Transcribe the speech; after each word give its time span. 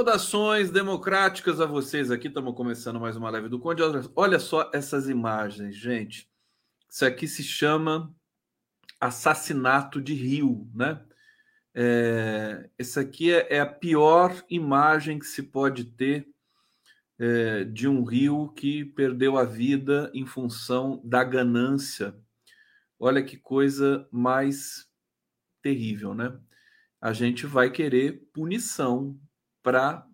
Saudações 0.00 0.70
democráticas 0.70 1.60
a 1.60 1.66
vocês 1.66 2.10
aqui. 2.10 2.28
Estamos 2.28 2.54
começando 2.54 2.98
mais 2.98 3.18
uma 3.18 3.28
live 3.28 3.50
do 3.50 3.58
Conde. 3.58 3.82
Olha 4.16 4.38
só 4.38 4.70
essas 4.72 5.10
imagens, 5.10 5.76
gente. 5.76 6.26
Isso 6.88 7.04
aqui 7.04 7.28
se 7.28 7.42
chama 7.42 8.10
assassinato 8.98 10.00
de 10.00 10.14
Rio, 10.14 10.66
né? 10.74 11.04
É, 11.74 12.70
essa 12.78 13.02
aqui 13.02 13.30
é, 13.30 13.56
é, 13.56 13.60
a 13.60 13.66
pior 13.66 14.42
imagem 14.48 15.18
que 15.18 15.26
se 15.26 15.42
pode 15.42 15.84
ter 15.84 16.26
é, 17.18 17.64
de 17.64 17.86
um 17.86 18.02
rio 18.02 18.48
que 18.56 18.86
perdeu 18.86 19.36
a 19.36 19.44
vida 19.44 20.10
em 20.14 20.24
função 20.24 20.98
da 21.04 21.22
ganância. 21.22 22.16
Olha 22.98 23.22
que 23.22 23.36
coisa 23.36 24.08
mais 24.10 24.88
terrível, 25.60 26.14
né? 26.14 26.40
A 27.02 27.12
gente 27.12 27.44
vai 27.44 27.68
querer 27.68 28.26
punição 28.32 29.20
para 29.62 30.06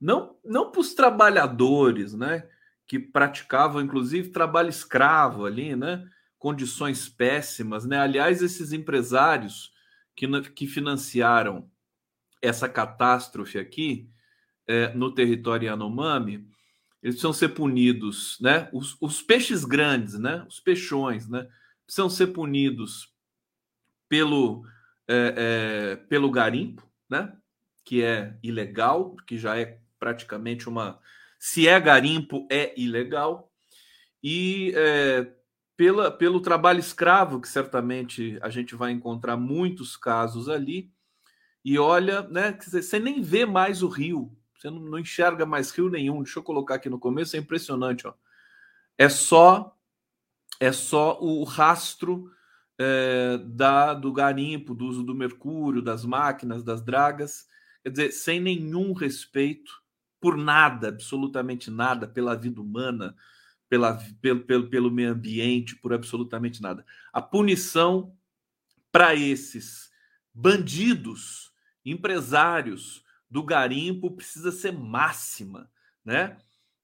não 0.00 0.36
não 0.44 0.70
para 0.70 0.80
os 0.80 0.94
trabalhadores, 0.94 2.14
né, 2.14 2.48
que 2.86 2.98
praticavam 2.98 3.82
inclusive 3.82 4.30
trabalho 4.30 4.68
escravo 4.68 5.44
ali, 5.44 5.74
né, 5.74 6.08
condições 6.38 7.08
péssimas, 7.08 7.84
né? 7.84 7.98
Aliás, 7.98 8.40
esses 8.42 8.72
empresários 8.72 9.72
que, 10.14 10.26
que 10.52 10.66
financiaram 10.66 11.68
essa 12.40 12.68
catástrofe 12.68 13.58
aqui 13.58 14.08
é, 14.66 14.94
no 14.94 15.12
território 15.12 15.66
Yanomami, 15.66 16.46
eles 17.02 17.16
precisam 17.16 17.32
ser 17.32 17.50
punidos, 17.50 18.38
né? 18.40 18.68
Os, 18.72 18.96
os 19.00 19.20
peixes 19.20 19.64
grandes, 19.64 20.18
né? 20.18 20.44
Os 20.48 20.60
peixões, 20.60 21.28
né? 21.28 21.48
Precisam 21.84 22.08
ser 22.08 22.28
punidos 22.28 23.12
pelo 24.08 24.64
é, 25.06 25.34
é, 25.36 25.96
pelo 25.96 26.30
garimpo, 26.30 26.86
né? 27.08 27.32
Que 27.88 28.04
é 28.04 28.36
ilegal, 28.42 29.16
que 29.26 29.38
já 29.38 29.58
é 29.58 29.78
praticamente 29.98 30.68
uma. 30.68 31.00
Se 31.38 31.66
é 31.66 31.80
garimpo, 31.80 32.46
é 32.50 32.78
ilegal. 32.78 33.50
E 34.22 34.74
é, 34.76 35.32
pela, 35.74 36.10
pelo 36.10 36.42
trabalho 36.42 36.80
escravo, 36.80 37.40
que 37.40 37.48
certamente 37.48 38.38
a 38.42 38.50
gente 38.50 38.74
vai 38.74 38.92
encontrar 38.92 39.38
muitos 39.38 39.96
casos 39.96 40.50
ali. 40.50 40.92
E 41.64 41.78
olha, 41.78 42.28
né, 42.28 42.58
você 42.60 42.98
nem 42.98 43.22
vê 43.22 43.46
mais 43.46 43.82
o 43.82 43.88
rio, 43.88 44.36
você 44.54 44.68
não, 44.68 44.80
não 44.80 44.98
enxerga 44.98 45.46
mais 45.46 45.70
rio 45.70 45.88
nenhum. 45.88 46.22
Deixa 46.22 46.40
eu 46.40 46.42
colocar 46.42 46.74
aqui 46.74 46.90
no 46.90 46.98
começo, 46.98 47.36
é 47.36 47.38
impressionante, 47.38 48.06
ó. 48.06 48.12
É 48.98 49.08
só 49.08 49.74
é 50.60 50.72
só 50.72 51.18
o 51.22 51.42
rastro 51.42 52.30
é, 52.78 53.38
da 53.46 53.94
do 53.94 54.12
garimpo, 54.12 54.74
do 54.74 54.84
uso 54.84 55.02
do 55.02 55.14
mercúrio, 55.14 55.80
das 55.80 56.04
máquinas, 56.04 56.62
das 56.62 56.82
dragas 56.82 57.48
quer 57.88 57.90
dizer, 57.90 58.12
sem 58.12 58.40
nenhum 58.40 58.92
respeito 58.92 59.82
por 60.20 60.36
nada, 60.36 60.88
absolutamente 60.88 61.70
nada, 61.70 62.06
pela 62.06 62.34
vida 62.34 62.60
humana, 62.60 63.16
pela, 63.68 63.94
pelo, 64.20 64.40
pelo, 64.40 64.68
pelo 64.68 64.90
meio 64.90 65.12
ambiente, 65.12 65.76
por 65.76 65.92
absolutamente 65.92 66.60
nada. 66.60 66.84
A 67.12 67.22
punição 67.22 68.14
para 68.90 69.14
esses 69.14 69.90
bandidos, 70.34 71.52
empresários 71.84 73.04
do 73.30 73.42
garimpo 73.42 74.10
precisa 74.10 74.50
ser 74.50 74.72
máxima, 74.72 75.70
né? 76.04 76.38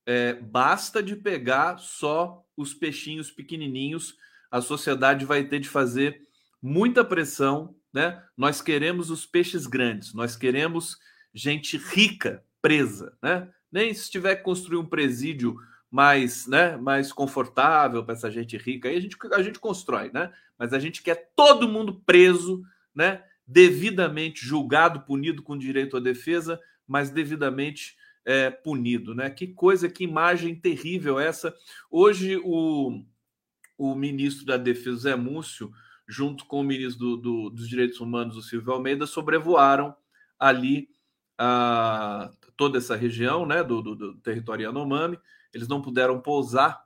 É, 0.07 0.35
basta 0.35 1.03
de 1.03 1.17
pegar 1.17 1.79
só 1.79 2.45
os 2.57 2.75
peixinhos 2.75 3.31
pequenininhos, 3.31 4.17
a 4.51 4.61
sociedade 4.61 5.25
vai 5.25 5.45
ter 5.45 5.61
de 5.61 5.69
fazer 5.69 6.21
muita 6.61 7.05
pressão 7.05 7.75
né? 7.95 8.21
Nós 8.37 8.61
queremos 8.61 9.09
os 9.09 9.25
peixes 9.25 9.69
grandes, 9.69 10.13
nós 10.13 10.35
queremos 10.35 10.99
gente 11.33 11.79
rica 11.79 12.45
presa, 12.61 13.17
né? 13.23 13.49
Nem 13.71 13.95
se 13.95 14.11
tiver 14.11 14.37
que 14.37 14.43
construir 14.43 14.79
um 14.79 14.87
presídio 14.87 15.57
mais, 15.91 16.47
né, 16.49 16.77
mais 16.77 17.13
confortável 17.13 18.05
para 18.05 18.15
essa 18.15 18.29
gente 18.29 18.57
rica, 18.57 18.89
aí 18.89 18.97
a 18.97 19.01
gente, 19.01 19.17
a 19.33 19.43
gente 19.43 19.61
constrói, 19.61 20.11
né? 20.13 20.33
Mas 20.59 20.73
a 20.73 20.79
gente 20.81 21.03
quer 21.03 21.31
todo 21.37 21.69
mundo 21.69 22.03
preso, 22.05 22.65
né? 22.93 23.23
Devidamente 23.47 24.45
julgado, 24.45 25.03
punido 25.03 25.43
com 25.43 25.57
direito 25.57 25.97
à 25.97 26.01
defesa, 26.01 26.61
mas 26.87 27.11
devidamente 27.11 27.97
é, 28.25 28.51
punido, 28.51 29.15
né? 29.15 29.31
Que 29.31 29.47
coisa, 29.47 29.89
que 29.89 30.03
imagem 30.03 30.57
terrível 30.57 31.21
essa. 31.21 31.55
Hoje 31.89 32.41
o, 32.43 33.05
o 33.79 33.95
ministro 33.95 34.47
da 34.47 34.57
Defesa, 34.57 34.97
Zé 34.97 35.17
Múcio, 35.17 35.73
junto 36.07 36.45
com 36.47 36.61
o 36.61 36.65
ministro 36.65 36.99
do, 36.99 37.17
do, 37.17 37.51
dos 37.51 37.69
Direitos 37.69 38.01
Humanos, 38.01 38.37
o 38.37 38.43
Silvio 38.43 38.73
Almeida, 38.73 39.07
sobrevoaram 39.07 39.95
ali 40.39 40.89
a, 41.39 42.31
toda 42.57 42.79
essa 42.79 42.97
região 42.97 43.47
né, 43.47 43.63
do, 43.63 43.83
do, 43.83 43.95
do 43.95 44.15
território 44.19 44.65
Yanomami. 44.65 45.19
Eles 45.53 45.69
não 45.69 45.81
puderam 45.81 46.21
pousar. 46.21 46.83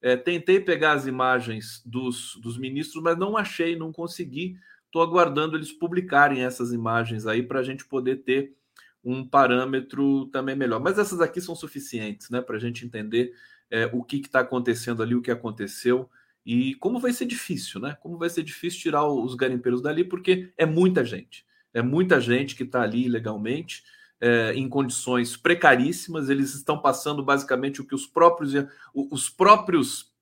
É, 0.00 0.16
tentei 0.16 0.58
pegar 0.58 0.92
as 0.92 1.06
imagens 1.06 1.82
dos, 1.86 2.36
dos 2.42 2.58
ministros, 2.58 3.02
mas 3.02 3.16
não 3.16 3.36
achei, 3.36 3.76
não 3.76 3.92
consegui. 3.92 4.56
Estou 4.86 5.02
aguardando 5.02 5.56
eles 5.56 5.72
publicarem 5.72 6.44
essas 6.44 6.72
imagens 6.72 7.26
aí 7.26 7.42
para 7.42 7.60
a 7.60 7.62
gente 7.62 7.84
poder 7.84 8.16
ter 8.16 8.54
um 9.04 9.26
parâmetro 9.26 10.26
também 10.26 10.56
melhor. 10.56 10.80
Mas 10.80 10.98
essas 10.98 11.20
aqui 11.20 11.40
são 11.40 11.54
suficientes 11.54 12.30
né, 12.30 12.40
para 12.40 12.56
a 12.56 12.60
gente 12.60 12.84
entender 12.84 13.32
é, 13.70 13.86
o 13.92 14.02
que 14.02 14.16
está 14.16 14.40
acontecendo 14.40 15.02
ali, 15.02 15.14
o 15.14 15.22
que 15.22 15.30
aconteceu 15.30 16.08
e 16.44 16.74
como 16.76 16.98
vai 16.98 17.12
ser 17.12 17.24
difícil, 17.24 17.80
né? 17.80 17.96
Como 18.00 18.18
vai 18.18 18.28
ser 18.28 18.42
difícil 18.42 18.80
tirar 18.80 19.06
os 19.06 19.34
garimpeiros 19.34 19.80
dali, 19.80 20.04
porque 20.04 20.52
é 20.56 20.66
muita 20.66 21.04
gente. 21.04 21.46
É 21.72 21.80
muita 21.80 22.20
gente 22.20 22.54
que 22.56 22.64
está 22.64 22.82
ali 22.82 23.06
ilegalmente, 23.06 23.82
é, 24.20 24.52
em 24.54 24.68
condições 24.68 25.36
precaríssimas. 25.36 26.28
Eles 26.28 26.54
estão 26.54 26.78
passando 26.78 27.24
basicamente 27.24 27.80
o 27.80 27.86
que 27.86 27.94
os 27.94 28.06
próprios, 28.06 28.52
os 28.94 29.28
próprios, 29.28 30.12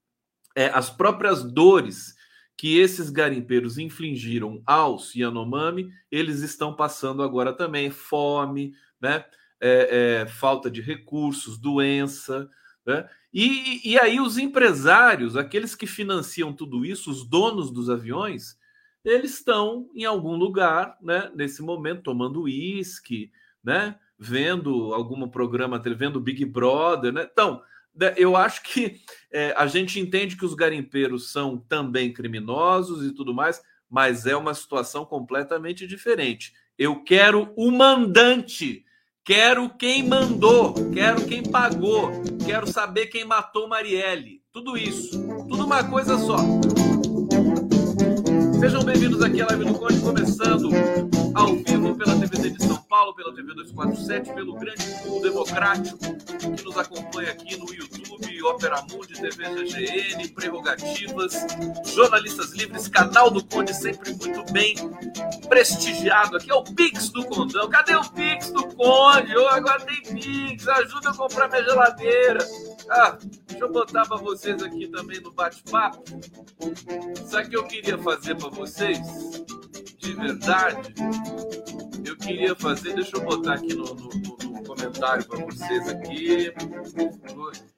é, 0.55 0.67
as 0.67 0.90
próprias 0.90 1.43
dores 1.43 2.14
que 2.56 2.78
esses 2.78 3.08
garimpeiros 3.08 3.78
infligiram 3.78 4.62
aos 4.67 5.14
Yanomami, 5.14 5.90
eles 6.11 6.43
estão 6.43 6.75
passando 6.76 7.22
agora 7.22 7.55
também. 7.55 7.90
Fome, 7.90 8.75
né? 9.00 9.25
É, 9.58 10.22
é 10.22 10.26
falta 10.26 10.70
de 10.70 10.82
recursos, 10.82 11.58
doença, 11.58 12.49
né? 12.87 13.08
E, 13.32 13.93
e 13.93 13.99
aí 13.99 14.21
os 14.21 14.38
empresários, 14.38 15.37
aqueles 15.37 15.75
que 15.75 15.87
financiam 15.87 16.53
tudo 16.53 16.85
isso, 16.85 17.11
os 17.11 17.25
donos 17.25 17.71
dos 17.71 17.88
aviões, 17.88 18.59
eles 19.05 19.35
estão 19.35 19.88
em 19.94 20.05
algum 20.05 20.37
lugar, 20.37 20.97
né, 21.00 21.31
nesse 21.35 21.62
momento, 21.62 22.03
tomando 22.03 22.43
uísque, 22.43 23.31
né, 23.62 23.97
vendo 24.19 24.93
algum 24.93 25.29
programa, 25.29 25.79
vendo 25.79 26.21
Big 26.21 26.44
Brother, 26.44 27.12
né? 27.12 27.29
Então, 27.31 27.62
né, 27.94 28.15
eu 28.17 28.37
acho 28.37 28.62
que 28.62 29.00
é, 29.32 29.55
a 29.56 29.67
gente 29.67 29.99
entende 29.99 30.37
que 30.37 30.44
os 30.44 30.55
garimpeiros 30.55 31.32
são 31.32 31.56
também 31.56 32.12
criminosos 32.12 33.06
e 33.06 33.12
tudo 33.15 33.32
mais, 33.32 33.62
mas 33.88 34.27
é 34.27 34.37
uma 34.37 34.55
situação 34.55 35.05
completamente 35.05 35.87
diferente. 35.87 36.53
Eu 36.79 37.03
quero 37.03 37.53
o 37.56 37.71
mandante 37.71 38.85
Quero 39.25 39.69
quem 39.69 40.08
mandou, 40.08 40.72
quero 40.93 41.26
quem 41.26 41.43
pagou, 41.43 42.11
quero 42.44 42.67
saber 42.67 43.06
quem 43.06 43.25
matou 43.25 43.69
Marielle. 43.69 44.40
Tudo 44.50 44.78
isso, 44.78 45.11
tudo 45.46 45.67
uma 45.67 45.84
coisa 45.84 46.19
só. 46.19 46.38
Sejam 48.58 48.82
bem-vindos 48.82 49.22
aqui 49.22 49.43
à 49.43 49.46
Live 49.46 49.67
do 49.67 49.75
Conde, 49.75 50.00
começando 50.00 50.70
ao 51.35 51.56
vivo 51.56 51.94
pela 51.94 52.19
TVD 52.19 52.50
de 52.50 52.67
São 52.67 52.77
Paulo, 52.82 53.15
pela 53.15 53.32
TV 53.35 53.55
247, 53.55 54.32
pelo 54.32 54.55
grande 54.55 54.85
pool 55.03 55.23
democrático 55.23 55.99
que 55.99 56.65
nos 56.65 56.77
acompanha 56.77 57.32
aqui 57.32 57.56
no 57.56 57.73
YouTube, 57.73 58.43
Opera 58.43 58.82
Mundi, 58.91 59.15
TV 59.15 59.65
GGN, 59.65 60.29
Prerrogativas, 60.29 61.35
Jornalistas 61.94 62.53
Livres, 62.53 62.88
canal 62.88 63.31
do 63.31 63.44
Conde 63.44 63.75
sempre 63.75 64.15
muito 64.15 64.53
bem 64.53 64.75
prestigiado. 65.49 66.37
Aqui 66.37 66.50
é 66.50 66.55
o 66.55 66.65
Pix 66.65 67.11
do 67.11 67.25
Condão. 67.25 67.69
Cadê 67.69 67.94
o 67.94 68.11
Pix 68.11 68.50
do 68.50 68.67
Conde? 68.75 69.37
Oh, 69.37 69.49
agora 69.49 69.81
tem 69.81 70.03
Pix, 70.03 70.67
ajuda 70.67 71.11
a 71.11 71.15
comprar 71.15 71.49
minha 71.49 71.62
geladeira. 71.62 72.47
Ah, 72.91 73.19
deixa 73.47 73.65
eu 73.65 73.71
botar 73.71 74.06
para 74.06 74.17
vocês 74.17 74.61
aqui 74.62 74.88
também 74.88 75.21
no 75.21 75.31
bate-papo. 75.31 76.03
Sabe 77.27 77.47
o 77.47 77.50
que 77.50 77.56
eu 77.56 77.65
queria 77.65 77.99
fazer 77.99 78.35
para 78.35 78.49
vocês? 78.49 78.99
De 80.00 80.14
verdade, 80.14 80.94
eu 82.06 82.17
queria 82.17 82.55
fazer, 82.56 82.94
deixa 82.94 83.17
eu 83.17 83.20
botar 83.23 83.55
aqui 83.55 83.75
no, 83.75 83.94
no, 83.94 84.08
no 84.08 84.64
comentário 84.64 85.23
para 85.26 85.44
vocês 85.44 85.88
aqui. 85.88 86.52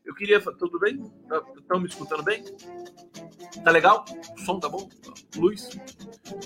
Eu 0.04 0.14
queria, 0.14 0.40
tudo 0.40 0.78
bem? 0.78 1.02
Estão 1.22 1.62
tá, 1.66 1.78
me 1.80 1.88
escutando 1.88 2.22
bem? 2.22 2.44
Tá 3.64 3.72
legal? 3.72 4.04
O 4.36 4.40
som 4.40 4.60
tá 4.60 4.68
bom? 4.68 4.88
Luz, 5.36 5.68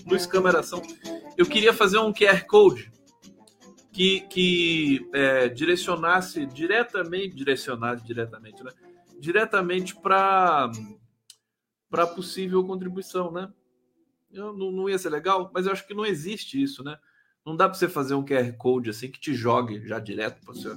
luz, 0.06 0.26
câmera, 0.26 0.60
ação. 0.60 0.80
Eu 1.36 1.44
queria 1.44 1.74
fazer 1.74 1.98
um 1.98 2.10
QR 2.10 2.46
code 2.46 2.90
que, 3.92 4.20
que 4.22 5.08
é, 5.12 5.48
direcionasse 5.48 6.46
diretamente, 6.46 7.36
direcionasse 7.36 8.02
diretamente, 8.02 8.64
né? 8.64 8.72
Diretamente 9.18 9.94
para 9.94 10.70
para 11.90 12.06
possível 12.06 12.64
contribuição, 12.64 13.30
né? 13.30 13.52
Eu, 14.30 14.52
não, 14.52 14.70
não 14.70 14.88
ia 14.88 14.98
ser 14.98 15.10
legal, 15.10 15.50
mas 15.54 15.66
eu 15.66 15.72
acho 15.72 15.86
que 15.86 15.94
não 15.94 16.04
existe 16.04 16.60
isso, 16.60 16.82
né? 16.82 16.98
Não 17.44 17.56
dá 17.56 17.68
para 17.68 17.78
você 17.78 17.88
fazer 17.88 18.14
um 18.14 18.24
QR 18.24 18.52
Code 18.56 18.90
assim 18.90 19.10
que 19.10 19.20
te 19.20 19.32
jogue 19.32 19.86
já 19.86 20.00
direto 20.00 20.44
para 20.44 20.52
você. 20.52 20.76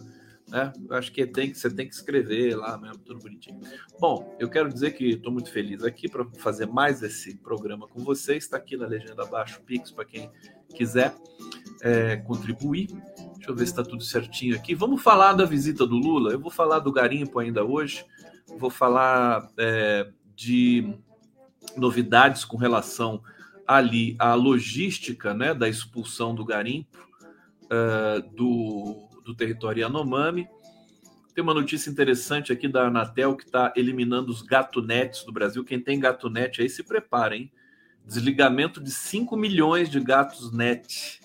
Né? 0.50 0.74
Eu 0.88 0.96
acho 0.96 1.12
que 1.12 1.25
tem 1.25 1.51
que 1.51 1.57
você 1.57 1.69
tem 1.69 1.88
que 1.88 1.94
escrever 1.94 2.56
lá 2.56 2.78
mesmo, 2.78 3.00
tudo 3.00 3.19
bonitinho. 3.19 3.60
Bom, 4.00 4.36
eu 4.40 4.50
quero 4.50 4.72
dizer 4.72 4.92
que 4.92 5.12
estou 5.12 5.31
muito 5.31 5.51
feliz 5.51 5.84
aqui 5.84 6.10
para 6.10 6.25
fazer 6.38 6.66
mais 6.66 7.04
esse 7.04 7.36
programa 7.38 7.88
com 7.88 8.04
vocês. 8.04 8.44
Está 8.44 8.57
aqui 8.57 8.75
na 8.75 8.88
legenda 8.88 9.24
abaixo 9.24 9.60
o 9.60 9.63
Pix 9.63 9.92
para 9.92 10.06
quem 10.06 10.30
quiser 10.75 11.16
é, 11.81 12.18
contribuir. 12.18 12.88
Deixa 13.36 13.52
eu 13.52 13.56
ver 13.56 13.66
se 13.66 13.72
está 13.72 13.84
tudo 13.84 14.04
certinho 14.04 14.56
aqui. 14.56 14.74
Vamos 14.74 15.02
falar 15.02 15.34
da 15.34 15.45
visita 15.45 15.86
do 15.86 15.95
Lula. 15.95 16.31
Eu 16.31 16.40
vou 16.40 16.52
falar 16.52 16.80
do 16.80 16.92
garimpo 16.92 17.40
ainda 17.40 17.63
hoje. 17.63 18.06
Vou 18.57 18.72
falar 18.72 19.52
é, 19.57 20.12
de 20.36 20.95
novidades 21.78 22.44
com 22.44 22.57
relação 22.57 23.22
ali 23.69 24.16
à 24.18 24.33
logística 24.33 25.31
né, 25.31 25.54
da 25.54 25.69
expulsão 25.69 26.33
do 26.33 26.44
garimpo 26.44 27.07
uh, 27.66 28.19
do, 28.36 29.07
do 29.24 29.36
território 29.36 29.81
Yanomami. 29.81 30.48
Tem 31.36 31.44
uma 31.44 31.54
notícia 31.54 31.88
interessante 31.88 32.51
aqui 32.51 32.68
da 32.68 32.88
Anatel 32.88 33.36
que 33.36 33.44
está 33.44 33.71
eliminando 33.75 34.31
os 34.31 34.42
gatonetes 34.42 35.24
do 35.24 35.31
Brasil. 35.31 35.63
Quem 35.63 35.80
tem 35.80 36.00
gatonete 36.00 36.63
aí 36.63 36.69
se 36.69 36.81
prepara, 36.81 37.36
hein? 37.36 37.51
Desligamento 38.04 38.81
de 38.81 38.89
5 38.89 39.38
milhões 39.38 39.88
de 39.88 40.00
gatos 40.00 40.51
net 40.51 41.21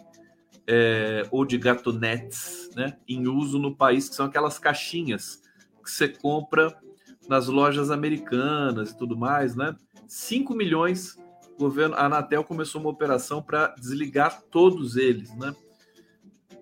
é, 0.66 1.26
ou 1.30 1.46
de 1.46 1.56
gatonetes 1.56 2.68
né, 2.76 2.98
em 3.08 3.26
uso 3.26 3.58
no 3.58 3.74
país, 3.74 4.10
que 4.10 4.16
são 4.16 4.26
aquelas 4.26 4.58
caixinhas 4.58 5.40
que 5.82 5.90
você 5.90 6.08
compra 6.08 6.78
nas 7.26 7.46
lojas 7.46 7.90
americanas 7.90 8.90
e 8.90 8.98
tudo 8.98 9.16
mais, 9.16 9.56
né? 9.56 9.74
5 10.06 10.54
milhões 10.54 11.16
o 11.54 11.58
governo, 11.58 11.94
a 11.94 12.06
Anatel 12.06 12.44
começou 12.44 12.80
uma 12.80 12.90
operação 12.90 13.42
para 13.42 13.68
desligar 13.78 14.42
todos 14.50 14.96
eles, 14.96 15.34
né? 15.36 15.54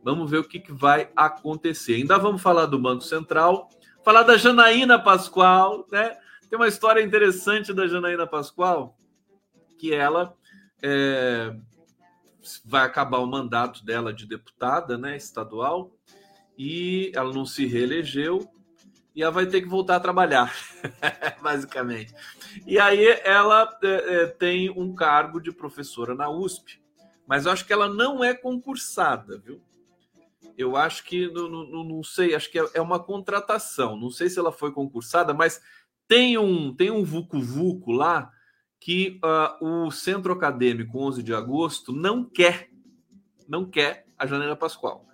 Vamos 0.05 0.31
ver 0.31 0.39
o 0.39 0.45
que, 0.45 0.59
que, 0.59 0.73
vai 0.73 1.11
acontecer. 1.15 1.95
Ainda 1.95 2.19
vamos 2.19 2.43
falar 2.43 2.67
do 2.67 2.79
Banco 2.79 3.03
Central, 3.03 3.69
falar 4.05 4.23
da 4.25 4.37
Janaína 4.37 4.99
Pascoal, 4.99 5.87
né? 5.91 6.17
Tem 6.51 6.59
uma 6.59 6.69
história 6.69 7.01
interessante 7.01 7.73
da 7.73 7.87
Janaína 7.87 8.27
Pascoal, 8.27 8.97
que 9.79 9.95
ela 9.95 10.37
é, 10.83 11.55
vai 12.65 12.85
acabar 12.85 13.19
o 13.19 13.27
mandato 13.27 13.85
dela 13.85 14.13
de 14.13 14.27
deputada, 14.27 14.99
né, 14.99 15.17
estadual, 15.17 15.93
e 16.59 17.11
ela 17.15 17.33
não 17.33 17.47
se 17.47 17.65
reelegeu 17.65 18.47
e 19.15 19.23
ela 19.23 19.33
vai 19.33 19.47
ter 19.47 19.63
que 19.63 19.69
voltar 19.69 19.97
a 19.97 20.01
trabalhar, 20.01 20.53
basicamente. 21.41 22.15
E 22.67 22.79
aí 22.79 23.07
ela 23.25 23.79
é, 23.83 23.87
é, 23.89 24.27
tem 24.27 24.71
um 24.71 24.95
cargo 24.95 25.41
de 25.41 25.53
professora 25.53 26.15
na 26.15 26.29
USP, 26.29 26.81
mas 27.27 27.47
eu 27.47 27.53
acho 27.53 27.67
que 27.67 27.73
ela 27.73 27.89
não 27.89 28.23
é 28.23 28.35
concursada, 28.35 29.39
viu? 29.39 29.61
Eu 30.57 30.77
acho 30.77 31.05
que, 31.05 31.29
não, 31.29 31.49
não, 31.49 31.85
não 31.85 32.03
sei, 32.03 32.35
acho 32.35 32.51
que 32.51 32.59
é, 32.59 32.69
é 32.75 32.81
uma 32.81 32.99
contratação. 32.99 33.97
Não 33.97 34.11
sei 34.11 34.29
se 34.29 34.39
ela 34.39 34.53
foi 34.53 34.71
concursada, 34.73 35.33
mas 35.33 35.63
tem 36.07 36.37
um 36.37 36.75
tem 36.75 36.91
um 36.91 37.05
Vucu 37.05 37.41
Vucu 37.41 37.93
lá 37.93 38.31
que 38.79 39.21
uh, 39.25 39.87
o 39.87 39.91
Centro 39.91 40.33
Acadêmico 40.33 40.99
11 40.99 41.23
de 41.23 41.33
agosto 41.33 41.93
não 41.93 42.25
quer, 42.25 42.69
não 43.49 43.65
quer 43.65 44.07
a 44.19 44.27
Janela 44.27 44.57
Pascoal. 44.57 45.07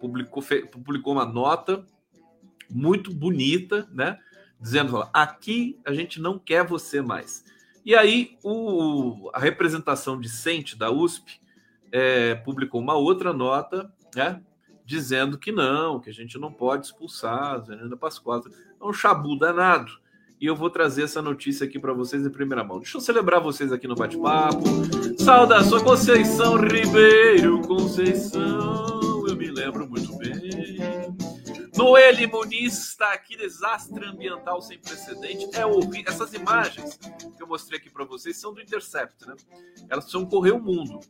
Publicou, 0.00 0.42
publicou 0.70 1.12
uma 1.12 1.24
nota 1.24 1.86
muito 2.68 3.14
bonita, 3.14 3.88
né? 3.92 4.18
Dizendo, 4.62 5.04
aqui 5.12 5.76
a 5.84 5.92
gente 5.92 6.20
não 6.20 6.38
quer 6.38 6.64
você 6.64 7.02
mais. 7.02 7.44
E 7.84 7.96
aí 7.96 8.38
o, 8.44 9.28
a 9.34 9.40
representação 9.40 10.20
discente 10.20 10.78
da 10.78 10.88
USP 10.88 11.40
é, 11.90 12.36
publicou 12.36 12.80
uma 12.80 12.94
outra 12.94 13.32
nota, 13.32 13.92
né? 14.14 14.40
Dizendo 14.84 15.36
que 15.36 15.50
não, 15.50 15.98
que 15.98 16.08
a 16.08 16.12
gente 16.12 16.38
não 16.38 16.52
pode 16.52 16.86
expulsar 16.86 17.54
a 17.54 17.58
Zanina 17.58 17.96
Pascoal. 17.96 18.40
É 18.80 18.84
um 18.84 18.92
chabu 18.92 19.36
danado. 19.36 20.00
E 20.40 20.46
eu 20.46 20.54
vou 20.54 20.70
trazer 20.70 21.04
essa 21.04 21.20
notícia 21.20 21.66
aqui 21.66 21.78
para 21.78 21.92
vocês 21.92 22.24
em 22.24 22.30
primeira 22.30 22.62
mão. 22.62 22.78
Deixa 22.78 22.96
eu 22.96 23.00
celebrar 23.00 23.40
vocês 23.40 23.72
aqui 23.72 23.88
no 23.88 23.94
bate-papo. 23.96 24.62
Saudações, 25.18 25.82
Conceição 25.82 26.56
Ribeiro, 26.56 27.62
Conceição, 27.62 29.01
Noeli 31.82 32.28
Muniz 32.28 32.90
está 32.90 33.12
aqui, 33.12 33.36
desastre 33.36 34.06
ambiental 34.06 34.62
sem 34.62 34.78
precedente. 34.78 35.48
É 35.52 35.66
horrível. 35.66 36.12
Essas 36.12 36.32
imagens 36.32 36.96
que 36.96 37.42
eu 37.42 37.46
mostrei 37.48 37.80
aqui 37.80 37.90
para 37.90 38.04
vocês 38.04 38.36
são 38.36 38.54
do 38.54 38.60
Intercept, 38.60 39.26
né? 39.26 39.34
Elas 39.90 40.04
precisam 40.04 40.24
correr 40.24 40.52
o 40.52 40.60
mundo. 40.60 41.00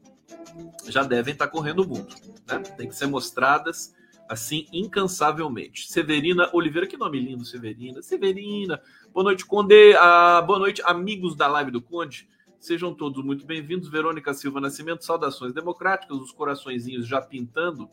Já 0.86 1.02
devem 1.02 1.34
estar 1.34 1.48
correndo 1.48 1.80
o 1.80 1.86
mundo, 1.86 2.14
né? 2.48 2.60
Tem 2.74 2.88
que 2.88 2.96
ser 2.96 3.06
mostradas 3.06 3.94
assim 4.26 4.66
incansavelmente. 4.72 5.92
Severina 5.92 6.48
Oliveira, 6.54 6.86
que 6.86 6.96
nome 6.96 7.20
lindo, 7.20 7.44
Severina. 7.44 8.00
Severina, 8.00 8.80
boa 9.12 9.24
noite, 9.24 9.44
Conde. 9.44 9.94
Ah, 9.98 10.40
boa 10.40 10.58
noite, 10.58 10.80
amigos 10.86 11.36
da 11.36 11.48
live 11.48 11.70
do 11.70 11.82
Conde. 11.82 12.26
Sejam 12.58 12.94
todos 12.94 13.22
muito 13.22 13.44
bem-vindos. 13.44 13.90
Verônica 13.90 14.32
Silva 14.32 14.58
Nascimento, 14.58 15.04
saudações 15.04 15.52
democráticas, 15.52 16.16
os 16.16 16.32
coraçõezinhos 16.32 17.06
já 17.06 17.20
pintando. 17.20 17.90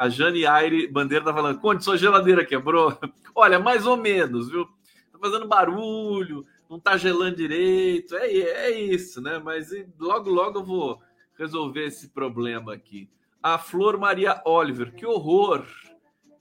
A 0.00 0.08
Jane 0.08 0.46
Aire 0.46 0.86
Bandeira 0.86 1.22
tá 1.22 1.34
falando, 1.34 1.60
Conde, 1.60 1.84
sua 1.84 1.98
geladeira 1.98 2.42
quebrou. 2.42 2.98
Olha, 3.36 3.58
mais 3.58 3.84
ou 3.84 3.98
menos, 3.98 4.48
viu? 4.48 4.64
Tá 5.12 5.18
fazendo 5.20 5.46
barulho, 5.46 6.46
não 6.70 6.80
tá 6.80 6.96
gelando 6.96 7.36
direito. 7.36 8.16
É, 8.16 8.30
é 8.30 8.70
isso, 8.70 9.20
né? 9.20 9.38
Mas 9.38 9.68
logo, 9.98 10.30
logo 10.30 10.60
eu 10.60 10.64
vou 10.64 11.02
resolver 11.36 11.84
esse 11.84 12.08
problema 12.08 12.72
aqui. 12.72 13.10
A 13.42 13.58
Flor 13.58 13.98
Maria 13.98 14.40
Oliver, 14.46 14.94
que 14.94 15.04
horror! 15.04 15.66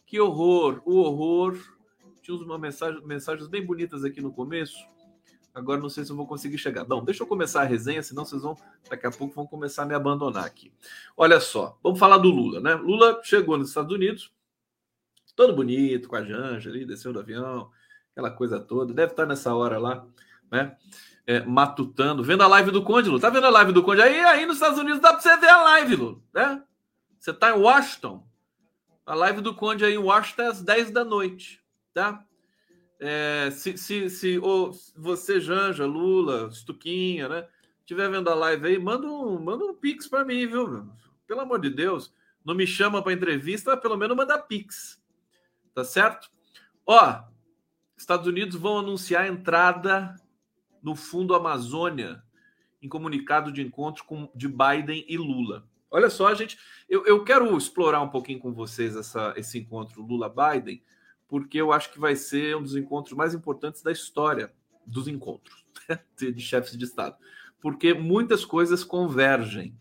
Que 0.05 0.21
horror! 0.21 0.81
O 0.85 0.95
horror. 1.01 1.57
Tinha 2.21 2.37
uma 2.37 2.57
mensagem, 2.57 3.05
mensagens 3.05 3.49
bem 3.49 3.65
bonitas 3.65 4.05
aqui 4.05 4.21
no 4.21 4.31
começo. 4.31 4.77
Agora 5.53 5.79
não 5.79 5.89
sei 5.89 6.05
se 6.05 6.11
eu 6.11 6.15
vou 6.15 6.27
conseguir 6.27 6.57
chegar. 6.57 6.87
Não, 6.87 7.03
deixa 7.03 7.23
eu 7.23 7.27
começar 7.27 7.61
a 7.61 7.65
resenha, 7.65 8.03
senão 8.03 8.25
vocês 8.25 8.41
vão, 8.41 8.55
daqui 8.89 9.07
a 9.07 9.11
pouco, 9.11 9.33
vão 9.33 9.47
começar 9.47 9.83
a 9.83 9.85
me 9.85 9.93
abandonar 9.93 10.45
aqui. 10.45 10.71
Olha 11.17 11.39
só, 11.39 11.77
vamos 11.83 11.99
falar 11.99 12.17
do 12.17 12.29
Lula, 12.29 12.59
né? 12.59 12.75
Lula 12.75 13.19
chegou 13.23 13.57
nos 13.57 13.69
Estados 13.69 13.91
Unidos, 13.91 14.31
todo 15.35 15.55
bonito, 15.55 16.07
com 16.07 16.15
a 16.15 16.23
Janja 16.23 16.69
ali, 16.69 16.85
desceu 16.85 17.13
do 17.13 17.19
avião, 17.19 17.71
aquela 18.11 18.29
coisa 18.29 18.59
toda. 18.59 18.93
Deve 18.93 19.13
estar 19.13 19.25
nessa 19.25 19.53
hora 19.53 19.79
lá, 19.79 20.05
né? 20.51 20.75
É, 21.25 21.41
matutando, 21.45 22.23
vendo 22.23 22.43
a 22.43 22.47
live 22.47 22.71
do 22.71 22.83
Conde, 22.83 23.09
Lula. 23.09 23.21
Tá 23.21 23.29
vendo 23.29 23.45
a 23.45 23.49
live 23.49 23.71
do 23.71 23.83
Conde? 23.83 24.01
Aí, 24.01 24.19
aí 24.19 24.45
nos 24.45 24.55
Estados 24.55 24.79
Unidos 24.79 24.99
dá 24.99 25.13
para 25.13 25.21
você 25.21 25.37
ver 25.37 25.49
a 25.49 25.61
live, 25.63 25.95
Lula, 25.95 26.17
né? 26.33 26.63
Você 27.19 27.33
tá 27.33 27.51
em 27.51 27.59
Washington. 27.59 28.25
A 29.05 29.15
live 29.15 29.41
do 29.41 29.53
Conde 29.55 29.85
aí 29.85 29.93
em 29.93 29.97
Washington 29.97 30.41
é 30.43 30.47
às 30.47 30.61
10 30.61 30.91
da 30.91 31.03
noite, 31.03 31.61
tá? 31.93 32.23
É, 32.99 33.49
se, 33.51 33.77
se, 33.77 34.09
se 34.09 34.39
ou 34.39 34.71
você, 34.95 35.39
Janja, 35.39 35.85
Lula, 35.85 36.51
Stuquinha, 36.51 37.29
né? 37.29 37.47
Estiver 37.79 38.09
vendo 38.09 38.29
a 38.29 38.35
live 38.35 38.67
aí, 38.67 38.77
manda 38.77 39.07
um, 39.07 39.39
manda 39.39 39.65
um 39.65 39.73
pix 39.73 40.07
para 40.07 40.25
mim, 40.25 40.45
viu? 40.45 40.87
Pelo 41.25 41.41
amor 41.41 41.59
de 41.59 41.69
Deus. 41.69 42.13
Não 42.43 42.53
me 42.53 42.67
chama 42.67 43.01
para 43.01 43.13
entrevista, 43.13 43.75
pelo 43.77 43.97
menos 43.97 44.15
manda 44.15 44.37
pix. 44.37 45.01
Tá 45.73 45.83
certo? 45.83 46.29
Ó, 46.85 47.23
Estados 47.97 48.27
Unidos 48.27 48.55
vão 48.55 48.79
anunciar 48.79 49.23
a 49.23 49.27
entrada 49.27 50.15
no 50.81 50.95
Fundo 50.95 51.33
Amazônia 51.35 52.21
em 52.81 52.87
comunicado 52.87 53.51
de 53.51 53.61
encontro 53.61 54.03
com, 54.05 54.29
de 54.33 54.47
Biden 54.47 55.05
e 55.07 55.17
Lula. 55.17 55.67
Olha 55.91 56.09
só, 56.09 56.33
gente, 56.33 56.57
eu, 56.87 57.05
eu 57.05 57.23
quero 57.23 57.57
explorar 57.57 58.01
um 58.01 58.09
pouquinho 58.09 58.39
com 58.39 58.53
vocês 58.53 58.95
essa, 58.95 59.33
esse 59.35 59.57
encontro 59.57 60.01
Lula-Biden, 60.01 60.81
porque 61.29 61.61
eu 61.61 61.71
acho 61.71 61.93
que 61.93 61.99
vai 61.99 62.15
ser 62.15 62.57
um 62.57 62.63
dos 62.63 62.75
encontros 62.75 63.15
mais 63.15 63.33
importantes 63.33 63.81
da 63.83 63.91
história 63.91 64.51
dos 64.85 65.07
encontros 65.07 65.63
de 66.17 66.41
chefes 66.41 66.75
de 66.75 66.83
Estado, 66.83 67.15
porque 67.61 67.93
muitas 67.93 68.43
coisas 68.43 68.83
convergem. 68.83 69.77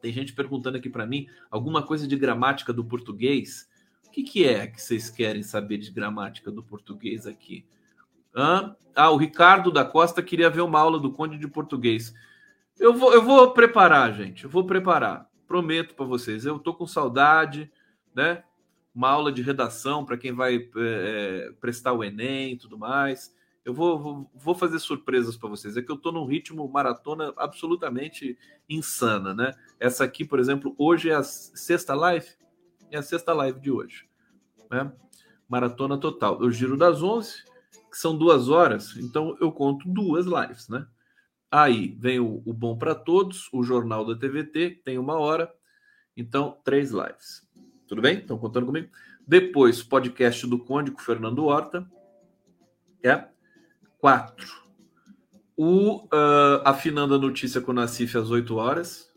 Tem 0.00 0.12
gente 0.12 0.32
perguntando 0.32 0.78
aqui 0.78 0.88
para 0.88 1.06
mim 1.06 1.28
alguma 1.50 1.82
coisa 1.82 2.08
de 2.08 2.16
gramática 2.16 2.72
do 2.72 2.84
português. 2.84 3.68
O 4.06 4.10
que, 4.10 4.22
que 4.22 4.44
é 4.44 4.66
que 4.66 4.80
vocês 4.80 5.10
querem 5.10 5.42
saber 5.42 5.78
de 5.78 5.90
gramática 5.90 6.50
do 6.50 6.62
português 6.62 7.26
aqui? 7.26 7.66
Hã? 8.34 8.74
Ah, 8.94 9.10
o 9.10 9.16
Ricardo 9.16 9.70
da 9.70 9.84
Costa 9.84 10.22
queria 10.22 10.50
ver 10.50 10.60
uma 10.60 10.80
aula 10.80 10.98
do 10.98 11.12
Conde 11.12 11.38
de 11.38 11.48
Português. 11.48 12.14
Eu 12.78 12.94
vou, 12.94 13.12
eu 13.12 13.22
vou 13.22 13.52
preparar, 13.52 14.12
gente. 14.12 14.44
Eu 14.44 14.50
vou 14.50 14.64
preparar. 14.64 15.28
Prometo 15.46 15.94
para 15.94 16.04
vocês. 16.04 16.44
Eu 16.44 16.58
tô 16.58 16.74
com 16.74 16.86
saudade, 16.86 17.70
né? 18.14 18.42
Uma 18.94 19.08
aula 19.08 19.32
de 19.32 19.42
redação 19.42 20.04
para 20.04 20.16
quem 20.16 20.32
vai 20.32 20.70
é, 20.76 21.52
prestar 21.60 21.92
o 21.92 22.04
Enem 22.04 22.52
e 22.52 22.56
tudo 22.56 22.78
mais. 22.78 23.34
Eu 23.64 23.74
vou, 23.74 23.98
vou, 23.98 24.30
vou 24.34 24.54
fazer 24.54 24.78
surpresas 24.78 25.36
para 25.36 25.48
vocês. 25.48 25.76
É 25.76 25.82
que 25.82 25.90
eu 25.90 25.96
estou 25.96 26.12
num 26.12 26.26
ritmo 26.26 26.68
maratona 26.68 27.32
absolutamente 27.36 28.38
insana, 28.68 29.34
né? 29.34 29.52
Essa 29.80 30.04
aqui, 30.04 30.24
por 30.24 30.38
exemplo, 30.38 30.74
hoje 30.78 31.10
é 31.10 31.14
a 31.14 31.22
sexta 31.22 31.94
live. 31.94 32.28
É 32.90 32.98
a 32.98 33.02
sexta 33.02 33.32
live 33.32 33.58
de 33.60 33.70
hoje. 33.70 34.06
Né? 34.70 34.92
Maratona 35.48 35.98
total. 35.98 36.40
Eu 36.42 36.50
giro 36.50 36.76
das 36.76 37.02
11, 37.02 37.42
que 37.90 37.96
são 37.96 38.16
duas 38.16 38.48
horas, 38.48 38.96
então 38.96 39.36
eu 39.40 39.50
conto 39.50 39.88
duas 39.88 40.26
lives, 40.26 40.68
né? 40.68 40.86
Aí 41.50 41.96
vem 41.98 42.18
o, 42.18 42.42
o 42.44 42.52
Bom 42.52 42.76
para 42.76 42.94
Todos, 42.94 43.48
o 43.52 43.62
Jornal 43.62 44.04
da 44.04 44.16
TVT, 44.18 44.82
tem 44.84 44.98
uma 44.98 45.18
hora, 45.18 45.52
Então, 46.16 46.60
três 46.64 46.90
lives. 46.90 47.43
Tudo 47.86 48.00
bem? 48.00 48.18
Estão 48.18 48.38
contando 48.38 48.66
comigo? 48.66 48.88
Depois, 49.26 49.82
podcast 49.82 50.46
do 50.46 50.58
Conde 50.58 50.90
com 50.90 51.00
Fernando 51.00 51.44
Horta. 51.44 51.86
É. 53.02 53.24
Quatro. 53.98 54.64
O 55.56 56.04
uh, 56.04 56.62
Afinando 56.64 57.14
a 57.14 57.18
Notícia 57.18 57.60
com 57.60 57.72
o 57.72 57.74
Nacife 57.74 58.16
às 58.16 58.30
8 58.30 58.56
horas. 58.56 59.12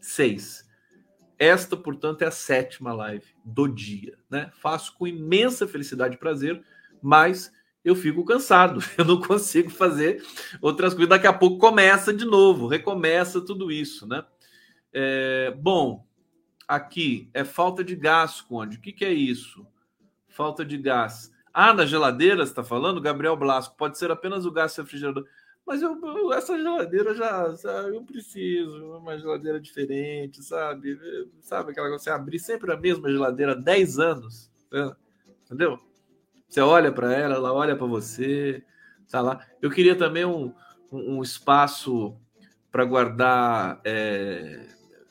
Seis. 0.00 0.68
Esta, 1.38 1.76
portanto, 1.76 2.22
é 2.22 2.26
a 2.26 2.32
sétima 2.32 2.92
live 2.92 3.26
do 3.44 3.68
dia. 3.68 4.18
Né? 4.28 4.50
Faço 4.60 4.96
com 4.96 5.06
imensa 5.06 5.66
felicidade 5.66 6.16
e 6.16 6.18
prazer, 6.18 6.62
mas 7.00 7.52
eu 7.84 7.94
fico 7.94 8.24
cansado. 8.24 8.80
Eu 8.98 9.04
não 9.04 9.20
consigo 9.20 9.70
fazer 9.70 10.22
outras 10.60 10.94
coisas. 10.94 11.08
Daqui 11.08 11.26
a 11.26 11.32
pouco 11.32 11.58
começa 11.58 12.12
de 12.12 12.24
novo, 12.24 12.66
recomeça 12.66 13.40
tudo 13.40 13.70
isso. 13.70 14.06
Né? 14.06 14.24
É, 14.92 15.54
bom, 15.56 16.04
aqui 16.70 17.28
é 17.34 17.44
falta 17.44 17.82
de 17.82 17.96
gás, 17.96 18.40
Conde. 18.40 18.76
O 18.76 18.80
que, 18.80 18.92
que 18.92 19.04
é 19.04 19.12
isso? 19.12 19.66
Falta 20.28 20.64
de 20.64 20.78
gás. 20.78 21.32
Ah, 21.52 21.74
na 21.74 21.84
geladeira, 21.84 22.44
está 22.44 22.62
falando? 22.62 23.00
Gabriel 23.00 23.36
Blasco. 23.36 23.76
Pode 23.76 23.98
ser 23.98 24.12
apenas 24.12 24.46
o 24.46 24.52
gás 24.52 24.76
refrigerador. 24.76 25.26
Mas 25.66 25.82
eu, 25.82 26.00
eu, 26.00 26.32
essa 26.32 26.56
geladeira 26.56 27.12
já, 27.14 27.54
sabe, 27.56 27.96
eu 27.96 28.04
preciso, 28.04 28.98
uma 28.98 29.18
geladeira 29.18 29.60
diferente, 29.60 30.42
sabe? 30.42 30.98
Sabe 31.40 31.72
aquela 31.72 31.88
coisa, 31.88 32.04
você 32.04 32.10
abrir 32.10 32.38
sempre 32.38 32.72
a 32.72 32.76
mesma 32.76 33.10
geladeira 33.10 33.52
há 33.52 33.56
10 33.56 33.98
anos, 33.98 34.50
né? 34.70 34.94
entendeu? 35.44 35.78
Você 36.48 36.60
olha 36.60 36.90
para 36.90 37.12
ela, 37.12 37.34
ela 37.34 37.52
olha 37.52 37.76
para 37.76 37.86
você, 37.86 38.64
tá 39.10 39.20
lá. 39.20 39.44
Eu 39.60 39.70
queria 39.70 39.96
também 39.96 40.24
um, 40.24 40.52
um, 40.90 41.18
um 41.18 41.22
espaço 41.22 42.16
para 42.70 42.84
guardar 42.84 43.80
é, 43.84 44.66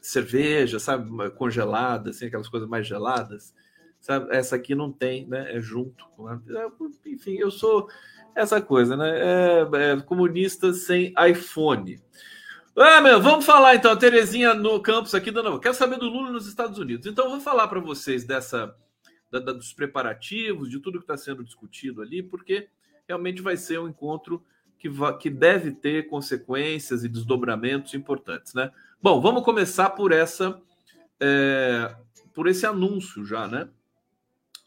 cerveja, 0.09 0.79
sabe, 0.79 1.29
congelada, 1.31 2.09
assim, 2.09 2.25
aquelas 2.25 2.49
coisas 2.49 2.67
mais 2.67 2.87
geladas. 2.87 3.53
Sabe? 3.99 4.35
Essa 4.35 4.55
aqui 4.55 4.73
não 4.73 4.91
tem, 4.91 5.27
né? 5.27 5.55
É 5.55 5.61
junto. 5.61 6.05
Enfim, 7.05 7.35
eu 7.35 7.51
sou 7.51 7.87
essa 8.33 8.61
coisa, 8.61 8.95
né? 8.97 9.19
É, 9.19 9.69
é, 9.73 10.01
comunista 10.01 10.73
sem 10.73 11.13
iPhone. 11.29 12.01
Ah, 12.75 13.01
meu, 13.01 13.21
vamos 13.21 13.45
falar 13.45 13.75
então, 13.75 13.95
Terezinha 13.97 14.53
no 14.53 14.81
campus 14.81 15.13
aqui 15.13 15.31
dando. 15.31 15.59
Quero 15.59 15.73
saber 15.75 15.97
do 15.97 16.09
Lula 16.09 16.31
nos 16.31 16.47
Estados 16.47 16.79
Unidos. 16.79 17.05
Então, 17.05 17.25
eu 17.25 17.31
vou 17.31 17.41
falar 17.41 17.67
para 17.67 17.79
vocês 17.79 18.23
dessa 18.23 18.73
da, 19.29 19.39
da, 19.39 19.51
dos 19.51 19.73
preparativos, 19.73 20.69
de 20.69 20.79
tudo 20.79 20.97
que 20.97 21.03
está 21.03 21.17
sendo 21.17 21.43
discutido 21.43 22.01
ali, 22.01 22.23
porque 22.23 22.67
realmente 23.07 23.41
vai 23.41 23.57
ser 23.57 23.79
um 23.79 23.89
encontro 23.89 24.43
que, 24.77 24.87
va, 24.87 25.15
que 25.15 25.29
deve 25.29 25.71
ter 25.71 26.07
consequências 26.07 27.03
e 27.03 27.09
desdobramentos 27.09 27.93
importantes, 27.93 28.53
né? 28.53 28.71
Bom, 29.01 29.21
vamos 29.21 29.45
começar 29.45 29.91
por 29.91 30.11
essa 30.11 30.61
é, 31.21 31.95
por 32.33 32.47
esse 32.47 32.65
anúncio 32.65 33.23
já, 33.23 33.47
né? 33.47 33.69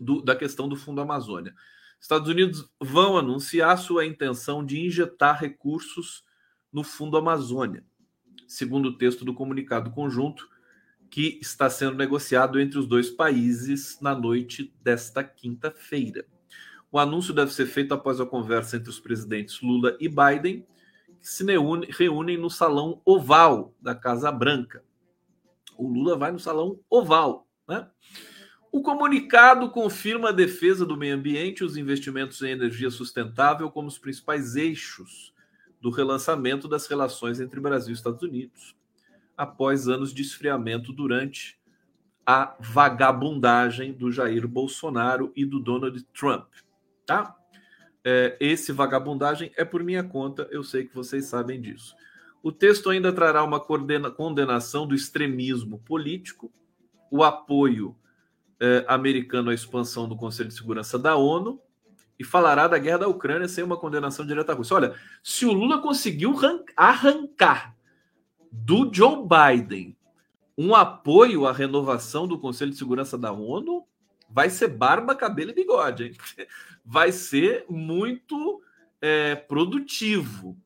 Do, 0.00 0.22
da 0.22 0.34
questão 0.34 0.66
do 0.66 0.74
Fundo 0.74 1.02
Amazônia. 1.02 1.54
Estados 2.00 2.30
Unidos 2.30 2.66
vão 2.80 3.18
anunciar 3.18 3.76
sua 3.76 4.06
intenção 4.06 4.64
de 4.64 4.80
injetar 4.80 5.38
recursos 5.38 6.24
no 6.72 6.82
Fundo 6.82 7.18
Amazônia, 7.18 7.84
segundo 8.48 8.86
o 8.86 8.96
texto 8.96 9.22
do 9.22 9.34
comunicado 9.34 9.90
conjunto 9.90 10.48
que 11.10 11.38
está 11.42 11.68
sendo 11.68 11.98
negociado 11.98 12.58
entre 12.58 12.78
os 12.78 12.86
dois 12.86 13.10
países 13.10 14.00
na 14.00 14.14
noite 14.14 14.74
desta 14.82 15.22
quinta-feira. 15.22 16.24
O 16.90 16.98
anúncio 16.98 17.34
deve 17.34 17.52
ser 17.52 17.66
feito 17.66 17.92
após 17.92 18.18
a 18.18 18.24
conversa 18.24 18.78
entre 18.78 18.88
os 18.88 18.98
presidentes 18.98 19.60
Lula 19.60 19.94
e 20.00 20.08
Biden, 20.08 20.66
se 21.22 21.44
reúnem 21.88 22.36
no 22.36 22.50
Salão 22.50 23.00
Oval 23.04 23.72
da 23.80 23.94
Casa 23.94 24.30
Branca. 24.30 24.84
O 25.78 25.88
Lula 25.88 26.16
vai 26.16 26.32
no 26.32 26.38
Salão 26.38 26.78
Oval, 26.90 27.46
né? 27.66 27.88
O 28.72 28.82
comunicado 28.82 29.70
confirma 29.70 30.30
a 30.30 30.32
defesa 30.32 30.84
do 30.84 30.96
meio 30.96 31.14
ambiente 31.14 31.60
e 31.60 31.64
os 31.64 31.76
investimentos 31.76 32.40
em 32.42 32.50
energia 32.50 32.90
sustentável 32.90 33.70
como 33.70 33.86
os 33.86 33.98
principais 33.98 34.56
eixos 34.56 35.32
do 35.80 35.90
relançamento 35.90 36.66
das 36.66 36.86
relações 36.86 37.38
entre 37.38 37.60
Brasil 37.60 37.90
e 37.90 37.96
Estados 37.96 38.22
Unidos, 38.22 38.74
após 39.36 39.88
anos 39.88 40.14
de 40.14 40.22
esfriamento 40.22 40.92
durante 40.92 41.60
a 42.24 42.56
vagabundagem 42.60 43.92
do 43.92 44.10
Jair 44.10 44.46
Bolsonaro 44.48 45.32
e 45.36 45.44
do 45.44 45.60
Donald 45.60 46.02
Trump. 46.14 46.46
Tá? 47.04 47.36
É, 48.04 48.36
esse 48.40 48.72
vagabundagem 48.72 49.52
é 49.56 49.64
por 49.64 49.82
minha 49.82 50.02
conta, 50.02 50.48
eu 50.50 50.64
sei 50.64 50.84
que 50.84 50.94
vocês 50.94 51.26
sabem 51.26 51.60
disso. 51.60 51.94
O 52.42 52.50
texto 52.50 52.90
ainda 52.90 53.12
trará 53.12 53.44
uma 53.44 53.60
condenação 53.60 54.86
do 54.86 54.94
extremismo 54.94 55.78
político, 55.78 56.52
o 57.10 57.22
apoio 57.22 57.96
eh, 58.64 58.84
americano 58.86 59.50
à 59.50 59.54
expansão 59.54 60.08
do 60.08 60.16
Conselho 60.16 60.48
de 60.48 60.54
Segurança 60.54 60.96
da 60.96 61.16
ONU 61.16 61.60
e 62.16 62.24
falará 62.24 62.68
da 62.68 62.78
guerra 62.78 62.98
da 62.98 63.08
Ucrânia 63.08 63.48
sem 63.48 63.64
uma 63.64 63.76
condenação 63.76 64.24
direta 64.24 64.52
à 64.52 64.54
Rússia. 64.54 64.76
Olha, 64.76 64.94
se 65.22 65.44
o 65.44 65.52
Lula 65.52 65.82
conseguiu 65.82 66.32
arrancar 66.76 67.76
do 68.52 68.88
Joe 68.92 69.26
Biden 69.26 69.96
um 70.56 70.74
apoio 70.74 71.44
à 71.44 71.52
renovação 71.52 72.28
do 72.28 72.38
Conselho 72.38 72.70
de 72.70 72.76
Segurança 72.76 73.18
da 73.18 73.32
ONU, 73.32 73.84
vai 74.30 74.48
ser 74.48 74.68
barba, 74.68 75.14
cabelo 75.14 75.50
e 75.50 75.54
bigode. 75.54 76.04
Hein? 76.04 76.12
Vai 76.84 77.12
ser 77.12 77.64
muito 77.68 78.62
é, 79.00 79.34
produtivo. 79.34 80.56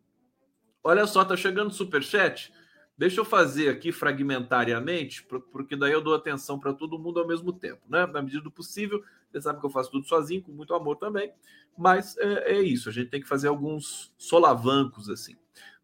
Olha 0.82 1.06
só, 1.06 1.24
tá 1.24 1.36
chegando 1.36 1.68
o 1.68 1.74
superchat. 1.74 2.52
Deixa 2.98 3.20
eu 3.20 3.24
fazer 3.24 3.68
aqui 3.68 3.92
fragmentariamente, 3.92 5.22
porque 5.52 5.76
daí 5.76 5.92
eu 5.92 6.00
dou 6.00 6.14
atenção 6.14 6.58
para 6.58 6.72
todo 6.72 6.98
mundo 6.98 7.20
ao 7.20 7.26
mesmo 7.26 7.52
tempo, 7.52 7.82
né? 7.88 8.06
Na 8.06 8.22
medida 8.22 8.42
do 8.42 8.50
possível, 8.50 9.04
você 9.30 9.40
sabe 9.42 9.60
que 9.60 9.66
eu 9.66 9.70
faço 9.70 9.90
tudo 9.90 10.06
sozinho, 10.06 10.42
com 10.42 10.50
muito 10.50 10.72
amor 10.72 10.96
também, 10.96 11.30
mas 11.76 12.16
é, 12.16 12.52
é 12.52 12.62
isso, 12.62 12.88
a 12.88 12.92
gente 12.92 13.10
tem 13.10 13.20
que 13.20 13.28
fazer 13.28 13.48
alguns 13.48 14.14
solavancos 14.16 15.10
assim 15.10 15.36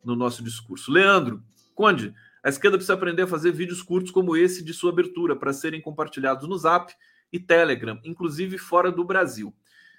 no 0.03 0.17
nosso 0.17 0.43
discurso. 0.43 0.91
Leandro, 0.91 1.43
Conde, 1.75 2.15
a 2.43 2.49
esquerda 2.49 2.79
precisa 2.79 2.95
aprender 2.95 3.23
a 3.23 3.27
fazer 3.27 3.53
vídeos 3.53 3.83
curtos 3.83 4.11
como 4.11 4.37
esse 4.37 4.65
de 4.65 4.73
sua 4.73 4.91
abertura 4.91 5.37
para 5.37 5.53
serem 5.53 5.83
compartilhados 5.83 6.49
no 6.49 6.57
Zap 6.57 6.95
e 7.31 7.39
Telegram, 7.39 8.01
inclusive 8.05 8.57
fora 8.57 8.91
do 8.91 9.05
Brasil. 9.05 9.55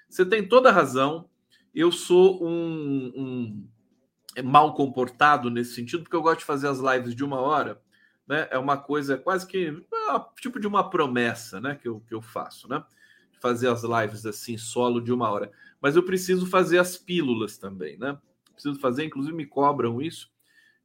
Você 0.08 0.24
tem 0.24 0.46
toda 0.46 0.68
a 0.68 0.72
razão. 0.72 1.28
Eu 1.74 1.90
sou 1.90 2.44
um, 2.44 3.12
um 3.16 3.68
mal 4.44 4.74
comportado 4.74 5.50
nesse 5.50 5.74
sentido, 5.74 6.02
porque 6.02 6.16
eu 6.16 6.22
gosto 6.22 6.40
de 6.40 6.44
fazer 6.44 6.68
as 6.68 6.78
lives 6.78 7.14
de 7.14 7.24
uma 7.24 7.40
hora, 7.40 7.80
né? 8.26 8.48
É 8.50 8.58
uma 8.58 8.76
coisa 8.76 9.16
quase 9.16 9.46
que 9.46 9.66
é 9.66 10.20
tipo 10.40 10.60
de 10.60 10.66
uma 10.66 10.88
promessa, 10.88 11.60
né? 11.60 11.74
Que 11.74 11.88
eu, 11.88 12.00
que 12.00 12.14
eu 12.14 12.22
faço, 12.22 12.68
né? 12.68 12.82
Fazer 13.40 13.68
as 13.68 13.82
lives 13.82 14.24
assim, 14.24 14.56
solo 14.56 15.00
de 15.00 15.12
uma 15.12 15.30
hora. 15.30 15.52
Mas 15.80 15.96
eu 15.96 16.02
preciso 16.02 16.46
fazer 16.46 16.78
as 16.78 16.96
pílulas 16.96 17.58
também, 17.58 17.98
né? 17.98 18.18
Preciso 18.52 18.78
fazer, 18.78 19.04
inclusive 19.04 19.36
me 19.36 19.46
cobram 19.46 20.00
isso. 20.00 20.32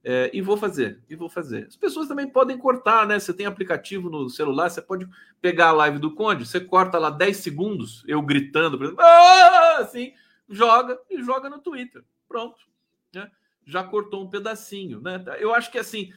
É, 0.02 0.30
e 0.32 0.40
vou 0.40 0.56
fazer, 0.56 1.02
e 1.10 1.14
vou 1.14 1.28
fazer. 1.28 1.66
As 1.66 1.76
pessoas 1.76 2.08
também 2.08 2.26
podem 2.26 2.56
cortar, 2.56 3.06
né? 3.06 3.18
Você 3.18 3.34
tem 3.34 3.44
aplicativo 3.44 4.08
no 4.08 4.30
celular, 4.30 4.70
você 4.70 4.80
pode 4.80 5.06
pegar 5.42 5.68
a 5.68 5.72
live 5.72 5.98
do 5.98 6.14
Conde, 6.14 6.46
você 6.46 6.58
corta 6.58 6.98
lá 6.98 7.10
10 7.10 7.36
segundos, 7.36 8.02
eu 8.08 8.22
gritando, 8.22 8.78
por 8.78 8.86
exemplo, 8.86 9.04
ah! 9.04 9.78
assim, 9.80 10.14
joga 10.48 10.98
e 11.10 11.22
joga 11.22 11.50
no 11.50 11.58
Twitter. 11.58 12.02
Pronto. 12.26 12.58
Né? 13.14 13.30
já 13.70 13.84
cortou 13.84 14.24
um 14.24 14.30
pedacinho, 14.30 15.00
né? 15.00 15.22
Eu 15.38 15.54
acho 15.54 15.70
que 15.70 15.78
assim, 15.78 16.12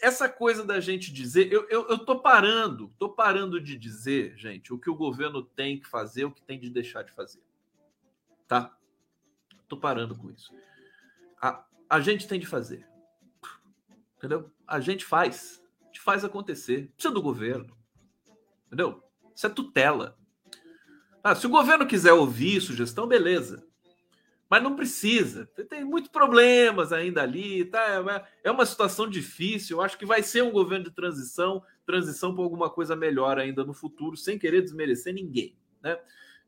essa 0.00 0.28
coisa 0.28 0.64
da 0.64 0.80
gente 0.80 1.12
dizer, 1.12 1.52
eu, 1.52 1.68
eu, 1.68 1.88
eu 1.88 1.98
tô 1.98 2.20
parando, 2.20 2.92
tô 2.98 3.08
parando 3.08 3.60
de 3.60 3.76
dizer, 3.76 4.36
gente, 4.36 4.72
o 4.72 4.78
que 4.78 4.88
o 4.88 4.94
governo 4.94 5.42
tem 5.42 5.78
que 5.78 5.86
fazer, 5.86 6.24
o 6.24 6.30
que 6.30 6.42
tem 6.42 6.58
de 6.58 6.70
deixar 6.70 7.02
de 7.02 7.12
fazer. 7.12 7.42
Tá? 8.46 8.76
Tô 9.68 9.76
parando 9.76 10.14
com 10.14 10.30
isso. 10.30 10.54
A, 11.40 11.64
a 11.90 12.00
gente 12.00 12.28
tem 12.28 12.38
de 12.38 12.46
fazer. 12.46 12.86
Entendeu? 14.24 14.50
A 14.66 14.80
gente 14.80 15.04
faz. 15.04 15.62
A 15.82 15.86
gente 15.86 16.00
faz 16.00 16.24
acontecer. 16.24 16.90
Precisa 16.94 17.12
do 17.12 17.22
governo. 17.22 17.76
Entendeu? 18.66 19.02
Isso 19.34 19.46
é 19.46 19.50
tutela. 19.50 20.18
Ah, 21.22 21.34
se 21.34 21.46
o 21.46 21.50
governo 21.50 21.86
quiser 21.86 22.12
ouvir 22.12 22.60
sugestão, 22.60 23.06
beleza 23.06 23.66
mas 24.54 24.62
não 24.62 24.76
precisa. 24.76 25.46
Tem 25.68 25.84
muitos 25.84 26.10
problemas 26.10 26.92
ainda 26.92 27.20
ali, 27.22 27.64
tá? 27.64 28.24
É 28.42 28.50
uma 28.50 28.64
situação 28.64 29.10
difícil. 29.10 29.78
Eu 29.78 29.82
acho 29.82 29.98
que 29.98 30.06
vai 30.06 30.22
ser 30.22 30.44
um 30.44 30.52
governo 30.52 30.84
de 30.84 30.90
transição, 30.92 31.60
transição 31.84 32.32
para 32.32 32.44
alguma 32.44 32.70
coisa 32.70 32.94
melhor 32.94 33.36
ainda 33.36 33.64
no 33.64 33.74
futuro, 33.74 34.16
sem 34.16 34.38
querer 34.38 34.62
desmerecer 34.62 35.12
ninguém, 35.12 35.56
né? 35.82 35.98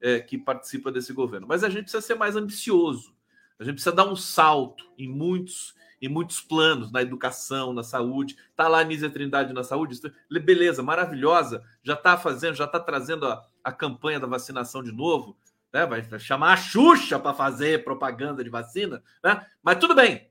É, 0.00 0.20
que 0.20 0.38
participa 0.38 0.92
desse 0.92 1.12
governo. 1.12 1.48
Mas 1.48 1.64
a 1.64 1.68
gente 1.68 1.82
precisa 1.82 2.00
ser 2.00 2.14
mais 2.14 2.36
ambicioso. 2.36 3.12
A 3.58 3.64
gente 3.64 3.74
precisa 3.74 3.96
dar 3.96 4.06
um 4.06 4.14
salto 4.14 4.84
em 4.96 5.08
muitos 5.08 5.74
em 6.00 6.08
muitos 6.08 6.40
planos, 6.40 6.92
na 6.92 7.02
educação, 7.02 7.72
na 7.72 7.82
saúde. 7.82 8.36
Tá 8.54 8.68
lá 8.68 8.80
a 8.80 8.84
Nízia 8.84 9.10
Trindade 9.10 9.52
na 9.52 9.64
saúde, 9.64 10.00
beleza, 10.44 10.82
maravilhosa. 10.82 11.64
Já 11.82 11.94
está 11.94 12.16
fazendo, 12.16 12.54
já 12.54 12.64
está 12.64 12.80
trazendo 12.80 13.26
a, 13.26 13.46
a 13.64 13.72
campanha 13.72 14.20
da 14.20 14.26
vacinação 14.26 14.82
de 14.82 14.92
novo 14.92 15.36
né? 15.76 15.84
vai 15.84 16.18
chamar 16.18 16.54
a 16.54 16.56
Xuxa 16.56 17.18
para 17.18 17.34
fazer 17.34 17.84
propaganda 17.84 18.42
de 18.42 18.48
vacina, 18.48 19.02
né? 19.22 19.46
mas 19.62 19.78
tudo 19.78 19.94
bem. 19.94 20.30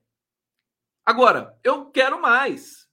Agora, 1.06 1.56
eu 1.64 1.92
quero 1.92 2.20
mais. 2.20 2.90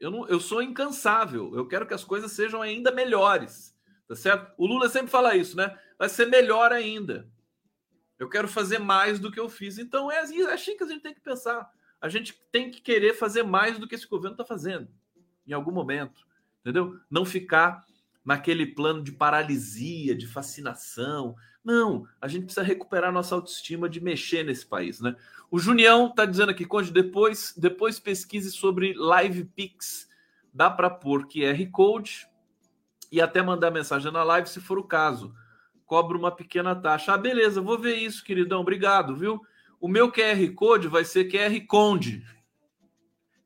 Eu, 0.00 0.10
não, 0.10 0.26
eu 0.26 0.40
sou 0.40 0.60
incansável. 0.60 1.54
Eu 1.54 1.68
quero 1.68 1.86
que 1.86 1.94
as 1.94 2.02
coisas 2.02 2.32
sejam 2.32 2.60
ainda 2.60 2.90
melhores. 2.90 3.74
Tá 4.08 4.16
certo? 4.16 4.52
O 4.58 4.66
Lula 4.66 4.88
sempre 4.88 5.10
fala 5.10 5.36
isso, 5.36 5.56
né? 5.56 5.78
Vai 5.96 6.08
ser 6.08 6.26
melhor 6.26 6.72
ainda. 6.72 7.28
Eu 8.18 8.28
quero 8.28 8.48
fazer 8.48 8.78
mais 8.78 9.20
do 9.20 9.30
que 9.30 9.38
eu 9.38 9.48
fiz. 9.48 9.78
Então 9.78 10.10
é, 10.10 10.18
assim, 10.18 10.42
é 10.42 10.52
assim 10.52 10.76
que 10.76 10.82
a 10.82 10.88
gente 10.88 11.02
tem 11.02 11.14
que 11.14 11.20
pensar. 11.20 11.70
A 12.00 12.08
gente 12.08 12.34
tem 12.52 12.70
que 12.70 12.80
querer 12.80 13.14
fazer 13.14 13.42
mais 13.42 13.78
do 13.78 13.88
que 13.88 13.94
esse 13.94 14.06
governo 14.06 14.34
está 14.34 14.44
fazendo, 14.44 14.88
em 15.46 15.52
algum 15.52 15.72
momento. 15.72 16.26
Entendeu? 16.60 16.98
Não 17.10 17.24
ficar 17.24 17.84
naquele 18.24 18.66
plano 18.66 19.02
de 19.02 19.12
paralisia, 19.12 20.16
de 20.16 20.26
fascinação. 20.26 21.36
Não, 21.62 22.06
a 22.20 22.26
gente 22.26 22.44
precisa 22.44 22.66
recuperar 22.66 23.12
nossa 23.12 23.34
autoestima 23.34 23.88
de 23.88 24.00
mexer 24.00 24.44
nesse 24.44 24.66
país, 24.66 25.00
né? 25.00 25.14
O 25.48 25.58
Junião 25.58 26.08
está 26.08 26.24
dizendo 26.24 26.50
aqui, 26.50 26.64
Conde, 26.64 26.92
depois, 26.92 27.54
depois 27.56 28.00
pesquise 28.00 28.50
sobre 28.50 28.94
Live 28.94 29.44
Pix. 29.44 30.08
Dá 30.52 30.68
para 30.68 30.90
pôr 30.90 31.26
QR 31.26 31.64
Code 31.70 32.26
e 33.12 33.20
até 33.20 33.42
mandar 33.42 33.70
mensagem 33.70 34.10
na 34.10 34.24
live 34.24 34.48
se 34.48 34.60
for 34.60 34.78
o 34.78 34.84
caso. 34.84 35.34
Cobra 35.84 36.18
uma 36.18 36.32
pequena 36.32 36.74
taxa. 36.74 37.14
Ah, 37.14 37.18
beleza, 37.18 37.60
vou 37.60 37.78
ver 37.78 37.94
isso, 37.94 38.24
queridão. 38.24 38.60
Obrigado, 38.60 39.14
viu? 39.14 39.40
O 39.80 39.88
meu 39.88 40.10
QR 40.10 40.52
Code 40.54 40.88
vai 40.88 41.04
ser 41.04 41.30
QR 41.30 41.66
Conde. 41.66 42.24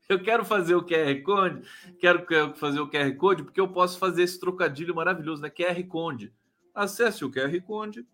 Eu 0.09 0.21
quero 0.21 0.45
fazer 0.45 0.75
o 0.75 0.85
QR 0.85 1.23
Code, 1.23 1.63
quero 1.99 2.27
fazer 2.57 2.81
o 2.81 2.89
QR 2.89 3.15
Code 3.17 3.45
porque 3.45 3.61
eu 3.61 3.69
posso 3.69 3.99
fazer 3.99 4.25
esse 4.25 4.41
trocadilho 4.41 4.95
maravilhoso, 4.95 5.41
né? 5.41 5.51
QR 5.51 5.83
Conde. 5.87 6.35
Acesse 6.75 7.25
o 7.25 7.31
QR 7.31 7.61
Code 7.63 8.07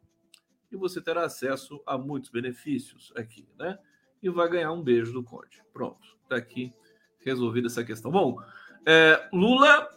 e 0.70 0.76
você 0.76 1.00
terá 1.00 1.24
acesso 1.24 1.83
a 1.87 1.96
muitos 1.96 2.31
benefícios 2.31 3.12
aqui, 3.16 3.48
né? 3.59 3.79
E 4.22 4.29
vai 4.29 4.48
ganhar 4.48 4.72
um 4.72 4.83
beijo 4.83 5.12
do 5.12 5.22
Conde. 5.22 5.62
Pronto, 5.72 6.18
tá 6.29 6.37
aqui 6.37 6.72
resolvida 7.20 7.66
essa 7.66 7.85
questão. 7.85 8.11
Bom, 8.11 8.40
é, 8.85 9.29
Lula 9.33 9.88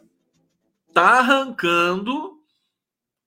tá 0.93 1.19
arrancando 1.19 2.41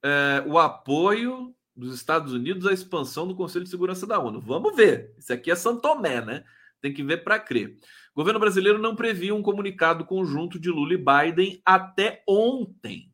é, 0.02 0.42
o 0.46 0.58
apoio 0.58 1.54
dos 1.82 1.94
Estados 1.94 2.32
Unidos 2.32 2.66
à 2.66 2.72
expansão 2.72 3.26
do 3.26 3.34
Conselho 3.34 3.64
de 3.64 3.70
Segurança 3.70 4.06
da 4.06 4.18
ONU. 4.18 4.40
Vamos 4.40 4.74
ver. 4.74 5.14
Isso 5.18 5.32
aqui 5.32 5.50
é 5.50 5.54
São 5.56 5.78
Tomé, 5.78 6.24
né? 6.24 6.44
Tem 6.80 6.92
que 6.92 7.02
ver 7.02 7.18
para 7.18 7.38
crer. 7.38 7.76
O 8.14 8.20
governo 8.20 8.40
brasileiro 8.40 8.78
não 8.78 8.96
previa 8.96 9.34
um 9.34 9.42
comunicado 9.42 10.04
conjunto 10.04 10.58
de 10.58 10.70
Lula 10.70 10.94
e 10.94 10.96
Biden 10.96 11.62
até 11.64 12.22
ontem. 12.26 13.12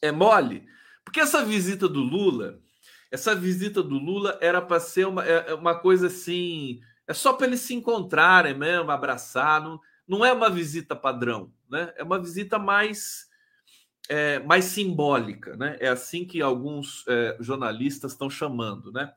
É 0.00 0.12
mole? 0.12 0.66
Porque 1.04 1.20
essa 1.20 1.44
visita 1.44 1.88
do 1.88 2.00
Lula 2.00 2.60
essa 3.10 3.34
visita 3.34 3.82
do 3.82 3.98
Lula 3.98 4.36
era 4.40 4.60
para 4.60 4.80
ser 4.80 5.06
uma, 5.06 5.24
é, 5.24 5.50
é 5.50 5.54
uma 5.54 5.74
coisa 5.74 6.08
assim. 6.08 6.80
É 7.06 7.14
só 7.14 7.32
para 7.32 7.46
eles 7.46 7.60
se 7.60 7.74
encontrarem 7.74 8.54
mesmo, 8.54 8.90
abraçar. 8.90 9.62
Não, 9.62 9.80
não 10.06 10.24
é 10.24 10.32
uma 10.32 10.50
visita 10.50 10.96
padrão, 10.96 11.52
né? 11.70 11.92
É 11.96 12.02
uma 12.02 12.20
visita 12.20 12.58
mais, 12.58 13.28
é, 14.08 14.38
mais 14.40 14.66
simbólica, 14.66 15.56
né? 15.56 15.76
É 15.80 15.88
assim 15.88 16.24
que 16.24 16.40
alguns 16.40 17.04
é, 17.08 17.36
jornalistas 17.40 18.12
estão 18.12 18.30
chamando, 18.30 18.92
né? 18.92 19.12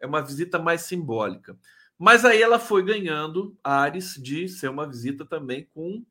É 0.00 0.06
uma 0.06 0.20
visita 0.20 0.58
mais 0.58 0.82
simbólica. 0.82 1.56
Mas 1.98 2.24
aí 2.24 2.42
ela 2.42 2.58
foi 2.58 2.82
ganhando 2.84 3.56
ares 3.62 4.14
de 4.20 4.48
ser 4.48 4.68
uma 4.68 4.88
visita 4.88 5.24
também 5.24 5.68
com 5.72 6.04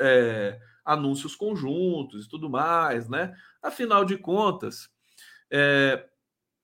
é, 0.00 0.60
anúncios 0.84 1.34
conjuntos 1.34 2.26
e 2.26 2.28
tudo 2.28 2.50
mais, 2.50 3.08
né? 3.08 3.34
Afinal 3.62 4.04
de 4.04 4.18
contas, 4.18 4.90
é, 5.50 6.06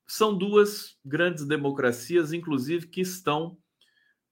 são 0.06 0.36
duas 0.36 0.98
grandes 1.04 1.46
democracias, 1.46 2.32
inclusive, 2.32 2.86
que 2.88 3.00
estão 3.00 3.56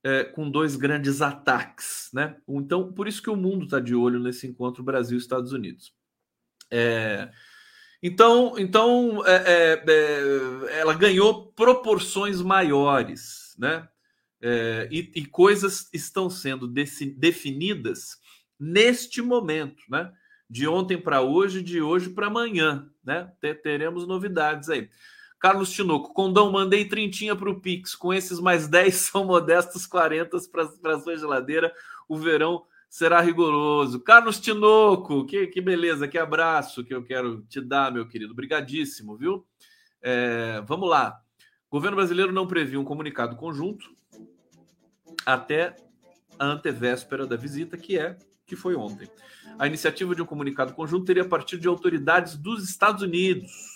é, 0.05 0.25
com 0.25 0.51
dois 0.51 0.77
grandes 0.77 1.23
ataques, 1.23 2.11
né? 2.13 2.37
Então, 2.47 2.93
por 2.93 3.09
isso 3.09 3.23
que 3.23 3.31
o 3.31 3.37
mundo 3.37 3.65
está 3.65 3.81
de 3.81 3.95
olho 3.95 4.21
nesse 4.21 4.47
encontro 4.47 4.83
Brasil 4.83 5.17
Estados 5.17 5.53
Unidos. 5.53 5.95
É, 6.75 7.29
então, 8.03 8.55
então 8.59 9.23
é, 9.27 9.35
é, 9.35 9.85
é 9.87 10.81
ela 10.81 10.95
ganhou 10.95 11.53
proporções 11.53 12.41
maiores, 12.41 13.55
né? 13.59 13.87
É, 14.41 14.89
e, 14.91 15.13
e, 15.15 15.25
coisas 15.27 15.89
estão 15.93 16.29
sendo 16.29 16.67
definidas 16.67 18.19
neste 18.59 19.23
momento, 19.23 19.85
né? 19.89 20.11
De 20.51 20.67
ontem 20.67 21.01
para 21.01 21.21
hoje, 21.21 21.63
de 21.63 21.81
hoje 21.81 22.11
para 22.11 22.27
amanhã, 22.27 22.91
né? 23.05 23.31
Teremos 23.63 24.07
novidades 24.07 24.69
aí. 24.69 24.89
Carlos 25.39 25.73
Tinoco, 25.73 26.15
Condão, 26.15 26.51
mandei 26.51 26.85
trintinha 26.87 27.37
para 27.37 27.51
o 27.51 27.61
Pix. 27.61 27.95
Com 27.95 28.15
esses 28.15 28.41
mais 28.41 28.67
10 28.67 28.95
são 29.13 29.25
modestos 29.25 29.87
40 29.87 30.39
para 30.51 30.95
a 30.97 31.01
sua 31.01 31.17
geladeira. 31.17 31.73
O 32.09 32.17
verão 32.17 32.65
será 32.93 33.23
rigoroso. 33.23 34.01
Carlos 34.01 34.39
Tinoco, 34.39 35.25
que, 35.25 35.47
que 35.47 35.63
beleza, 35.63 36.07
que 36.07 36.19
abraço 36.19 36.85
que 36.85 36.95
eu 36.95 37.03
quero 37.03 37.41
te 37.49 37.59
dar, 37.59 37.91
meu 37.91 38.07
querido. 38.07 38.33
Obrigadíssimo, 38.33 39.17
viu? 39.17 39.47
É, 40.03 40.63
vamos 40.67 40.91
lá. 40.91 41.19
O 41.71 41.77
governo 41.77 41.97
brasileiro 41.97 42.31
não 42.33 42.47
previu 42.47 42.79
um 42.79 42.85
comunicado 42.85 43.35
conjunto 43.35 43.91
até 45.25 45.75
a 46.39 46.45
antevéspera 46.45 47.27
da 47.27 47.35
visita, 47.35 47.79
que 47.79 47.99
é 47.99 48.19
que 48.47 48.55
foi 48.55 48.77
ontem. 48.77 49.09
A 49.59 49.67
iniciativa 49.67 50.15
de 50.15 50.21
um 50.21 50.27
comunicado 50.27 50.75
conjunto 50.75 51.07
teria 51.07 51.23
a 51.23 51.29
partir 51.29 51.59
de 51.59 51.69
autoridades 51.69 52.37
dos 52.37 52.63
Estados 52.63 53.03
Unidos 53.03 53.73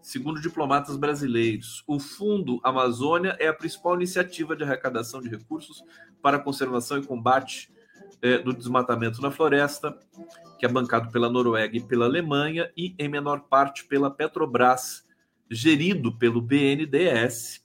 Segundo 0.00 0.40
diplomatas 0.40 0.96
brasileiros, 0.96 1.84
o 1.86 2.00
Fundo 2.00 2.58
Amazônia 2.64 3.36
é 3.38 3.46
a 3.46 3.52
principal 3.52 3.94
iniciativa 3.94 4.56
de 4.56 4.64
arrecadação 4.64 5.20
de 5.20 5.28
recursos 5.28 5.84
para 6.22 6.38
conservação 6.38 6.96
e 6.96 7.04
combate 7.04 7.70
é, 8.22 8.38
do 8.38 8.52
desmatamento 8.52 9.20
na 9.20 9.30
floresta, 9.30 9.96
que 10.58 10.66
é 10.66 10.68
bancado 10.68 11.10
pela 11.10 11.30
Noruega 11.30 11.76
e 11.76 11.80
pela 11.80 12.06
Alemanha 12.06 12.70
e, 12.76 12.94
em 12.98 13.08
menor 13.08 13.40
parte, 13.40 13.84
pela 13.84 14.10
Petrobras, 14.10 15.04
gerido 15.50 16.12
pelo 16.16 16.40
BNDES. 16.40 17.64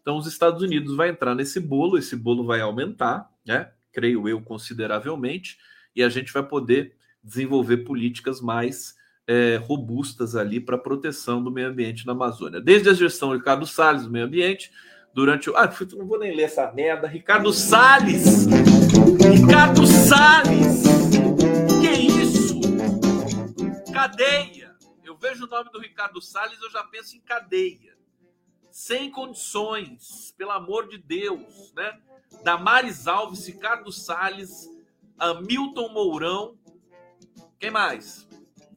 Então, 0.00 0.16
os 0.16 0.26
Estados 0.26 0.62
Unidos 0.62 0.94
vai 0.94 1.08
entrar 1.08 1.34
nesse 1.34 1.58
bolo, 1.58 1.98
esse 1.98 2.14
bolo 2.14 2.44
vai 2.44 2.60
aumentar, 2.60 3.30
né? 3.44 3.70
creio 3.92 4.28
eu, 4.28 4.40
consideravelmente, 4.42 5.56
e 5.94 6.02
a 6.02 6.08
gente 6.08 6.32
vai 6.32 6.42
poder 6.42 6.94
desenvolver 7.24 7.78
políticas 7.78 8.40
mais 8.40 8.94
é, 9.26 9.56
robustas 9.56 10.36
ali 10.36 10.60
para 10.60 10.78
proteção 10.78 11.42
do 11.42 11.50
meio 11.50 11.68
ambiente 11.68 12.06
na 12.06 12.12
Amazônia. 12.12 12.60
Desde 12.60 12.88
a 12.88 12.94
gestão 12.94 13.30
de 13.30 13.38
Ricardo 13.38 13.66
Salles 13.66 14.04
do 14.04 14.10
meio 14.10 14.26
ambiente, 14.26 14.70
durante 15.16 15.48
o. 15.48 15.56
Ah, 15.56 15.72
não 15.94 16.06
vou 16.06 16.18
nem 16.18 16.36
ler 16.36 16.42
essa 16.42 16.70
merda. 16.72 17.08
Ricardo 17.08 17.50
Salles! 17.50 18.44
Ricardo 19.32 19.86
Salles! 19.86 20.82
Que 21.80 21.90
isso? 21.90 22.60
Cadeia! 23.90 24.76
Eu 25.02 25.16
vejo 25.16 25.46
o 25.46 25.48
nome 25.48 25.70
do 25.70 25.80
Ricardo 25.80 26.20
Salles, 26.20 26.60
eu 26.60 26.70
já 26.70 26.84
penso 26.84 27.16
em 27.16 27.20
cadeia. 27.20 27.96
Sem 28.70 29.10
condições, 29.10 30.34
pelo 30.36 30.50
amor 30.50 30.86
de 30.86 30.98
Deus, 30.98 31.72
né? 31.74 31.98
Damares 32.44 33.06
Alves, 33.06 33.46
Ricardo 33.46 33.90
Salles, 33.90 34.68
Hamilton 35.18 35.88
Mourão. 35.88 36.58
Quem 37.58 37.70
mais? 37.70 38.28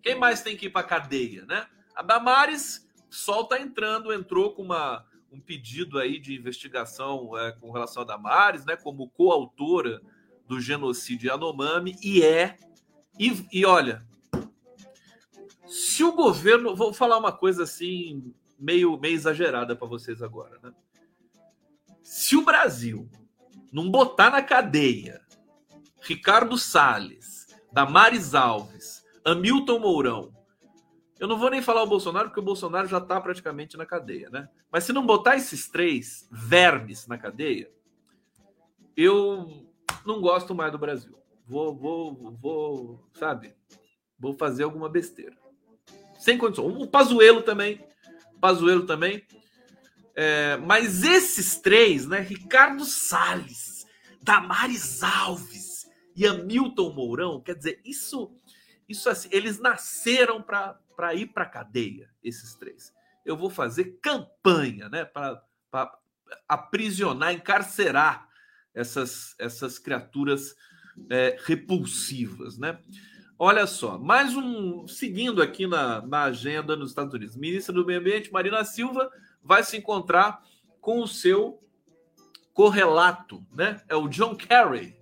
Quem 0.01 0.15
mais 0.15 0.41
tem 0.41 0.55
que 0.55 0.67
ir 0.67 0.69
para 0.69 0.87
cadeia, 0.87 1.45
né? 1.45 1.67
A 1.93 2.01
Damares, 2.01 2.87
Sol 3.09 3.41
está 3.41 3.59
entrando, 3.59 4.13
entrou 4.13 4.53
com 4.53 4.61
uma, 4.61 5.05
um 5.31 5.39
pedido 5.39 5.99
aí 5.99 6.19
de 6.19 6.35
investigação 6.35 7.37
é, 7.37 7.51
com 7.51 7.71
relação 7.71 8.03
a 8.03 8.05
Damares, 8.05 8.65
né? 8.65 8.75
Como 8.75 9.09
coautora 9.09 10.01
do 10.47 10.59
genocídio 10.59 11.27
Yanomami 11.27 11.95
e 12.01 12.23
é 12.23 12.57
e, 13.19 13.45
e 13.51 13.65
olha, 13.65 14.05
se 15.67 16.03
o 16.03 16.13
governo, 16.13 16.75
vou 16.75 16.93
falar 16.93 17.17
uma 17.17 17.31
coisa 17.31 17.63
assim 17.63 18.33
meio 18.57 18.97
meio 18.97 19.15
exagerada 19.15 19.75
para 19.75 19.87
vocês 19.87 20.21
agora, 20.21 20.57
né? 20.63 20.73
Se 22.01 22.35
o 22.35 22.43
Brasil 22.43 23.09
não 23.71 23.89
botar 23.91 24.31
na 24.31 24.41
cadeia 24.41 25.21
Ricardo 26.01 26.57
Salles, 26.57 27.47
Damares 27.71 28.33
Alves 28.33 28.99
Hamilton 29.23 29.79
Mourão. 29.79 30.38
Eu 31.19 31.27
não 31.27 31.37
vou 31.37 31.49
nem 31.49 31.61
falar 31.61 31.83
o 31.83 31.87
Bolsonaro, 31.87 32.29
porque 32.29 32.39
o 32.39 32.43
Bolsonaro 32.43 32.87
já 32.87 32.97
está 32.97 33.19
praticamente 33.19 33.75
na 33.75 33.85
cadeia, 33.85 34.29
né? 34.29 34.47
Mas 34.71 34.85
se 34.85 34.93
não 34.93 35.05
botar 35.05 35.35
esses 35.35 35.67
três 35.67 36.27
vermes 36.31 37.07
na 37.07 37.17
cadeia, 37.17 37.69
eu 38.95 39.67
não 40.05 40.21
gosto 40.21 40.55
mais 40.55 40.71
do 40.71 40.77
Brasil. 40.77 41.17
Vou, 41.45 41.75
vou, 41.75 42.37
vou, 42.39 43.09
sabe? 43.13 43.53
Vou 44.17 44.37
fazer 44.37 44.63
alguma 44.63 44.87
besteira. 44.87 45.35
Sem 46.17 46.37
condição. 46.37 46.67
O 46.67 46.87
Pazuelo 46.87 47.41
também. 47.41 47.85
Pazuelo 48.39 48.85
também. 48.85 49.23
É, 50.15 50.57
mas 50.57 51.03
esses 51.03 51.59
três, 51.59 52.05
né? 52.05 52.21
Ricardo 52.21 52.85
Salles, 52.85 53.85
Damares 54.21 55.03
Alves 55.03 55.85
e 56.15 56.25
Hamilton 56.25 56.93
Mourão, 56.93 57.41
quer 57.41 57.55
dizer, 57.55 57.81
isso 57.83 58.31
isso 58.89 59.07
assim, 59.07 59.29
eles 59.31 59.59
nasceram 59.59 60.41
para 60.41 60.75
ir 61.13 61.27
para 61.27 61.43
a 61.43 61.49
cadeia, 61.49 62.09
esses 62.23 62.55
três. 62.55 62.93
Eu 63.25 63.37
vou 63.37 63.49
fazer 63.49 63.99
campanha 64.01 64.89
né, 64.89 65.05
para 65.05 65.41
aprisionar, 66.47 67.33
encarcerar 67.33 68.27
essas, 68.73 69.35
essas 69.39 69.79
criaturas 69.79 70.55
é, 71.09 71.37
repulsivas, 71.43 72.57
né? 72.57 72.79
Olha 73.37 73.65
só, 73.65 73.97
mais 73.97 74.35
um. 74.35 74.85
Seguindo 74.85 75.41
aqui 75.41 75.65
na, 75.65 76.01
na 76.05 76.23
agenda 76.23 76.75
nos 76.75 76.89
Estados 76.89 77.13
Unidos, 77.13 77.37
ministra 77.37 77.73
do 77.73 77.85
Meio 77.85 77.99
Ambiente, 77.99 78.33
Marina 78.33 78.65
Silva, 78.65 79.09
vai 79.41 79.63
se 79.63 79.77
encontrar 79.77 80.43
com 80.81 80.99
o 80.99 81.07
seu 81.07 81.63
correlato, 82.53 83.45
né? 83.53 83.81
É 83.87 83.95
o 83.95 84.09
John 84.09 84.35
Kerry. 84.35 84.97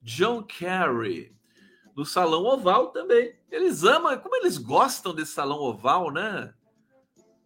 John 0.00 0.42
Kerry. 0.42 1.36
No 1.94 2.06
Salão 2.06 2.44
Oval 2.44 2.92
também. 2.92 3.35
Eles 3.50 3.84
amam, 3.84 4.18
como 4.18 4.36
eles 4.36 4.58
gostam 4.58 5.14
desse 5.14 5.32
Salão 5.32 5.58
Oval, 5.58 6.10
né? 6.10 6.52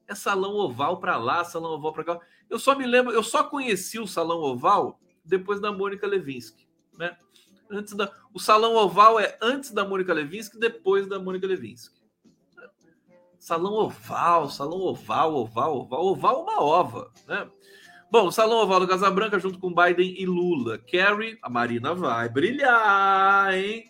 É 0.08 0.14
Salão 0.14 0.54
Oval 0.54 0.98
para 0.98 1.16
lá, 1.16 1.44
Salão 1.44 1.72
Oval 1.72 1.92
para 1.92 2.04
cá. 2.04 2.20
Eu 2.48 2.58
só 2.58 2.74
me 2.74 2.86
lembro, 2.86 3.12
eu 3.12 3.22
só 3.22 3.44
conheci 3.44 3.98
o 3.98 4.06
Salão 4.06 4.38
Oval 4.38 4.98
depois 5.24 5.60
da 5.60 5.70
Mônica 5.70 6.06
Levinsky, 6.06 6.68
né? 6.98 7.16
Antes 7.70 7.94
da, 7.94 8.10
o 8.34 8.40
Salão 8.40 8.74
Oval 8.74 9.20
é 9.20 9.38
antes 9.40 9.70
da 9.70 9.84
Mônica 9.84 10.12
Levinsky, 10.12 10.58
depois 10.58 11.06
da 11.06 11.18
Mônica 11.20 11.46
Levinsky. 11.46 12.00
Salão 13.38 13.72
Oval, 13.72 14.50
Salão 14.50 14.80
Oval, 14.80 15.34
Oval, 15.34 15.78
Oval, 15.78 16.06
Oval, 16.06 16.42
uma 16.42 16.62
ova, 16.62 17.12
né? 17.26 17.48
Bom, 18.10 18.30
Salão 18.30 18.58
Oval 18.58 18.80
do 18.80 18.88
Casa 18.88 19.10
Branca 19.10 19.38
junto 19.38 19.58
com 19.58 19.72
Biden 19.72 20.20
e 20.20 20.26
Lula. 20.26 20.76
Kerry, 20.78 21.38
a 21.40 21.48
Marina 21.48 21.94
vai 21.94 22.28
brilhar, 22.28 23.54
hein? 23.54 23.89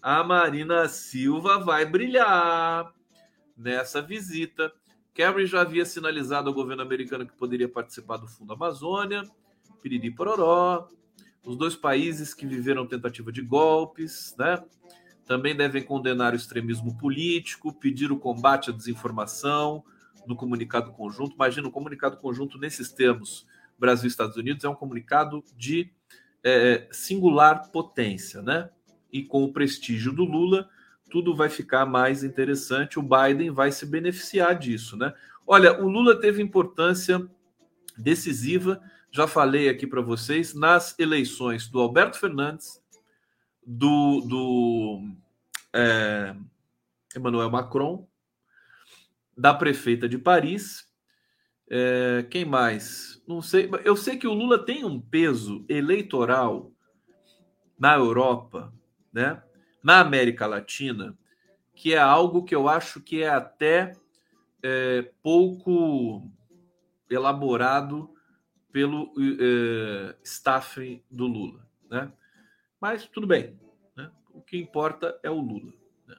A 0.00 0.22
Marina 0.22 0.88
Silva 0.88 1.58
vai 1.58 1.84
brilhar 1.84 2.92
nessa 3.56 4.00
visita. 4.00 4.72
Kerry 5.12 5.46
já 5.46 5.62
havia 5.62 5.84
sinalizado 5.84 6.48
ao 6.48 6.54
governo 6.54 6.82
americano 6.82 7.26
que 7.26 7.36
poderia 7.36 7.68
participar 7.68 8.18
do 8.18 8.28
Fundo 8.28 8.52
Amazônia, 8.52 9.28
Piriri 9.82 10.12
Pororó. 10.12 10.88
Os 11.44 11.56
dois 11.56 11.74
países 11.74 12.32
que 12.32 12.46
viveram 12.46 12.86
tentativa 12.86 13.32
de 13.32 13.42
golpes, 13.42 14.36
né? 14.38 14.62
Também 15.26 15.56
devem 15.56 15.82
condenar 15.82 16.32
o 16.32 16.36
extremismo 16.36 16.96
político, 16.96 17.72
pedir 17.72 18.12
o 18.12 18.18
combate 18.18 18.70
à 18.70 18.72
desinformação 18.72 19.84
no 20.26 20.36
comunicado 20.36 20.92
conjunto. 20.92 21.34
Imagina, 21.34 21.66
o 21.66 21.72
comunicado 21.72 22.16
conjunto 22.18 22.56
nesses 22.58 22.92
termos, 22.92 23.46
Brasil 23.78 24.06
e 24.06 24.08
Estados 24.08 24.36
Unidos, 24.36 24.64
é 24.64 24.68
um 24.68 24.74
comunicado 24.74 25.42
de 25.56 25.90
é, 26.44 26.88
singular 26.92 27.70
potência, 27.70 28.40
né? 28.40 28.70
E 29.12 29.22
com 29.22 29.44
o 29.44 29.52
prestígio 29.52 30.12
do 30.12 30.24
Lula, 30.24 30.68
tudo 31.10 31.34
vai 31.34 31.48
ficar 31.48 31.86
mais 31.86 32.22
interessante. 32.22 32.98
O 32.98 33.02
Biden 33.02 33.50
vai 33.50 33.72
se 33.72 33.86
beneficiar 33.86 34.58
disso, 34.58 34.96
né? 34.96 35.12
Olha, 35.46 35.82
o 35.82 35.88
Lula 35.88 36.20
teve 36.20 36.42
importância 36.42 37.26
decisiva, 37.96 38.80
já 39.10 39.26
falei 39.26 39.68
aqui 39.68 39.86
para 39.86 40.02
vocês, 40.02 40.54
nas 40.54 40.98
eleições 40.98 41.68
do 41.68 41.80
Alberto 41.80 42.18
Fernandes 42.18 42.82
do, 43.66 44.20
do 44.22 45.02
é, 45.74 46.34
Emmanuel 47.14 47.50
Macron, 47.50 48.08
da 49.36 49.52
prefeita 49.52 50.08
de 50.08 50.16
Paris. 50.16 50.88
É, 51.70 52.26
quem 52.30 52.46
mais? 52.46 53.22
Não 53.28 53.42
sei. 53.42 53.70
Eu 53.84 53.94
sei 53.94 54.16
que 54.16 54.26
o 54.26 54.32
Lula 54.32 54.64
tem 54.64 54.84
um 54.84 54.98
peso 54.98 55.66
eleitoral 55.68 56.72
na 57.78 57.94
Europa, 57.94 58.72
né? 59.18 59.42
na 59.82 59.98
América 59.98 60.46
Latina, 60.46 61.18
que 61.74 61.92
é 61.92 61.98
algo 61.98 62.44
que 62.44 62.54
eu 62.54 62.68
acho 62.68 63.00
que 63.00 63.20
é 63.20 63.28
até 63.28 63.96
é, 64.62 65.10
pouco 65.20 66.30
elaborado 67.10 68.14
pelo 68.70 69.12
é, 69.18 70.14
staff 70.22 71.02
do 71.10 71.26
Lula. 71.26 71.68
Né? 71.90 72.12
Mas 72.80 73.08
tudo 73.08 73.26
bem. 73.26 73.58
Né? 73.96 74.08
O 74.32 74.40
que 74.40 74.56
importa 74.56 75.18
é 75.20 75.30
o 75.30 75.40
Lula. 75.40 75.72
Né? 76.06 76.16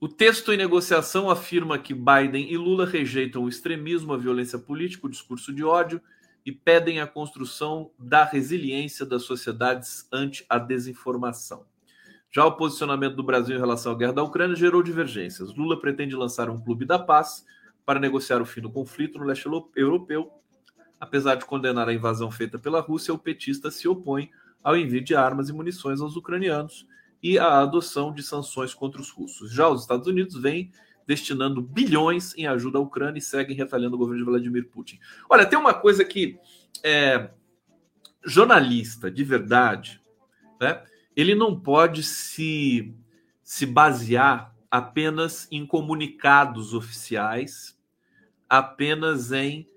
O 0.00 0.06
texto 0.06 0.52
em 0.52 0.56
negociação 0.56 1.28
afirma 1.28 1.76
que 1.76 1.92
Biden 1.92 2.52
e 2.52 2.56
Lula 2.56 2.86
rejeitam 2.86 3.42
o 3.42 3.48
extremismo, 3.48 4.12
a 4.12 4.16
violência 4.18 4.60
política, 4.60 5.08
o 5.08 5.10
discurso 5.10 5.52
de 5.52 5.64
ódio 5.64 6.00
e 6.44 6.52
pedem 6.52 7.00
a 7.00 7.06
construção 7.06 7.90
da 7.98 8.24
resiliência 8.24 9.06
das 9.06 9.22
sociedades 9.22 10.08
ante 10.12 10.44
a 10.48 10.58
desinformação. 10.58 11.64
Já 12.30 12.46
o 12.46 12.56
posicionamento 12.56 13.14
do 13.14 13.22
Brasil 13.22 13.56
em 13.56 13.60
relação 13.60 13.92
à 13.92 13.94
guerra 13.94 14.14
da 14.14 14.22
Ucrânia 14.22 14.56
gerou 14.56 14.82
divergências. 14.82 15.54
Lula 15.54 15.78
pretende 15.78 16.16
lançar 16.16 16.48
um 16.48 16.58
clube 16.58 16.84
da 16.86 16.98
paz 16.98 17.44
para 17.84 18.00
negociar 18.00 18.40
o 18.40 18.46
fim 18.46 18.60
do 18.60 18.70
conflito 18.70 19.18
no 19.18 19.24
leste 19.24 19.46
europeu. 19.76 20.32
Apesar 20.98 21.34
de 21.34 21.44
condenar 21.44 21.88
a 21.88 21.92
invasão 21.92 22.30
feita 22.30 22.58
pela 22.58 22.80
Rússia, 22.80 23.12
o 23.12 23.18
petista 23.18 23.70
se 23.70 23.86
opõe 23.86 24.30
ao 24.62 24.76
envio 24.76 25.02
de 25.02 25.14
armas 25.14 25.48
e 25.48 25.52
munições 25.52 26.00
aos 26.00 26.16
ucranianos 26.16 26.86
e 27.22 27.38
à 27.38 27.60
adoção 27.60 28.12
de 28.12 28.22
sanções 28.22 28.72
contra 28.72 29.00
os 29.00 29.10
russos. 29.10 29.52
Já 29.52 29.68
os 29.68 29.82
Estados 29.82 30.06
Unidos 30.06 30.40
vêm 30.40 30.72
destinando 31.06 31.62
bilhões 31.62 32.36
em 32.36 32.46
ajuda 32.46 32.78
à 32.78 32.80
Ucrânia 32.80 33.18
e 33.18 33.22
seguem 33.22 33.56
retalhando 33.56 33.96
o 33.96 33.98
governo 33.98 34.24
de 34.24 34.30
Vladimir 34.30 34.68
Putin. 34.68 34.98
Olha, 35.28 35.46
tem 35.46 35.58
uma 35.58 35.74
coisa 35.74 36.04
que 36.04 36.38
é, 36.82 37.30
jornalista 38.24 39.10
de 39.10 39.24
verdade, 39.24 40.00
né, 40.60 40.82
ele 41.16 41.34
não 41.34 41.58
pode 41.58 42.02
se, 42.02 42.94
se 43.42 43.66
basear 43.66 44.54
apenas 44.70 45.46
em 45.50 45.66
comunicados 45.66 46.72
oficiais, 46.72 47.78
apenas 48.48 49.32
em 49.32 49.68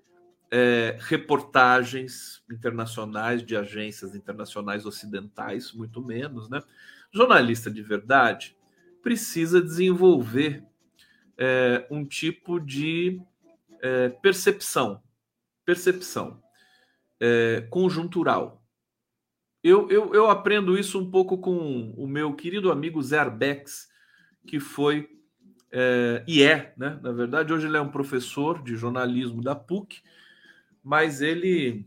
é, 0.49 0.97
reportagens 1.01 2.41
internacionais 2.49 3.43
de 3.43 3.57
agências 3.57 4.15
internacionais 4.15 4.85
ocidentais, 4.85 5.73
muito 5.73 6.01
menos, 6.01 6.47
né? 6.47 6.61
Jornalista 7.11 7.69
de 7.69 7.81
verdade 7.81 8.55
precisa 9.01 9.61
desenvolver 9.61 10.63
é, 11.37 11.85
um 11.89 12.05
tipo 12.05 12.59
de 12.59 13.21
é, 13.81 14.09
percepção, 14.09 15.01
percepção 15.63 16.41
é, 17.19 17.65
conjuntural. 17.69 18.61
Eu, 19.63 19.89
eu, 19.89 20.13
eu 20.13 20.29
aprendo 20.29 20.77
isso 20.77 20.99
um 20.99 21.09
pouco 21.09 21.37
com 21.37 21.91
o 21.97 22.07
meu 22.07 22.33
querido 22.33 22.71
amigo 22.71 23.01
Zé 23.01 23.19
Arbex, 23.19 23.89
que 24.45 24.59
foi 24.59 25.09
é, 25.71 26.23
e 26.27 26.43
é, 26.43 26.73
né? 26.77 26.99
Na 27.01 27.11
verdade, 27.11 27.51
hoje 27.51 27.67
ele 27.67 27.77
é 27.77 27.81
um 27.81 27.89
professor 27.89 28.61
de 28.61 28.75
jornalismo 28.75 29.41
da 29.41 29.55
PUC 29.55 30.01
mas 30.85 31.19
ele 31.19 31.83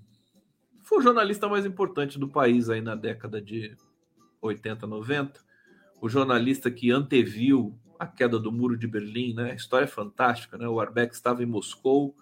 foi 0.82 0.98
o 0.98 1.02
jornalista 1.02 1.48
mais 1.48 1.64
importante 1.64 2.18
do 2.18 2.28
país 2.28 2.68
aí 2.68 2.80
na 2.80 2.96
década 2.96 3.40
de 3.40 3.76
80, 4.42 4.88
90. 4.88 5.40
O 6.00 6.08
jornalista 6.08 6.68
que 6.68 6.90
anteviu 6.90 7.78
a 7.98 8.06
queda 8.06 8.38
do 8.38 8.52
muro 8.52 8.76
de 8.76 8.86
Berlim, 8.86 9.34
né? 9.34 9.54
História 9.54 9.84
é 9.84 9.88
fantástica, 9.88 10.56
né? 10.56 10.68
O 10.68 10.80
Arbeck 10.80 11.14
estava 11.14 11.42
em 11.42 11.46
Moscou, 11.46 12.14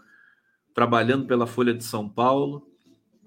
trabalhando 0.74 1.26
pela 1.26 1.46
Folha 1.46 1.74
de 1.74 1.84
São 1.84 2.08
Paulo, 2.08 2.70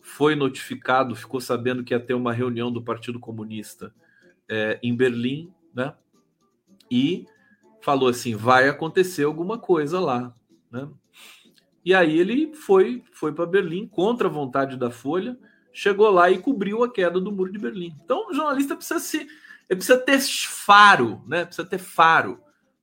foi 0.02 0.36
notificado, 0.36 1.16
ficou 1.16 1.40
sabendo 1.40 1.84
que 1.84 1.94
ia 1.94 2.00
ter 2.00 2.14
uma 2.14 2.34
reunião 2.34 2.72
do 2.72 2.82
Partido 2.82 3.20
Comunista 3.20 3.94
é, 4.48 4.80
em 4.82 4.96
Berlim, 4.96 5.54
né? 5.74 5.94
E 6.90 7.26
falou 7.82 8.10
assim: 8.10 8.36
vai 8.36 8.68
acontecer 8.68 9.24
alguma 9.24 9.58
coisa 9.58 10.00
lá, 10.00 10.36
né? 10.72 10.90
E 11.84 11.94
aí 11.94 12.20
ele 12.20 12.54
foi, 12.54 13.04
foi 13.12 13.34
para 13.34 13.46
Berlim 13.46 13.88
contra 13.88 14.28
a 14.28 14.32
vontade 14.32 14.78
da 14.78 14.92
Folha, 14.92 15.38
chegou 15.72 16.10
lá 16.10 16.30
e 16.30 16.40
cobriu 16.40 16.84
a 16.84 16.92
queda 16.92 17.20
do 17.20 17.32
muro 17.32 17.52
de 17.52 17.58
Berlim. 17.58 17.96
Então 18.04 18.30
o 18.30 18.34
jornalista 18.34 18.76
precisa 18.76 19.00
se 19.00 19.28
precisa 19.76 19.98
ter 19.98 20.20
faro, 20.20 21.24
né? 21.28 21.46
Precisa 21.46 21.68
ter 21.68 21.78
faro 21.78 22.42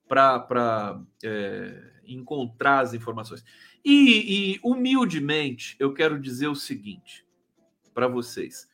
para 0.08 1.00
é, 1.24 1.82
encontrar 2.06 2.80
as 2.80 2.94
informações. 2.94 3.44
E, 3.84 4.54
e 4.54 4.60
humildemente 4.64 5.76
eu 5.78 5.92
quero 5.92 6.18
dizer 6.18 6.48
o 6.48 6.54
seguinte 6.54 7.26
para 7.94 8.08
vocês: 8.08 8.68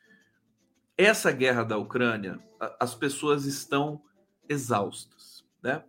essa 0.97 1.31
guerra 1.31 1.63
da 1.63 1.77
Ucrânia, 1.77 2.39
as 2.79 2.93
pessoas 2.95 3.45
estão 3.45 4.01
exaustas, 4.47 5.45
né? 5.61 5.83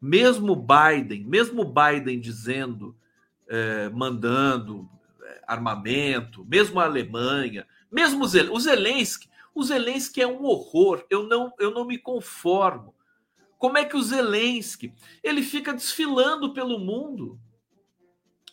Mesmo 0.00 0.56
Biden, 0.56 1.24
mesmo 1.26 1.64
Biden 1.64 2.18
dizendo 2.18 2.96
é, 3.48 3.88
mandando 3.90 4.88
é, 5.22 5.42
armamento, 5.46 6.44
mesmo 6.46 6.80
a 6.80 6.84
Alemanha, 6.84 7.66
mesmo 7.90 8.24
o 8.24 8.60
Zelensky. 8.60 9.29
O 9.54 9.62
Zelensky 9.62 10.20
é 10.20 10.26
um 10.26 10.44
horror. 10.44 11.04
Eu 11.10 11.24
não, 11.24 11.52
eu 11.58 11.70
não 11.70 11.84
me 11.84 11.98
conformo. 11.98 12.94
Como 13.58 13.76
é 13.76 13.84
que 13.84 13.96
o 13.96 14.02
Zelensky 14.02 14.94
ele 15.22 15.42
fica 15.42 15.72
desfilando 15.72 16.54
pelo 16.54 16.78
mundo? 16.78 17.38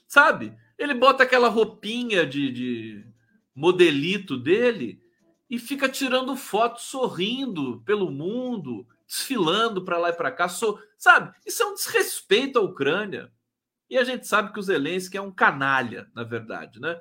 Sabe? 0.07 0.53
Ele 0.77 0.93
bota 0.93 1.23
aquela 1.23 1.47
roupinha 1.47 2.25
de, 2.25 2.51
de 2.51 3.05
modelito 3.55 4.37
dele 4.37 5.01
e 5.49 5.57
fica 5.57 5.87
tirando 5.87 6.35
foto 6.35 6.81
sorrindo 6.81 7.81
pelo 7.85 8.11
mundo, 8.11 8.85
desfilando 9.07 9.83
para 9.83 9.97
lá 9.97 10.09
e 10.09 10.13
para 10.13 10.31
cá. 10.31 10.49
So, 10.49 10.79
sabe? 10.97 11.33
Isso 11.45 11.63
é 11.63 11.65
um 11.65 11.73
desrespeito 11.73 12.59
à 12.59 12.61
Ucrânia. 12.61 13.31
E 13.89 13.97
a 13.97 14.03
gente 14.03 14.27
sabe 14.27 14.51
que 14.51 14.59
o 14.59 14.63
Zelensky 14.63 15.17
é 15.17 15.21
um 15.21 15.31
canalha, 15.31 16.09
na 16.13 16.23
verdade, 16.23 16.79
né? 16.79 16.99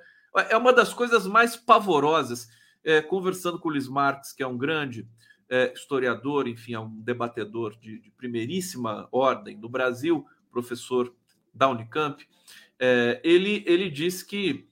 É 0.48 0.56
uma 0.56 0.72
das 0.72 0.94
coisas 0.94 1.26
mais 1.26 1.56
pavorosas. 1.56 2.48
É, 2.86 3.02
conversando 3.02 3.58
com 3.58 3.68
o 3.68 3.72
Luiz 3.72 3.88
Marques, 3.88 4.32
que 4.32 4.44
é 4.44 4.46
um 4.46 4.56
grande 4.56 5.08
é, 5.50 5.72
historiador, 5.72 6.46
enfim, 6.46 6.74
é 6.74 6.80
um 6.80 7.00
debatedor 7.02 7.76
de, 7.76 7.98
de, 7.98 8.10
primeiríssima 8.12 9.08
ordem 9.10 9.58
do 9.58 9.68
Brasil, 9.68 10.24
professor 10.52 11.12
da 11.52 11.68
Unicamp, 11.68 12.24
é, 12.78 13.20
ele, 13.24 13.64
ele 13.66 13.90
disse 13.90 14.24
que 14.24 14.68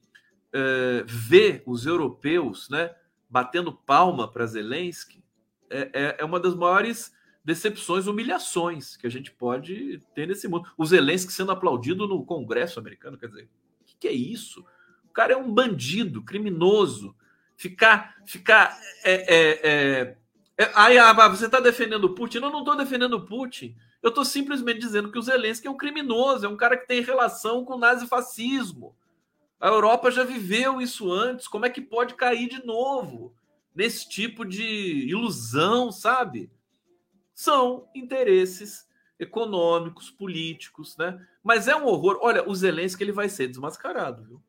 é, 0.52 1.02
ver 1.04 1.62
os 1.66 1.86
europeus 1.86 2.68
né, 2.70 2.94
batendo 3.28 3.72
palma 3.72 4.30
para 4.30 4.46
Zelensky 4.46 5.24
é, 5.68 5.90
é, 5.92 6.16
é, 6.20 6.24
uma 6.24 6.38
das 6.38 6.54
maiores 6.54 7.12
decepções, 7.44 8.06
humilhações 8.06 8.96
que 8.96 9.06
a 9.08 9.10
gente 9.10 9.32
pode 9.32 10.00
ter 10.14 10.28
nesse 10.28 10.46
mundo. 10.46 10.70
O 10.78 10.86
Zelensky 10.86 11.32
sendo 11.32 11.50
aplaudido 11.50 12.06
no 12.06 12.24
Congresso 12.24 12.78
americano, 12.78 13.18
quer 13.18 13.26
dizer, 13.26 13.48
o 13.80 13.84
que, 13.84 13.96
que 13.98 14.08
é 14.08 14.12
isso? 14.12 14.64
O 15.04 15.12
cara 15.12 15.32
é 15.32 15.36
um 15.36 15.52
bandido, 15.52 16.22
criminoso. 16.22 17.14
Ficar, 17.56 18.16
ficar 18.26 18.78
é, 19.04 19.12
é, 19.12 19.60
é 19.62 20.16
é, 20.56 20.70
aí 20.74 20.96
ah, 20.98 21.12
você 21.28 21.46
está 21.46 21.58
defendendo 21.58 22.04
o 22.04 22.14
Putin? 22.14 22.38
Eu 22.38 22.50
não 22.50 22.60
estou 22.60 22.76
defendendo 22.76 23.14
o 23.14 23.26
Putin. 23.26 23.76
Eu 24.02 24.10
estou 24.10 24.24
simplesmente 24.24 24.78
dizendo 24.78 25.10
que 25.10 25.18
o 25.18 25.22
Zelensky 25.22 25.66
é 25.66 25.70
um 25.70 25.76
criminoso, 25.76 26.46
é 26.46 26.48
um 26.48 26.56
cara 26.56 26.76
que 26.76 26.86
tem 26.86 27.02
relação 27.02 27.64
com 27.64 27.74
o 27.74 27.78
nazifascismo. 27.78 28.94
A 29.58 29.68
Europa 29.68 30.10
já 30.10 30.22
viveu 30.22 30.80
isso 30.80 31.10
antes. 31.10 31.48
Como 31.48 31.66
é 31.66 31.70
que 31.70 31.80
pode 31.80 32.14
cair 32.14 32.48
de 32.48 32.64
novo 32.64 33.34
nesse 33.74 34.08
tipo 34.08 34.44
de 34.44 35.08
ilusão, 35.08 35.90
sabe? 35.90 36.52
São 37.34 37.88
interesses 37.94 38.86
econômicos, 39.18 40.10
políticos, 40.10 40.96
né? 40.96 41.18
Mas 41.42 41.66
é 41.66 41.74
um 41.74 41.86
horror. 41.86 42.18
Olha, 42.20 42.48
o 42.48 42.54
Zelensky 42.54 43.02
ele 43.02 43.10
vai 43.10 43.28
ser 43.28 43.48
desmascarado, 43.48 44.22
viu? 44.24 44.42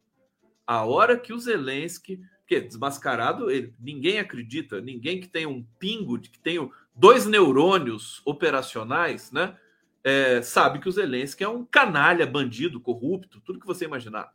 A 0.68 0.86
hora 0.86 1.18
que 1.18 1.34
o 1.34 1.40
Zelensky 1.40 2.20
porque 2.46 2.62
desmascarado, 2.62 3.50
ele, 3.50 3.74
ninguém 3.80 4.20
acredita, 4.20 4.80
ninguém 4.80 5.20
que 5.20 5.28
tem 5.28 5.48
um 5.48 5.66
pingo, 5.80 6.20
que 6.20 6.40
tem 6.40 6.70
dois 6.96 7.26
neurônios 7.26 8.22
operacionais, 8.24 9.32
né? 9.32 9.58
É, 10.04 10.44
sabe 10.44 10.78
que 10.78 10.88
o 10.88 10.92
Zelensky 10.92 11.44
é 11.44 11.50
um 11.50 11.66
canalha, 11.66 12.28
bandido, 12.28 12.80
corrupto, 12.80 13.42
tudo 13.42 13.60
que 13.60 13.66
você 13.66 13.86
imaginar. 13.86 14.32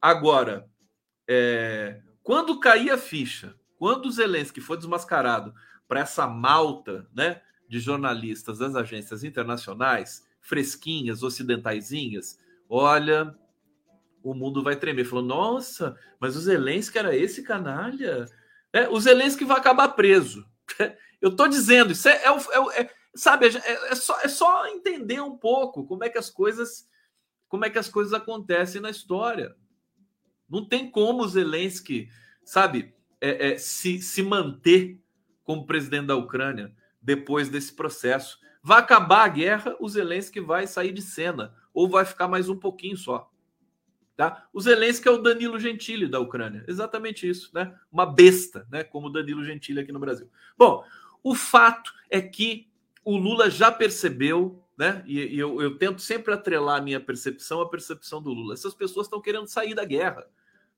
Agora, 0.00 0.70
é, 1.26 2.00
quando 2.22 2.60
cair 2.60 2.92
a 2.92 2.96
ficha, 2.96 3.56
quando 3.76 4.06
o 4.06 4.12
Zelensky 4.12 4.60
for 4.60 4.76
desmascarado 4.76 5.52
para 5.88 5.98
essa 5.98 6.28
malta 6.28 7.08
né, 7.12 7.42
de 7.68 7.80
jornalistas 7.80 8.58
das 8.58 8.76
agências 8.76 9.24
internacionais, 9.24 10.24
fresquinhas, 10.40 11.24
ocidentaisinhas, 11.24 12.38
olha, 12.68 13.36
o 14.22 14.34
mundo 14.34 14.62
vai 14.62 14.76
tremer. 14.76 15.04
Falou, 15.04 15.24
nossa, 15.24 15.96
mas 16.20 16.36
o 16.36 16.40
Zelensky 16.40 16.98
era 16.98 17.16
esse 17.16 17.42
canalha? 17.42 18.26
É, 18.72 18.88
o 18.88 19.00
Zelensky 19.00 19.44
vai 19.44 19.58
acabar 19.58 19.88
preso. 19.88 20.44
Eu 21.20 21.34
tô 21.34 21.48
dizendo, 21.48 21.92
isso 21.92 22.08
é, 22.08 22.22
é, 22.24 22.80
é 22.80 22.90
sabe, 23.14 23.46
é, 23.46 23.90
é, 23.90 23.94
só, 23.94 24.20
é 24.20 24.28
só 24.28 24.66
entender 24.68 25.20
um 25.20 25.36
pouco 25.36 25.84
como 25.84 26.04
é 26.04 26.08
que 26.08 26.18
as 26.18 26.30
coisas 26.30 26.86
como 27.48 27.64
é 27.64 27.70
que 27.70 27.78
as 27.78 27.88
coisas 27.88 28.12
acontecem 28.12 28.80
na 28.80 28.90
história. 28.90 29.56
Não 30.48 30.68
tem 30.68 30.90
como 30.90 31.22
o 31.22 31.28
Zelensky, 31.28 32.08
sabe, 32.44 32.94
é, 33.20 33.52
é, 33.52 33.58
se, 33.58 34.00
se 34.00 34.22
manter 34.22 35.00
como 35.42 35.66
presidente 35.66 36.06
da 36.06 36.16
Ucrânia 36.16 36.74
depois 37.00 37.48
desse 37.48 37.72
processo. 37.74 38.38
Vai 38.62 38.80
acabar 38.80 39.24
a 39.24 39.28
guerra, 39.28 39.76
o 39.80 39.88
Zelensky 39.88 40.40
vai 40.40 40.66
sair 40.66 40.92
de 40.92 41.00
cena, 41.00 41.54
ou 41.72 41.88
vai 41.88 42.04
ficar 42.04 42.28
mais 42.28 42.48
um 42.48 42.56
pouquinho 42.56 42.96
só. 42.96 43.30
Tá? 44.18 44.48
O 44.52 44.60
Zelensky 44.60 45.06
é 45.06 45.12
o 45.12 45.22
Danilo 45.22 45.60
Gentili 45.60 46.08
da 46.08 46.18
Ucrânia. 46.18 46.64
Exatamente 46.66 47.28
isso, 47.28 47.52
né? 47.54 47.72
Uma 47.90 48.04
besta, 48.04 48.66
né? 48.68 48.82
Como 48.82 49.06
o 49.06 49.12
Danilo 49.12 49.44
Gentili 49.44 49.78
aqui 49.78 49.92
no 49.92 50.00
Brasil. 50.00 50.28
Bom, 50.58 50.84
o 51.22 51.36
fato 51.36 51.94
é 52.10 52.20
que 52.20 52.68
o 53.04 53.16
Lula 53.16 53.48
já 53.48 53.70
percebeu, 53.70 54.60
né? 54.76 55.04
E, 55.06 55.20
e 55.20 55.38
eu, 55.38 55.62
eu, 55.62 55.78
tento 55.78 56.02
sempre 56.02 56.34
atrelar 56.34 56.80
a 56.80 56.82
minha 56.82 56.98
percepção 56.98 57.60
à 57.60 57.70
percepção 57.70 58.20
do 58.20 58.30
Lula. 58.30 58.54
Essas 58.54 58.74
pessoas 58.74 59.06
estão 59.06 59.22
querendo 59.22 59.46
sair 59.46 59.72
da 59.72 59.84
guerra. 59.84 60.26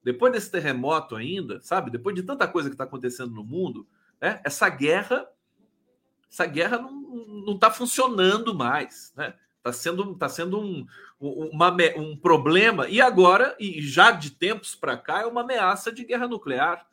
Depois 0.05 0.35
desse 0.35 0.51
terremoto 0.51 1.17
ainda, 1.17 1.63
sabe? 1.63 1.91
Depois 1.91 2.15
de 2.15 2.23
tanta 2.23 2.47
coisa 2.47 2.69
que 2.69 2.75
está 2.75 2.85
acontecendo 2.85 3.33
no 3.33 3.43
mundo, 3.43 3.89
né? 4.21 4.39
Essa 4.45 4.69
guerra, 4.69 5.27
essa 6.31 6.45
guerra 6.45 6.77
não 6.77 7.55
está 7.55 7.71
funcionando 7.71 8.55
mais, 8.55 9.15
né? 9.17 9.35
Está 9.61 9.73
sendo, 9.75 10.15
tá 10.15 10.27
sendo 10.27 10.59
um, 10.59 10.87
uma, 11.21 11.77
um 11.97 12.17
problema, 12.17 12.89
e 12.89 12.99
agora, 12.99 13.55
e 13.61 13.83
já 13.83 14.11
de 14.11 14.31
tempos 14.31 14.75
para 14.75 14.97
cá, 14.97 15.21
é 15.21 15.27
uma 15.27 15.43
ameaça 15.43 15.93
de 15.93 16.03
guerra 16.03 16.27
nuclear, 16.27 16.87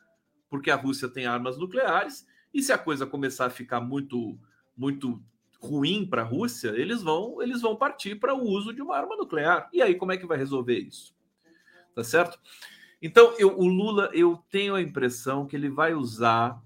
porque 0.50 0.70
a 0.70 0.76
Rússia 0.76 1.08
tem 1.08 1.24
armas 1.24 1.56
nucleares, 1.56 2.26
e 2.52 2.62
se 2.62 2.70
a 2.70 2.76
coisa 2.76 3.06
começar 3.06 3.46
a 3.46 3.50
ficar 3.50 3.80
muito, 3.80 4.38
muito 4.76 5.22
ruim 5.58 6.06
para 6.06 6.22
a 6.22 6.24
Rússia, 6.24 6.68
eles 6.68 7.02
vão, 7.02 7.40
eles 7.40 7.62
vão 7.62 7.74
partir 7.74 8.16
para 8.16 8.34
o 8.34 8.42
uso 8.42 8.72
de 8.72 8.82
uma 8.82 8.96
arma 8.96 9.16
nuclear. 9.16 9.68
E 9.72 9.80
aí, 9.80 9.94
como 9.94 10.12
é 10.12 10.18
que 10.18 10.26
vai 10.26 10.36
resolver 10.36 10.78
isso? 10.78 11.14
Tá 11.94 12.04
certo? 12.04 12.38
Então, 13.00 13.34
eu, 13.38 13.58
o 13.58 13.66
Lula, 13.66 14.10
eu 14.12 14.44
tenho 14.50 14.74
a 14.74 14.82
impressão 14.82 15.46
que 15.46 15.56
ele 15.56 15.70
vai 15.70 15.94
usar 15.94 16.62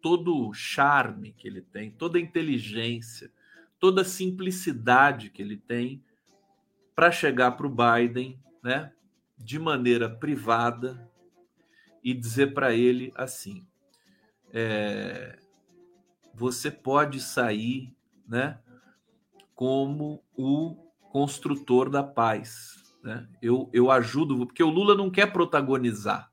todo 0.00 0.36
o 0.36 0.52
charme 0.52 1.32
que 1.32 1.46
ele 1.46 1.62
tem, 1.62 1.90
toda 1.90 2.18
a 2.18 2.20
inteligência, 2.20 3.30
toda 3.82 4.02
a 4.02 4.04
simplicidade 4.04 5.28
que 5.28 5.42
ele 5.42 5.56
tem 5.56 6.04
para 6.94 7.10
chegar 7.10 7.50
para 7.52 7.66
o 7.66 7.68
Biden, 7.68 8.40
né, 8.62 8.92
de 9.36 9.58
maneira 9.58 10.08
privada 10.08 11.10
e 12.00 12.14
dizer 12.14 12.54
para 12.54 12.72
ele 12.72 13.12
assim: 13.16 13.66
é, 14.52 15.36
você 16.32 16.70
pode 16.70 17.18
sair, 17.18 17.92
né, 18.24 18.60
como 19.52 20.22
o 20.32 20.76
construtor 21.10 21.90
da 21.90 22.04
paz. 22.04 22.96
Né? 23.02 23.28
Eu, 23.42 23.68
eu 23.72 23.90
ajudo, 23.90 24.46
porque 24.46 24.62
o 24.62 24.70
Lula 24.70 24.94
não 24.94 25.10
quer 25.10 25.32
protagonizar. 25.32 26.30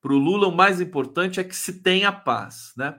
Para 0.00 0.14
o 0.14 0.18
Lula, 0.18 0.48
o 0.48 0.56
mais 0.56 0.80
importante 0.80 1.38
é 1.38 1.44
que 1.44 1.54
se 1.54 1.82
tenha 1.82 2.10
paz. 2.10 2.72
Né? 2.74 2.98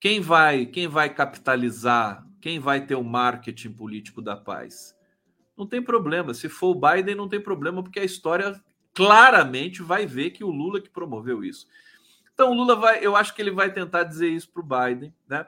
Quem 0.00 0.18
vai, 0.18 0.64
quem 0.64 0.88
vai 0.88 1.12
capitalizar 1.12 2.26
quem 2.40 2.58
vai 2.58 2.86
ter 2.86 2.94
o 2.94 3.04
marketing 3.04 3.72
político 3.72 4.22
da 4.22 4.36
paz? 4.36 4.96
Não 5.56 5.66
tem 5.66 5.82
problema. 5.82 6.32
Se 6.32 6.48
for 6.48 6.74
o 6.74 6.80
Biden, 6.80 7.14
não 7.14 7.28
tem 7.28 7.40
problema, 7.40 7.82
porque 7.82 8.00
a 8.00 8.04
história 8.04 8.58
claramente 8.94 9.82
vai 9.82 10.06
ver 10.06 10.30
que 10.30 10.42
o 10.42 10.50
Lula 10.50 10.80
que 10.80 10.88
promoveu 10.88 11.44
isso. 11.44 11.66
Então, 12.32 12.52
o 12.52 12.54
Lula 12.54 12.74
vai, 12.74 13.04
eu 13.04 13.14
acho 13.14 13.34
que 13.34 13.42
ele 13.42 13.50
vai 13.50 13.70
tentar 13.70 14.04
dizer 14.04 14.28
isso 14.28 14.50
para 14.50 14.62
o 14.62 14.64
Biden, 14.88 15.14
né? 15.28 15.46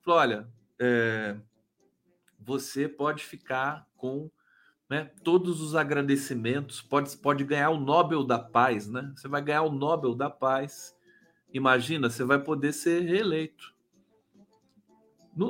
Falou: 0.00 0.20
olha, 0.20 0.48
é, 0.78 1.36
você 2.38 2.88
pode 2.88 3.22
ficar 3.24 3.86
com 3.96 4.30
né, 4.88 5.10
todos 5.22 5.60
os 5.60 5.76
agradecimentos, 5.76 6.80
pode, 6.80 7.14
pode 7.18 7.44
ganhar 7.44 7.70
o 7.70 7.78
Nobel 7.78 8.24
da 8.24 8.38
Paz, 8.38 8.88
né? 8.88 9.12
Você 9.14 9.28
vai 9.28 9.42
ganhar 9.42 9.62
o 9.62 9.70
Nobel 9.70 10.14
da 10.14 10.30
Paz. 10.30 10.96
Imagina, 11.52 12.08
você 12.08 12.24
vai 12.24 12.42
poder 12.42 12.72
ser 12.72 13.02
reeleito 13.02 13.74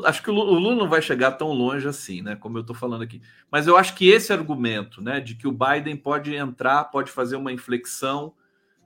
acho 0.04 0.22
que 0.22 0.30
o 0.30 0.34
Lula 0.34 0.74
não 0.74 0.88
vai 0.88 1.02
chegar 1.02 1.32
tão 1.32 1.52
longe 1.52 1.88
assim, 1.88 2.22
né? 2.22 2.36
Como 2.36 2.56
eu 2.56 2.60
estou 2.60 2.76
falando 2.76 3.02
aqui. 3.02 3.20
Mas 3.50 3.66
eu 3.66 3.76
acho 3.76 3.94
que 3.94 4.08
esse 4.08 4.32
argumento, 4.32 5.02
né, 5.02 5.20
de 5.20 5.34
que 5.34 5.48
o 5.48 5.52
Biden 5.52 5.96
pode 5.96 6.34
entrar, 6.34 6.84
pode 6.84 7.10
fazer 7.10 7.36
uma 7.36 7.52
inflexão 7.52 8.34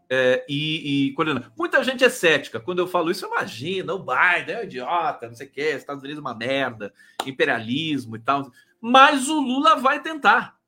é, 0.09 0.45
e, 0.49 1.11
e 1.11 1.15
muita 1.57 1.83
gente 1.83 2.05
é 2.05 2.09
cética. 2.09 2.61
Quando 2.61 2.79
eu 2.79 2.87
falo 2.87 3.11
isso, 3.11 3.27
imagina, 3.27 3.93
o 3.93 3.99
Biden 3.99 4.55
é 4.55 4.61
um 4.61 4.65
idiota, 4.65 5.29
não 5.29 5.35
sei 5.35 5.47
o 5.47 5.51
quê, 5.51 5.71
Estados 5.71 6.03
Unidos 6.03 6.19
é 6.19 6.27
uma 6.27 6.35
merda, 6.35 6.93
imperialismo 7.27 8.17
e 8.17 8.21
tal. 8.21 8.51
Mas 8.81 9.29
o 9.29 9.41
Lula 9.41 9.77
vai 9.77 10.01
tentar. 10.01 10.59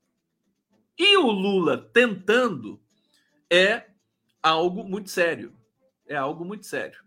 E 0.97 1.17
o 1.17 1.31
Lula 1.31 1.77
tentando 1.93 2.79
é 3.49 3.85
algo 4.41 4.83
muito 4.83 5.09
sério. 5.09 5.53
É 6.07 6.15
algo 6.15 6.43
muito 6.45 6.65
sério 6.65 7.06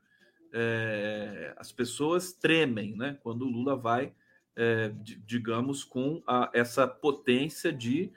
é, 0.53 1.55
as 1.57 1.71
pessoas 1.73 2.33
tremem 2.33 2.97
né, 2.97 3.19
quando 3.23 3.43
o 3.43 3.49
Lula 3.49 3.77
vai, 3.77 4.13
é, 4.57 4.93
digamos, 5.27 5.85
com 5.85 6.23
a, 6.27 6.51
essa 6.53 6.87
potência 6.87 7.73
de 7.73 8.11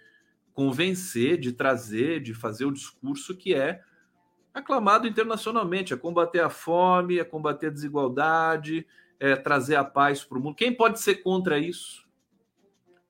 convencer, 0.54 1.38
de 1.38 1.52
trazer, 1.52 2.22
de 2.22 2.34
fazer 2.34 2.66
o 2.66 2.72
discurso 2.72 3.36
que 3.36 3.54
é 3.54 3.82
aclamado 4.54 5.08
internacionalmente, 5.08 5.94
é 5.94 5.98
combater 5.98 6.42
a 6.42 6.50
fome, 6.50 7.18
é 7.18 7.24
combater 7.24 7.68
a 7.68 7.72
desigualdade, 7.72 8.86
é 9.20 9.36
trazer 9.36 9.76
a 9.76 9.84
paz 9.84 10.24
para 10.24 10.38
o 10.38 10.42
mundo. 10.42 10.56
Quem 10.56 10.74
pode 10.74 11.00
ser 11.00 11.16
contra 11.16 11.58
isso? 11.58 12.04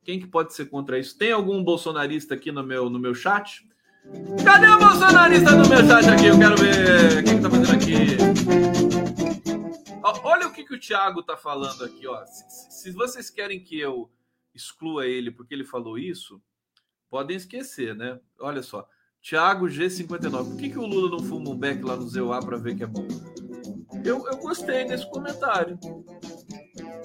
Quem 0.04 0.20
que 0.20 0.28
pode 0.28 0.54
ser 0.54 0.66
contra 0.66 1.00
isso? 1.00 1.18
Tem 1.18 1.32
algum 1.32 1.64
bolsonarista 1.64 2.34
aqui 2.34 2.52
no 2.52 2.64
meu, 2.64 2.90
no 2.90 3.00
meu 3.00 3.16
chat? 3.16 3.68
Cadê 4.44 4.68
o 4.68 4.78
bolsonarista 4.78 5.52
no 5.52 5.68
meu 5.68 5.86
chat 5.86 6.10
aqui? 6.10 6.28
Eu 6.28 6.38
quero 6.38 6.56
ver 6.58 7.20
o 7.20 7.24
que 7.24 7.30
está 7.32 7.50
fazendo 7.50 7.74
aqui. 7.74 8.33
Thiago 10.86 11.22
está 11.22 11.38
falando 11.38 11.86
aqui. 11.86 12.06
Ó. 12.06 12.26
Se, 12.26 12.72
se, 12.72 12.92
vocês 12.92 13.30
querem 13.30 13.64
que 13.64 13.80
eu 13.80 14.12
exclua 14.54 15.08
ele 15.08 15.32
porque 15.32 15.54
ele 15.54 15.64
falou 15.64 15.98
isso, 15.98 16.42
podem 17.10 17.38
esquecer, 17.38 17.96
né? 17.96 18.20
Olha 18.38 18.62
só. 18.62 18.88
Tiago 19.22 19.68
G59. 19.68 20.50
Por 20.50 20.58
que, 20.58 20.70
que 20.70 20.78
o 20.78 20.86
Lula 20.86 21.10
não 21.10 21.20
fuma 21.20 21.52
um 21.52 21.58
beck 21.58 21.82
lá 21.82 21.96
no 21.96 22.10
ZEUA 22.10 22.42
para 22.42 22.58
ver 22.58 22.76
que 22.76 22.84
é 22.84 22.88
bom? 22.88 23.08
Eu, 24.04 24.28
eu 24.28 24.38
gostei 24.38 24.84
desse 24.84 25.10
comentário. 25.10 25.80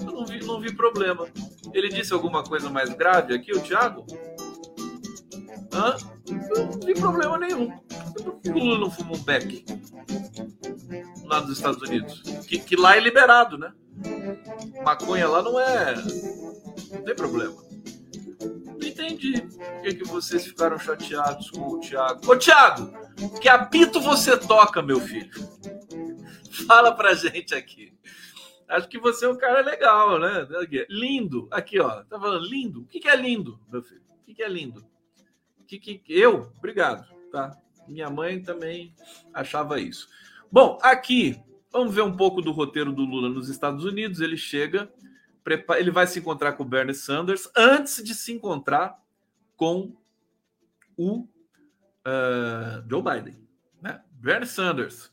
Eu 0.01 0.07
não 0.07 0.27
vi, 0.27 0.45
não 0.45 0.61
vi 0.61 0.75
problema. 0.75 1.29
Ele 1.73 1.89
disse 1.89 2.13
alguma 2.13 2.43
coisa 2.43 2.69
mais 2.69 2.93
grave 2.93 3.33
aqui, 3.33 3.53
o 3.53 3.63
Tiago? 3.63 4.05
Hã? 5.73 5.97
Eu 6.27 6.67
não 6.67 6.81
vi 6.81 6.95
problema 6.95 7.39
nenhum. 7.39 7.71
Por 8.13 8.41
que 8.41 8.51
o 8.51 8.59
Lula 8.59 8.79
não 8.81 8.91
fuma 8.91 9.15
um 9.15 9.23
beck? 9.23 9.65
Lá 11.29 11.41
nos 11.41 11.57
Estados 11.57 11.83
Unidos. 11.83 12.23
Que, 12.47 12.59
que 12.59 12.77
lá 12.77 12.97
é 12.97 13.01
liberado, 13.01 13.59
né? 13.59 13.73
Maconha 14.85 15.29
lá 15.29 15.43
não 15.43 15.61
é. 15.61 15.95
Não 15.95 17.05
tem 17.05 17.15
problema. 17.15 17.55
Não 18.41 18.87
entendi 18.87 19.41
por 19.43 19.83
que, 19.83 19.95
que 19.95 20.05
vocês 20.05 20.45
ficaram 20.47 20.79
chateados 20.79 21.51
com 21.51 21.61
o 21.61 21.81
Thiago. 21.81 22.31
Ô, 22.31 22.37
Thiago, 22.37 22.93
que 23.41 23.49
apito 23.49 24.01
você 24.01 24.37
toca, 24.37 24.81
meu 24.81 25.01
filho? 25.01 25.31
Fala 26.67 26.93
pra 26.93 27.15
gente 27.15 27.55
aqui. 27.55 27.93
Acho 28.69 28.89
que 28.89 28.99
você 28.99 29.25
é 29.25 29.29
um 29.29 29.37
cara 29.37 29.61
legal, 29.63 30.19
né? 30.19 30.47
Lindo. 30.89 31.49
Aqui, 31.51 31.79
ó. 31.79 32.03
Tá 32.05 32.19
falando 32.19 32.47
lindo? 32.47 32.83
O 32.83 32.87
que, 32.87 33.01
que 33.01 33.09
é 33.09 33.17
lindo, 33.17 33.59
meu 33.71 33.83
filho? 33.83 34.03
O 34.23 34.25
que, 34.25 34.35
que 34.35 34.43
é 34.43 34.49
lindo? 34.49 34.85
que, 35.69 35.99
que 35.99 36.19
eu? 36.19 36.51
Obrigado, 36.57 37.07
tá? 37.31 37.55
Minha 37.87 38.09
mãe 38.09 38.41
também 38.41 38.95
achava 39.35 39.79
isso. 39.79 40.09
Bom, 40.51 40.79
aqui 40.83 41.43
vamos 41.71 41.95
ver 41.95 42.03
um 42.03 42.17
pouco 42.17 42.41
do 42.41 42.53
roteiro 42.53 42.93
do 42.93 43.05
Lula 43.05 43.29
nos 43.29 43.49
Estados 43.49 43.85
Unidos. 43.85 44.21
Ele 44.21 44.37
chega, 44.37 44.91
ele 45.79 45.91
vai 45.91 46.07
se 46.07 46.19
encontrar 46.19 46.53
com 46.53 46.63
o 46.63 46.67
Bernie 46.67 46.95
Sanders 46.95 47.51
antes 47.57 48.03
de 48.03 48.15
se 48.15 48.33
encontrar 48.33 48.99
com 49.57 49.97
o 50.97 51.21
uh, 52.07 52.89
Joe 52.89 53.03
Biden, 53.03 53.39
né? 53.81 54.03
Bernie 54.11 54.47
Sanders. 54.47 55.13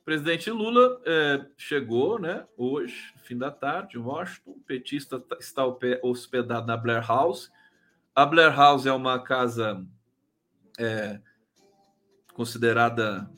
O 0.00 0.04
presidente 0.10 0.50
Lula 0.50 1.00
eh, 1.04 1.46
chegou, 1.56 2.18
né? 2.18 2.44
Hoje, 2.56 3.12
fim 3.18 3.36
da 3.36 3.50
tarde, 3.50 3.96
em 3.96 4.00
Washington. 4.00 4.52
O 4.52 4.60
petista 4.60 5.22
está 5.38 5.62
hospedado 6.02 6.66
na 6.66 6.76
Blair 6.76 7.06
House 7.06 7.50
a 8.14 8.26
Blair 8.26 8.54
House 8.54 8.86
é 8.86 8.92
uma 8.92 9.22
casa 9.22 9.82
é, 10.78 11.20
considerada 12.34 13.30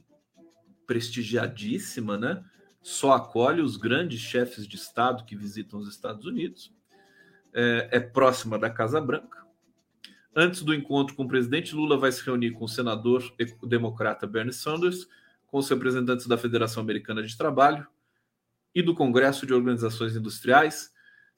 prestigiadíssima, 0.87 2.17
né? 2.17 2.45
Só 2.81 3.13
acolhe 3.13 3.61
os 3.61 3.77
grandes 3.77 4.21
chefes 4.21 4.67
de 4.67 4.77
Estado 4.77 5.25
que 5.25 5.37
visitam 5.37 5.79
os 5.79 5.89
Estados 5.89 6.27
Unidos. 6.27 6.73
É, 7.53 7.89
é 7.93 8.01
próxima 8.01 8.59
da 8.59 8.69
Casa 8.69 9.01
Branca. 9.01 9.43
Antes 10.35 10.63
do 10.63 10.75
encontro 10.75 11.15
com 11.15 11.25
o 11.25 11.29
presidente, 11.29 11.75
Lula 11.75 11.99
vai 11.99 12.11
se 12.11 12.25
reunir 12.25 12.53
com 12.53 12.65
o 12.65 12.69
senador 12.69 13.23
democrata 13.63 14.27
Bernie 14.27 14.53
Sanders, 14.53 15.07
com 15.47 15.59
os 15.59 15.69
representantes 15.69 16.27
da 16.27 16.39
Federação 16.39 16.83
Americana 16.83 17.23
de 17.23 17.37
Trabalho 17.37 17.87
e 18.75 18.83
do 18.83 18.95
Congresso 18.95 19.47
de 19.47 19.53
Organizações 19.53 20.17
Industriais, 20.17 20.93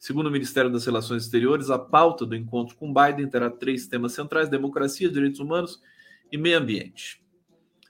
Segundo 0.04 0.26
o 0.26 0.30
Ministério 0.30 0.70
das 0.70 0.84
Relações 0.84 1.24
Exteriores, 1.24 1.70
a 1.70 1.78
pauta 1.78 2.26
do 2.26 2.36
encontro 2.36 2.76
com 2.76 2.92
Biden 2.92 3.26
terá 3.26 3.48
três 3.48 3.86
temas 3.86 4.12
centrais: 4.12 4.50
democracia, 4.50 5.08
direitos 5.08 5.40
humanos 5.40 5.80
e 6.30 6.36
meio 6.36 6.58
ambiente. 6.58 7.23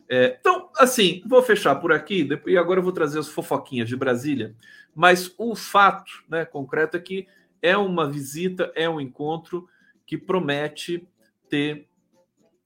É, 0.08 0.36
então, 0.38 0.70
assim, 0.76 1.22
vou 1.26 1.42
fechar 1.42 1.74
por 1.76 1.92
aqui 1.92 2.28
e 2.46 2.58
agora 2.58 2.80
eu 2.80 2.84
vou 2.84 2.92
trazer 2.92 3.18
as 3.18 3.28
fofoquinhas 3.28 3.88
de 3.88 3.96
Brasília. 3.96 4.54
Mas 4.94 5.32
o 5.38 5.54
fato 5.56 6.12
né, 6.28 6.44
concreto 6.44 6.96
é 6.96 7.00
que 7.00 7.26
é 7.62 7.76
uma 7.76 8.08
visita, 8.08 8.70
é 8.74 8.88
um 8.88 9.00
encontro 9.00 9.68
que 10.06 10.18
promete 10.18 11.08
ter 11.48 11.88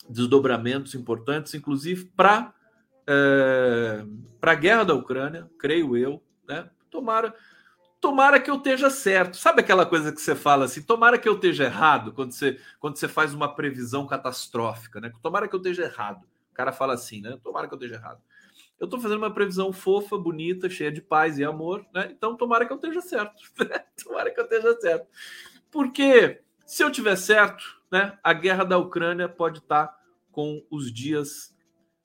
desdobramentos 0.09 0.94
importantes, 0.94 1.55
inclusive 1.55 2.06
para 2.17 2.52
é, 3.06 4.04
a 4.42 4.54
guerra 4.54 4.85
da 4.85 4.94
Ucrânia, 4.94 5.48
creio 5.58 5.96
eu. 5.96 6.23
Né? 6.48 6.69
Tomara 6.90 7.35
tomara 8.00 8.40
que 8.40 8.50
eu 8.50 8.56
esteja 8.56 8.90
certo. 8.90 9.37
Sabe 9.37 9.60
aquela 9.60 9.85
coisa 9.85 10.12
que 10.12 10.21
você 10.21 10.35
fala 10.35 10.65
assim, 10.65 10.83
tomara 10.83 11.19
que 11.19 11.29
eu 11.29 11.35
esteja 11.35 11.65
errado, 11.65 12.12
quando 12.12 12.33
você, 12.33 12.58
quando 12.79 12.96
você 12.96 13.08
faz 13.08 13.35
uma 13.35 13.54
previsão 13.54 14.06
catastrófica, 14.06 15.00
né? 15.00 15.12
Tomara 15.23 15.48
que 15.48 15.54
eu 15.54 15.58
esteja 15.58 15.85
errado. 15.85 16.25
Cara 16.59 16.73
fala 16.73 16.94
assim, 16.94 17.21
né? 17.21 17.38
Tomara 17.40 17.69
que 17.69 17.75
eu 17.75 17.79
esteja 17.79 17.94
errado. 17.94 18.21
Eu 18.81 18.87
estou 18.87 18.98
fazendo 18.98 19.19
uma 19.19 19.33
previsão 19.33 19.73
fofa, 19.73 20.19
bonita, 20.19 20.69
cheia 20.69 20.90
de 20.90 21.00
paz 21.00 21.38
e 21.38 21.44
amor, 21.44 21.87
né? 21.94 22.09
Então 22.11 22.37
tomara 22.37 22.67
que 22.67 22.73
eu 22.73 22.77
esteja 22.77 23.00
certo. 23.00 23.44
tomara 24.02 24.29
que 24.33 24.40
eu 24.40 24.42
esteja 24.42 24.77
certo. 24.81 25.06
Porque 25.71 26.42
se 26.67 26.83
eu 26.83 26.90
tiver 26.90 27.15
certo, 27.15 27.81
né? 27.92 28.19
A 28.25 28.33
guerra 28.33 28.65
da 28.65 28.77
Ucrânia 28.77 29.29
pode 29.29 29.61
estar 29.61 29.96
com 30.33 30.61
os 30.69 30.92
dias 30.92 31.56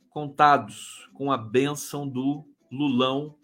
contados, 0.07 1.09
com 1.15 1.31
a 1.31 1.37
benção 1.37 2.07
do 2.07 2.45
Lulão, 2.71 3.35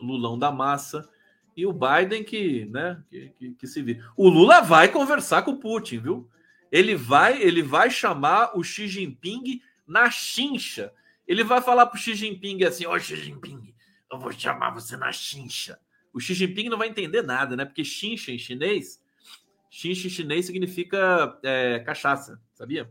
Lulão 0.00 0.36
da 0.36 0.50
massa, 0.50 1.08
e 1.56 1.64
o 1.64 1.72
Biden 1.72 2.24
que, 2.24 2.64
né, 2.64 3.00
que, 3.08 3.28
que, 3.38 3.50
que, 3.52 3.66
se 3.68 3.82
vira. 3.82 4.04
O 4.16 4.28
Lula 4.28 4.62
vai 4.62 4.88
conversar 4.88 5.42
com 5.42 5.52
o 5.52 5.60
Putin, 5.60 5.98
viu? 5.98 6.28
Ele 6.72 6.96
vai, 6.96 7.40
ele 7.40 7.62
vai 7.62 7.88
chamar 7.88 8.58
o 8.58 8.64
Xi 8.64 8.88
Jinping 8.88 9.60
na 9.90 10.10
chincha. 10.10 10.92
Ele 11.26 11.44
vai 11.44 11.60
falar 11.60 11.86
para 11.86 11.96
o 11.96 12.00
Xi 12.00 12.14
Jinping 12.14 12.64
assim: 12.64 12.86
Ô 12.86 12.98
Xi 12.98 13.16
Jinping, 13.16 13.74
eu 14.10 14.18
vou 14.18 14.32
chamar 14.32 14.70
você 14.70 14.96
na 14.96 15.12
chincha. 15.12 15.78
O 16.12 16.20
Xi 16.20 16.34
Jinping 16.34 16.68
não 16.68 16.78
vai 16.78 16.88
entender 16.88 17.22
nada, 17.22 17.56
né? 17.56 17.64
Porque 17.64 17.84
chincha 17.84 18.32
em 18.32 18.38
chinês, 18.38 19.02
chincha 19.70 20.06
em 20.06 20.10
chinês 20.10 20.46
significa 20.46 21.38
é, 21.42 21.80
cachaça, 21.80 22.40
sabia? 22.54 22.90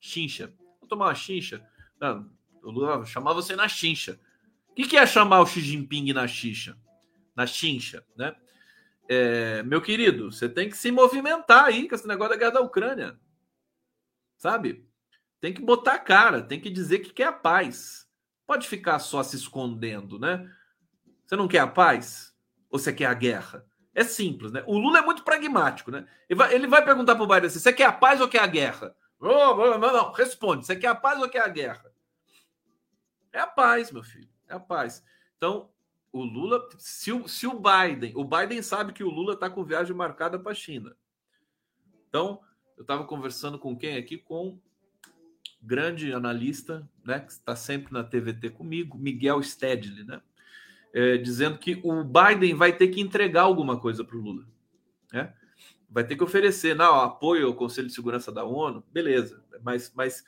Chincha. 0.00 0.52
Vou 0.80 0.88
tomar 0.88 1.06
uma 1.06 1.14
chincha. 1.14 1.66
Não, 2.00 3.04
chamar 3.04 3.32
você 3.32 3.56
na 3.56 3.68
chincha. 3.68 4.20
O 4.68 4.74
que, 4.74 4.86
que 4.86 4.96
é 4.96 5.06
chamar 5.06 5.40
o 5.40 5.46
Xi 5.46 5.60
Jinping 5.60 6.12
na 6.12 6.26
chincha? 6.26 6.76
na 7.34 7.46
chincha, 7.46 8.04
né? 8.16 8.34
É, 9.08 9.62
meu 9.64 9.82
querido, 9.82 10.32
você 10.32 10.48
tem 10.48 10.68
que 10.68 10.76
se 10.76 10.90
movimentar 10.90 11.66
aí 11.66 11.88
com 11.88 11.94
esse 11.94 12.06
negócio 12.06 12.32
da 12.32 12.38
guerra 12.38 12.52
da 12.52 12.60
Ucrânia. 12.60 13.18
Sabe? 14.38 14.86
Tem 15.40 15.52
que 15.52 15.62
botar 15.62 15.94
a 15.94 15.98
cara, 15.98 16.42
tem 16.42 16.60
que 16.60 16.70
dizer 16.70 17.00
que 17.00 17.12
quer 17.12 17.28
a 17.28 17.32
paz. 17.32 18.08
Pode 18.46 18.68
ficar 18.68 18.98
só 18.98 19.22
se 19.22 19.36
escondendo, 19.36 20.18
né? 20.18 20.50
Você 21.26 21.36
não 21.36 21.48
quer 21.48 21.60
a 21.60 21.66
paz? 21.66 22.34
Ou 22.70 22.78
você 22.78 22.92
quer 22.92 23.06
a 23.06 23.14
guerra? 23.14 23.66
É 23.94 24.02
simples, 24.02 24.50
né? 24.50 24.64
O 24.66 24.76
Lula 24.76 24.98
é 24.98 25.02
muito 25.02 25.22
pragmático, 25.22 25.90
né? 25.90 26.06
Ele 26.28 26.38
vai, 26.38 26.54
ele 26.54 26.66
vai 26.66 26.84
perguntar 26.84 27.14
para 27.14 27.24
o 27.24 27.26
Biden 27.26 27.46
assim: 27.46 27.60
você 27.60 27.72
quer 27.72 27.84
a 27.84 27.92
paz 27.92 28.20
ou 28.20 28.28
quer 28.28 28.40
a 28.40 28.46
guerra? 28.46 28.94
Não, 29.20 29.56
não, 29.56 29.78
não, 29.78 30.12
responde: 30.12 30.66
você 30.66 30.76
quer 30.76 30.88
a 30.88 30.94
paz 30.94 31.20
ou 31.20 31.28
quer 31.28 31.42
a 31.42 31.48
guerra? 31.48 31.92
É 33.32 33.40
a 33.40 33.46
paz, 33.46 33.90
meu 33.90 34.02
filho, 34.02 34.28
é 34.48 34.54
a 34.54 34.60
paz. 34.60 35.04
Então, 35.36 35.70
o 36.12 36.22
Lula, 36.22 36.68
se 36.78 37.12
o, 37.12 37.26
se 37.26 37.46
o 37.46 37.60
Biden, 37.60 38.12
o 38.16 38.24
Biden 38.24 38.62
sabe 38.62 38.92
que 38.92 39.02
o 39.02 39.10
Lula 39.10 39.34
está 39.34 39.50
com 39.50 39.64
viagem 39.64 39.94
marcada 39.94 40.38
para 40.38 40.52
a 40.52 40.54
China. 40.54 40.96
Então, 42.08 42.40
eu 42.76 42.82
estava 42.82 43.04
conversando 43.04 43.58
com 43.58 43.76
quem 43.76 43.96
aqui? 43.96 44.18
Com 44.18 44.60
grande 45.64 46.12
analista, 46.12 46.88
né, 47.04 47.20
que 47.20 47.32
está 47.32 47.56
sempre 47.56 47.92
na 47.92 48.04
TVT 48.04 48.50
comigo, 48.50 48.98
Miguel 48.98 49.42
Stedley, 49.42 50.04
né, 50.04 50.20
é, 50.92 51.16
dizendo 51.16 51.58
que 51.58 51.80
o 51.82 52.04
Biden 52.04 52.54
vai 52.54 52.72
ter 52.72 52.88
que 52.88 53.00
entregar 53.00 53.42
alguma 53.42 53.78
coisa 53.80 54.04
para 54.04 54.16
o 54.16 54.20
Lula, 54.20 54.44
né? 55.12 55.32
Vai 55.90 56.04
ter 56.04 56.16
que 56.16 56.24
oferecer, 56.24 56.74
não, 56.74 57.00
apoio 57.00 57.46
ao 57.46 57.54
Conselho 57.54 57.86
de 57.86 57.94
Segurança 57.94 58.32
da 58.32 58.44
ONU, 58.44 58.84
beleza, 58.92 59.42
mas, 59.62 59.92
mas 59.94 60.24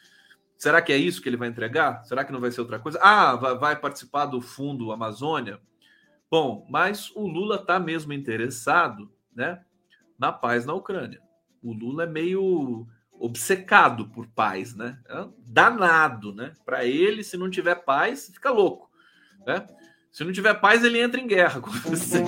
será 0.57 0.81
que 0.81 0.93
é 0.93 0.97
isso 0.97 1.21
que 1.21 1.29
ele 1.29 1.37
vai 1.37 1.49
entregar? 1.49 2.05
Será 2.05 2.25
que 2.25 2.33
não 2.33 2.41
vai 2.41 2.51
ser 2.51 2.61
outra 2.61 2.79
coisa? 2.79 2.99
Ah, 3.03 3.35
vai, 3.35 3.79
participar 3.79 4.27
do 4.27 4.41
Fundo 4.41 4.93
Amazônia? 4.93 5.61
Bom, 6.31 6.67
mas 6.71 7.11
o 7.15 7.27
Lula 7.27 7.57
está 7.57 7.79
mesmo 7.79 8.13
interessado 8.13 9.11
né, 9.35 9.65
na 10.19 10.33
paz 10.33 10.65
na 10.65 10.75
Ucrânia. 10.75 11.21
O 11.63 11.73
Lula 11.73 12.05
é 12.05 12.07
meio 12.07 12.87
obcecado 13.19 14.09
por 14.09 14.27
paz, 14.27 14.75
né? 14.75 14.99
É 15.09 15.27
danado, 15.39 16.35
né? 16.35 16.53
Para 16.65 16.85
ele, 16.85 17.23
se 17.25 17.37
não 17.37 17.51
tiver 17.51 17.75
paz, 17.77 18.31
fica 18.33 18.51
louco, 18.51 18.91
né? 19.47 19.67
Se 20.13 20.25
não 20.25 20.33
tiver 20.33 20.55
paz, 20.55 20.83
ele 20.85 21.01
entra 21.01 21.21
em 21.21 21.27
guerra 21.27 21.61
com 21.61 21.71
você. 21.71 22.23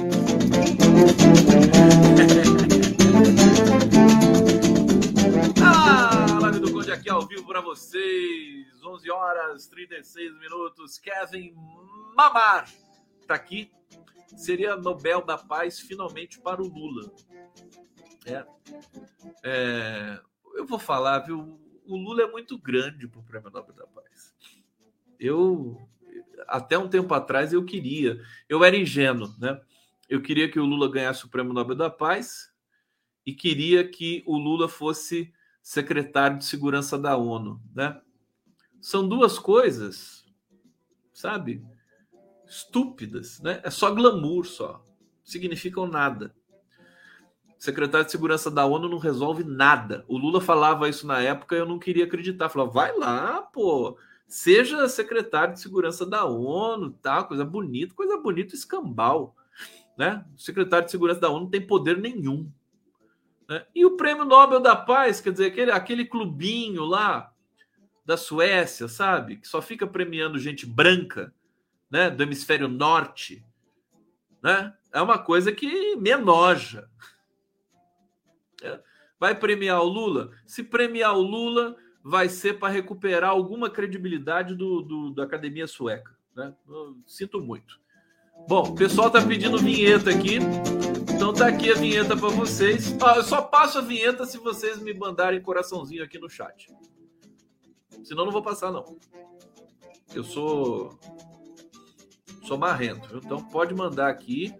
ah, 5.64 6.38
live 6.42 6.60
do 6.60 6.72
Conde 6.72 6.92
aqui 6.92 7.08
ao 7.08 7.26
vivo 7.26 7.46
para 7.46 7.60
vocês. 7.60 8.66
11 8.84 9.10
horas 9.10 9.66
36 9.68 10.38
minutos. 10.38 10.98
Kevin 10.98 11.54
Mamar 12.14 12.68
está 13.20 13.34
aqui 13.34 13.70
seria 14.36 14.76
Nobel 14.76 15.22
da 15.22 15.38
Paz 15.38 15.80
finalmente 15.80 16.38
para 16.40 16.62
o 16.62 16.66
Lula. 16.66 17.10
É, 18.26 18.44
é, 19.42 20.20
eu 20.58 20.66
vou 20.66 20.78
falar, 20.78 21.20
viu? 21.20 21.60
O 21.86 21.96
Lula 21.96 22.22
é 22.22 22.30
muito 22.30 22.58
grande 22.58 23.06
para 23.06 23.20
o 23.20 23.22
Prêmio 23.22 23.50
Nobel 23.50 23.74
da 23.74 23.86
Paz. 23.86 24.34
Eu, 25.18 25.80
até 26.46 26.76
um 26.76 26.88
tempo 26.88 27.14
atrás, 27.14 27.52
eu 27.52 27.64
queria, 27.64 28.20
eu 28.48 28.62
era 28.62 28.76
ingênuo, 28.76 29.32
né? 29.38 29.60
Eu 30.08 30.20
queria 30.20 30.50
que 30.50 30.58
o 30.58 30.64
Lula 30.64 30.90
ganhasse 30.90 31.24
o 31.24 31.28
Prêmio 31.28 31.52
Nobel 31.52 31.76
da 31.76 31.88
Paz 31.88 32.52
e 33.24 33.32
queria 33.32 33.88
que 33.88 34.22
o 34.26 34.36
Lula 34.36 34.68
fosse 34.68 35.32
secretário 35.62 36.38
de 36.38 36.44
Segurança 36.44 36.98
da 36.98 37.16
ONU, 37.16 37.62
né? 37.74 38.00
São 38.80 39.08
duas 39.08 39.38
coisas, 39.38 40.26
sabe? 41.12 41.64
Estúpidas, 42.46 43.40
né? 43.40 43.60
É 43.62 43.70
só 43.70 43.94
glamour 43.94 44.44
só. 44.44 44.84
Significam 45.22 45.86
nada. 45.86 46.34
Secretário 47.58 48.06
de 48.06 48.12
Segurança 48.12 48.50
da 48.50 48.64
ONU 48.64 48.88
não 48.88 48.98
resolve 48.98 49.42
nada. 49.42 50.04
O 50.06 50.16
Lula 50.16 50.40
falava 50.40 50.88
isso 50.88 51.06
na 51.06 51.20
época 51.20 51.56
e 51.56 51.58
eu 51.58 51.66
não 51.66 51.78
queria 51.78 52.04
acreditar. 52.04 52.48
Falava, 52.48 52.70
vai 52.70 52.96
lá, 52.96 53.42
pô, 53.42 53.98
seja 54.26 54.88
secretário 54.88 55.54
de 55.54 55.60
Segurança 55.60 56.06
da 56.06 56.24
ONU, 56.24 56.90
tá? 57.02 57.24
Coisa 57.24 57.44
bonita, 57.44 57.94
coisa 57.94 58.16
bonita, 58.16 58.54
escambau. 58.54 59.34
Né? 59.96 60.24
O 60.36 60.40
secretário 60.40 60.84
de 60.84 60.92
Segurança 60.92 61.20
da 61.20 61.30
ONU 61.30 61.40
não 61.40 61.50
tem 61.50 61.66
poder 61.66 61.98
nenhum. 61.98 62.50
Né? 63.48 63.66
E 63.74 63.84
o 63.84 63.96
Prêmio 63.96 64.24
Nobel 64.24 64.60
da 64.60 64.76
Paz, 64.76 65.20
quer 65.20 65.32
dizer, 65.32 65.46
aquele, 65.46 65.70
aquele 65.72 66.04
clubinho 66.04 66.84
lá 66.84 67.32
da 68.04 68.16
Suécia, 68.16 68.88
sabe? 68.88 69.36
Que 69.36 69.48
só 69.48 69.60
fica 69.60 69.86
premiando 69.86 70.38
gente 70.38 70.64
branca, 70.64 71.34
né? 71.90 72.08
Do 72.08 72.22
hemisfério 72.22 72.68
norte, 72.68 73.44
né? 74.42 74.72
É 74.92 75.02
uma 75.02 75.18
coisa 75.18 75.52
que 75.52 75.96
me 75.96 76.10
enoja. 76.10 76.88
Vai 79.18 79.34
premiar 79.34 79.82
o 79.82 79.88
Lula? 79.88 80.30
Se 80.46 80.62
premiar 80.62 81.16
o 81.16 81.22
Lula, 81.22 81.76
vai 82.02 82.28
ser 82.28 82.58
para 82.58 82.72
recuperar 82.72 83.30
alguma 83.30 83.68
credibilidade 83.68 84.54
do, 84.54 84.82
do, 84.82 85.10
da 85.10 85.24
academia 85.24 85.66
sueca. 85.66 86.16
Né? 86.34 86.54
Sinto 87.04 87.40
muito. 87.40 87.80
Bom, 88.46 88.62
o 88.62 88.74
pessoal 88.74 89.10
tá 89.10 89.20
pedindo 89.20 89.58
vinheta 89.58 90.10
aqui. 90.10 90.38
Então 91.14 91.32
tá 91.32 91.48
aqui 91.48 91.70
a 91.72 91.74
vinheta 91.74 92.16
para 92.16 92.28
vocês. 92.28 92.96
Ah, 93.02 93.16
eu 93.16 93.24
só 93.24 93.42
passo 93.42 93.78
a 93.78 93.80
vinheta 93.80 94.24
se 94.24 94.38
vocês 94.38 94.80
me 94.80 94.94
mandarem 94.94 95.42
coraçãozinho 95.42 96.04
aqui 96.04 96.18
no 96.18 96.30
chat. 96.30 96.68
Senão 98.04 98.24
não 98.24 98.32
vou 98.32 98.42
passar 98.42 98.70
não. 98.70 98.96
Eu 100.14 100.22
sou 100.22 100.98
sou 102.46 102.56
marrento, 102.56 103.20
então 103.22 103.44
pode 103.44 103.74
mandar 103.74 104.08
aqui. 104.08 104.54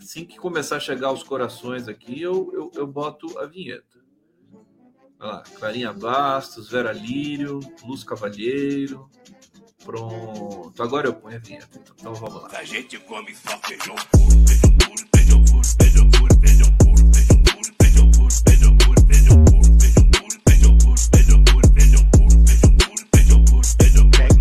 Assim 0.00 0.24
que 0.24 0.38
começar 0.38 0.76
a 0.76 0.80
chegar 0.80 1.12
os 1.12 1.22
corações 1.22 1.86
aqui, 1.86 2.20
eu, 2.22 2.50
eu, 2.54 2.72
eu 2.74 2.86
boto 2.86 3.38
a 3.38 3.46
vinheta. 3.46 4.00
Olha 5.20 5.32
lá, 5.32 5.42
Clarinha 5.42 5.92
Bastos, 5.92 6.70
Vera 6.70 6.92
Lírio, 6.92 7.60
Luz 7.84 8.02
Cavalheiro, 8.02 9.10
Pronto, 9.84 10.82
agora 10.82 11.08
eu 11.08 11.14
ponho 11.14 11.36
a 11.36 11.40
vinheta. 11.40 11.78
Então, 11.78 11.94
então 11.98 12.14
vamos 12.14 12.42
lá. 12.42 12.50
A 12.58 12.64
gente 12.64 12.98
come 12.98 13.34
só 13.34 13.58
feijão 13.58 13.94
puro, 14.12 14.46
feijão 14.46 14.76
puro, 14.76 15.08
feijão 15.14 16.10
puro, 16.10 16.40
feijão 16.40 16.76
puro, 16.76 17.12
feijão 17.12 17.42
puro, 17.42 17.74
feijão 17.80 18.12
puro, 18.12 18.40
feijão 18.40 18.84
puro, 18.84 19.02
feijão 19.08 19.44
puro, 19.54 19.74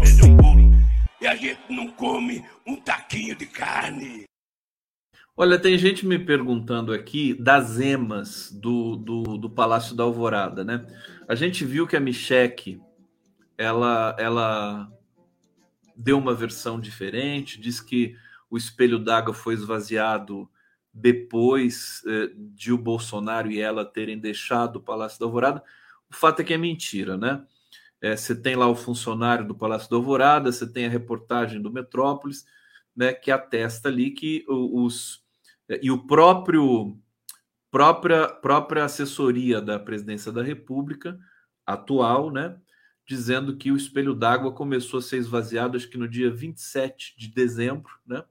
feijão 0.05 0.37
puro. 0.37 0.71
E 1.21 1.27
a 1.27 1.35
gente 1.35 1.59
não 1.69 1.87
come 1.91 2.45
um 2.67 2.75
taquinho 2.75 3.35
de 3.35 3.45
carne. 3.45 4.28
Olha, 5.41 5.57
tem 5.57 5.77
gente 5.77 6.05
me 6.05 6.19
perguntando 6.19 6.91
aqui 6.91 7.33
das 7.33 7.79
emas 7.79 8.51
do, 8.51 8.97
do, 8.97 9.37
do 9.37 9.49
Palácio 9.49 9.95
da 9.95 10.03
Alvorada, 10.03 10.65
né? 10.65 10.85
A 11.29 11.33
gente 11.33 11.63
viu 11.63 11.87
que 11.87 11.95
a 11.95 11.99
Micheque, 12.01 12.81
ela, 13.57 14.13
ela 14.19 14.91
deu 15.95 16.17
uma 16.17 16.33
versão 16.33 16.77
diferente, 16.77 17.57
diz 17.57 17.79
que 17.79 18.17
o 18.49 18.57
espelho 18.57 18.99
d'água 18.99 19.33
foi 19.33 19.53
esvaziado 19.53 20.49
depois 20.93 22.03
eh, 22.05 22.31
de 22.35 22.73
o 22.73 22.77
Bolsonaro 22.77 23.49
e 23.49 23.61
ela 23.61 23.85
terem 23.85 24.19
deixado 24.19 24.75
o 24.75 24.83
Palácio 24.83 25.21
da 25.21 25.25
Alvorada. 25.25 25.63
O 26.11 26.15
fato 26.15 26.41
é 26.41 26.43
que 26.43 26.53
é 26.53 26.57
mentira, 26.57 27.15
né? 27.15 27.45
É, 28.01 28.13
você 28.13 28.35
tem 28.35 28.57
lá 28.57 28.67
o 28.67 28.75
funcionário 28.75 29.47
do 29.47 29.55
Palácio 29.55 29.89
da 29.89 29.95
Alvorada, 29.95 30.51
você 30.51 30.69
tem 30.69 30.85
a 30.85 30.89
reportagem 30.89 31.61
do 31.61 31.71
Metrópolis, 31.71 32.45
né, 32.93 33.13
que 33.13 33.31
atesta 33.31 33.87
ali 33.87 34.11
que 34.11 34.43
os 34.49 35.23
e 35.81 35.91
o 35.91 36.05
próprio 36.07 36.97
própria 37.69 38.27
própria 38.27 38.85
assessoria 38.85 39.61
da 39.61 39.79
Presidência 39.79 40.31
da 40.31 40.41
República 40.41 41.17
atual, 41.65 42.31
né, 42.31 42.57
dizendo 43.09 43.57
que 43.57 43.71
o 43.71 43.75
espelho 43.75 44.13
d'água 44.13 44.51
começou 44.51 44.99
a 44.99 45.01
ser 45.01 45.17
esvaziado, 45.17 45.75
acho 45.75 45.89
que 45.89 45.97
no 45.97 46.07
dia 46.07 46.31
27 46.31 47.15
de 47.17 47.27
dezembro, 47.27 47.91
né? 48.05 48.23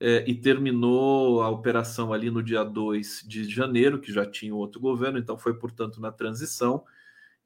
É, 0.00 0.24
e 0.30 0.36
terminou 0.36 1.42
a 1.42 1.50
operação 1.50 2.12
ali 2.12 2.30
no 2.30 2.40
dia 2.40 2.62
2 2.62 3.24
de 3.26 3.50
janeiro, 3.50 4.00
que 4.00 4.12
já 4.12 4.24
tinha 4.24 4.54
outro 4.54 4.80
governo, 4.80 5.18
então 5.18 5.36
foi, 5.36 5.54
portanto, 5.54 6.00
na 6.00 6.12
transição. 6.12 6.84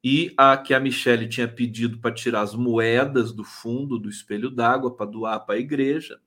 E 0.05 0.35
a 0.37 0.55
que 0.59 0.75
a 0.75 0.81
Michelle 0.81 1.27
tinha 1.27 1.49
pedido 1.49 1.99
para 1.99 2.13
tirar 2.13 2.43
as 2.43 2.55
moedas 2.55 3.33
do 3.33 3.45
fundo 3.45 3.99
do 3.99 4.11
espelho 4.11 4.51
d'água 4.51 4.95
para 4.95 5.07
doar 5.07 5.41
para 5.47 5.55
a 5.55 5.59
igreja, 5.59 6.21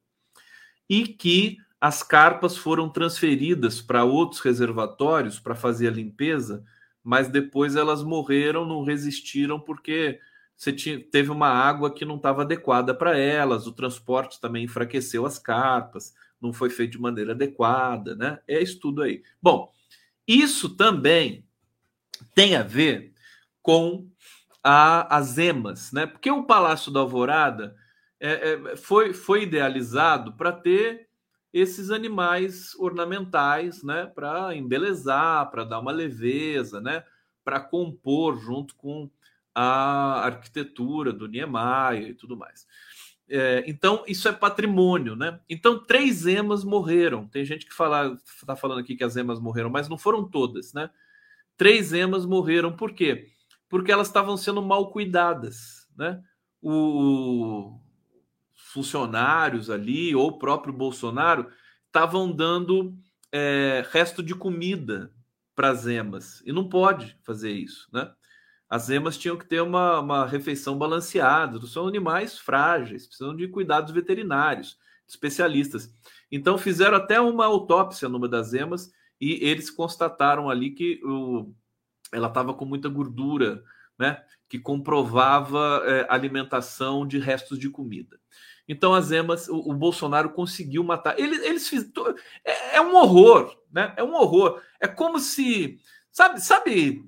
e 0.90 1.08
que 1.08 1.60
as 1.80 2.02
carpas 2.02 2.58
foram 2.58 2.90
transferidas 2.90 3.82
para 3.82 4.04
outros 4.04 4.42
reservatórios 4.42 5.40
para 5.40 5.56
fazer 5.56 5.88
a 5.88 5.92
limpeza 5.92 6.64
mas 7.06 7.28
depois 7.28 7.76
elas 7.76 8.04
morreram, 8.04 8.66
não 8.66 8.84
resistiram 8.84 9.60
porque 9.60 10.20
você 10.58 10.74
tinha, 10.74 11.00
teve 11.00 11.30
uma 11.30 11.50
água 11.50 11.94
que 11.94 12.04
não 12.04 12.16
estava 12.16 12.42
adequada 12.42 12.96
para 12.96 13.16
elas, 13.16 13.68
o 13.68 13.72
transporte 13.72 14.42
também 14.42 14.64
enfraqueceu 14.64 15.24
as 15.24 15.38
carpas, 15.38 16.16
não 16.42 16.52
foi 16.52 16.72
feito 16.72 16.94
de 16.94 17.00
maneira 17.00 17.34
adequada, 17.34 18.16
né? 18.16 18.40
É 18.48 18.60
isso 18.60 18.80
tudo 18.80 19.04
aí. 19.04 19.22
Bom, 19.40 19.72
isso 20.28 20.76
também 20.76 21.46
tem 22.34 22.56
a 22.56 22.64
ver 22.64 23.14
com 23.62 24.10
a, 24.64 25.16
as 25.16 25.38
emas, 25.38 25.92
né? 25.92 26.08
Porque 26.08 26.32
o 26.32 26.44
Palácio 26.44 26.92
da 26.92 27.02
Alvorada 27.02 27.76
é, 28.20 28.54
é, 28.54 28.76
foi, 28.76 29.14
foi 29.14 29.44
idealizado 29.44 30.34
para 30.34 30.52
ter 30.52 31.05
esses 31.56 31.90
animais 31.90 32.76
ornamentais, 32.76 33.82
né, 33.82 34.08
para 34.08 34.54
embelezar, 34.54 35.50
para 35.50 35.64
dar 35.64 35.80
uma 35.80 35.92
leveza, 35.94 36.82
né, 36.82 37.06
para 37.46 37.62
compor 37.62 38.38
junto 38.38 38.76
com 38.76 39.10
a 39.54 40.26
arquitetura 40.26 41.14
do 41.14 41.30
Niemeyer 41.30 42.10
e 42.10 42.14
tudo 42.14 42.36
mais. 42.36 42.68
É, 43.30 43.64
então, 43.68 44.04
isso 44.06 44.28
é 44.28 44.34
patrimônio, 44.34 45.16
né? 45.16 45.40
Então, 45.50 45.82
três 45.82 46.26
emas 46.26 46.66
morreram. 46.66 47.26
Tem 47.26 47.46
gente 47.46 47.66
que 47.66 47.72
está 47.72 48.56
falando 48.58 48.82
aqui 48.82 48.94
que 48.94 49.04
as 49.04 49.16
emas 49.16 49.40
morreram, 49.40 49.70
mas 49.70 49.88
não 49.88 49.98
foram 49.98 50.30
todas, 50.30 50.74
né? 50.74 50.90
Três 51.56 51.94
emas 51.94 52.26
morreram, 52.26 52.76
por 52.76 52.92
quê? 52.92 53.30
Porque 53.70 53.94
elas 53.94 54.08
estavam 54.08 54.36
sendo 54.36 54.62
mal 54.62 54.92
cuidadas, 54.92 55.88
né? 55.98 56.22
O, 56.62 57.80
funcionários 58.76 59.70
ali, 59.70 60.14
ou 60.14 60.28
o 60.28 60.38
próprio 60.38 60.74
Bolsonaro, 60.74 61.50
estavam 61.88 62.30
dando 62.30 62.94
é, 63.32 63.86
resto 63.90 64.22
de 64.22 64.36
comida 64.36 65.14
para 65.56 65.70
as 65.70 65.88
emas. 65.88 66.44
E 66.46 66.52
não 66.52 66.68
pode 66.68 67.18
fazer 67.24 67.52
isso, 67.52 67.88
né? 67.94 68.12
As 68.70 68.90
emas 68.90 69.18
tinham 69.18 69.38
que 69.38 69.48
ter 69.48 69.62
uma, 69.62 70.02
uma 70.02 70.26
refeição 70.26 70.78
balanceada, 70.78 71.66
são 71.68 71.88
animais 71.88 72.38
frágeis, 72.38 73.08
precisam 73.08 73.34
de 73.34 73.48
cuidados 73.48 73.94
veterinários, 73.94 74.78
especialistas. 75.08 75.94
Então 76.30 76.58
fizeram 76.58 76.98
até 76.98 77.22
uma 77.22 77.46
autópsia 77.46 78.10
numa 78.10 78.28
das 78.28 78.54
emas 78.54 78.92
e 79.22 79.34
eles 79.48 79.70
constataram 79.70 80.50
ali 80.50 80.72
que 80.72 81.00
o, 81.06 81.54
ela 82.12 82.28
estava 82.28 82.54
com 82.54 82.66
muita 82.66 82.90
gordura, 82.90 83.64
né? 83.98 84.22
Que 84.50 84.60
comprovava 84.60 85.82
é, 85.86 86.06
alimentação 86.10 87.08
de 87.08 87.20
restos 87.20 87.58
de 87.58 87.70
comida. 87.70 88.20
Então 88.68 88.94
as 88.94 89.12
emas, 89.12 89.48
o, 89.48 89.58
o 89.58 89.74
Bolsonaro 89.74 90.32
conseguiu 90.32 90.84
matar. 90.84 91.20
Eles, 91.20 91.42
eles 91.44 91.68
fizeram. 91.68 92.16
É, 92.44 92.78
é, 92.78 92.82
um 92.82 92.96
horror, 92.96 93.56
né? 93.72 93.94
É 93.96 94.04
um 94.04 94.16
horror. 94.16 94.62
É 94.80 94.88
como 94.88 95.20
se. 95.20 95.80
Sabe, 96.12 96.42
sabe. 96.42 97.04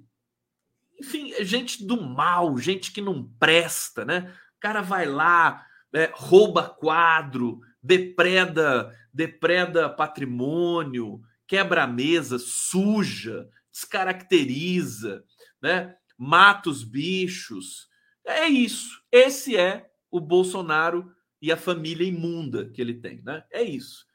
Enfim, 0.99 1.31
é 1.33 1.43
gente 1.43 1.85
do 1.85 2.01
mal, 2.01 2.57
gente 2.57 2.91
que 2.91 3.01
não 3.01 3.23
presta, 3.39 4.03
né? 4.03 4.33
O 4.57 4.59
cara 4.59 4.81
vai 4.81 5.05
lá, 5.05 5.65
é, 5.93 6.11
rouba 6.13 6.67
quadro, 6.67 7.59
depreda, 7.81 8.91
depreda 9.13 9.89
patrimônio, 9.89 11.21
quebra 11.47 11.83
a 11.83 11.87
mesa, 11.87 12.37
suja, 12.39 13.47
descaracteriza, 13.71 15.23
né? 15.61 15.95
Mata 16.17 16.69
os 16.69 16.83
bichos. 16.83 17.87
É 18.25 18.47
isso. 18.47 19.01
Esse 19.11 19.55
é 19.55 19.89
o 20.09 20.19
Bolsonaro 20.19 21.15
e 21.41 21.51
a 21.51 21.57
família 21.57 22.07
imunda 22.07 22.69
que 22.69 22.81
ele 22.81 22.95
tem, 22.95 23.21
né? 23.23 23.43
É 23.51 23.61
isso. 23.61 24.05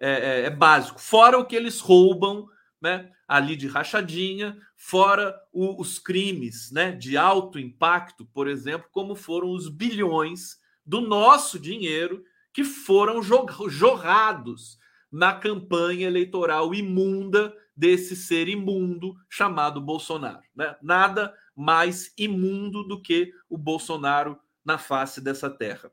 É, 0.00 0.10
é, 0.10 0.40
é, 0.42 0.50
básico. 0.50 1.00
Fora 1.00 1.38
o 1.38 1.44
que 1.44 1.56
eles 1.56 1.80
roubam, 1.80 2.46
né? 2.80 3.10
Ali 3.26 3.56
de 3.56 3.66
rachadinha, 3.66 4.56
fora 4.76 5.34
o, 5.52 5.80
os 5.80 5.98
crimes, 5.98 6.70
né? 6.70 6.92
De 6.92 7.16
alto 7.16 7.58
impacto, 7.58 8.24
por 8.26 8.46
exemplo, 8.46 8.88
como 8.92 9.14
foram 9.14 9.50
os 9.50 9.68
bilhões 9.68 10.56
do 10.86 11.00
nosso 11.00 11.58
dinheiro 11.58 12.24
que 12.52 12.64
foram 12.64 13.20
jorrados 13.22 14.78
na 15.10 15.32
campanha 15.34 16.06
eleitoral 16.06 16.74
imunda 16.74 17.54
desse 17.76 18.16
ser 18.16 18.48
imundo 18.48 19.14
chamado 19.28 19.80
Bolsonaro, 19.80 20.42
né? 20.54 20.76
Nada 20.82 21.34
mais 21.54 22.12
imundo 22.16 22.82
do 22.84 23.00
que 23.00 23.32
o 23.48 23.56
Bolsonaro 23.56 24.38
na 24.64 24.78
face 24.78 25.20
dessa 25.20 25.48
terra. 25.48 25.90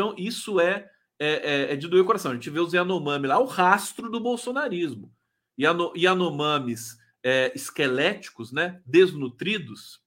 Então, 0.00 0.14
isso 0.16 0.58
é, 0.58 0.90
é, 1.18 1.28
é, 1.28 1.72
é 1.74 1.76
de 1.76 1.86
doer 1.86 2.02
o 2.02 2.06
coração. 2.06 2.30
A 2.30 2.34
gente 2.34 2.48
vê 2.48 2.58
os 2.58 2.72
Yanomami 2.72 3.26
lá, 3.26 3.38
o 3.38 3.44
rastro 3.44 4.08
do 4.08 4.18
bolsonarismo. 4.18 5.14
Yano, 5.60 5.92
Yanomamis 5.94 6.96
é, 7.22 7.52
esqueléticos, 7.54 8.50
né, 8.50 8.80
desnutridos, 8.86 10.00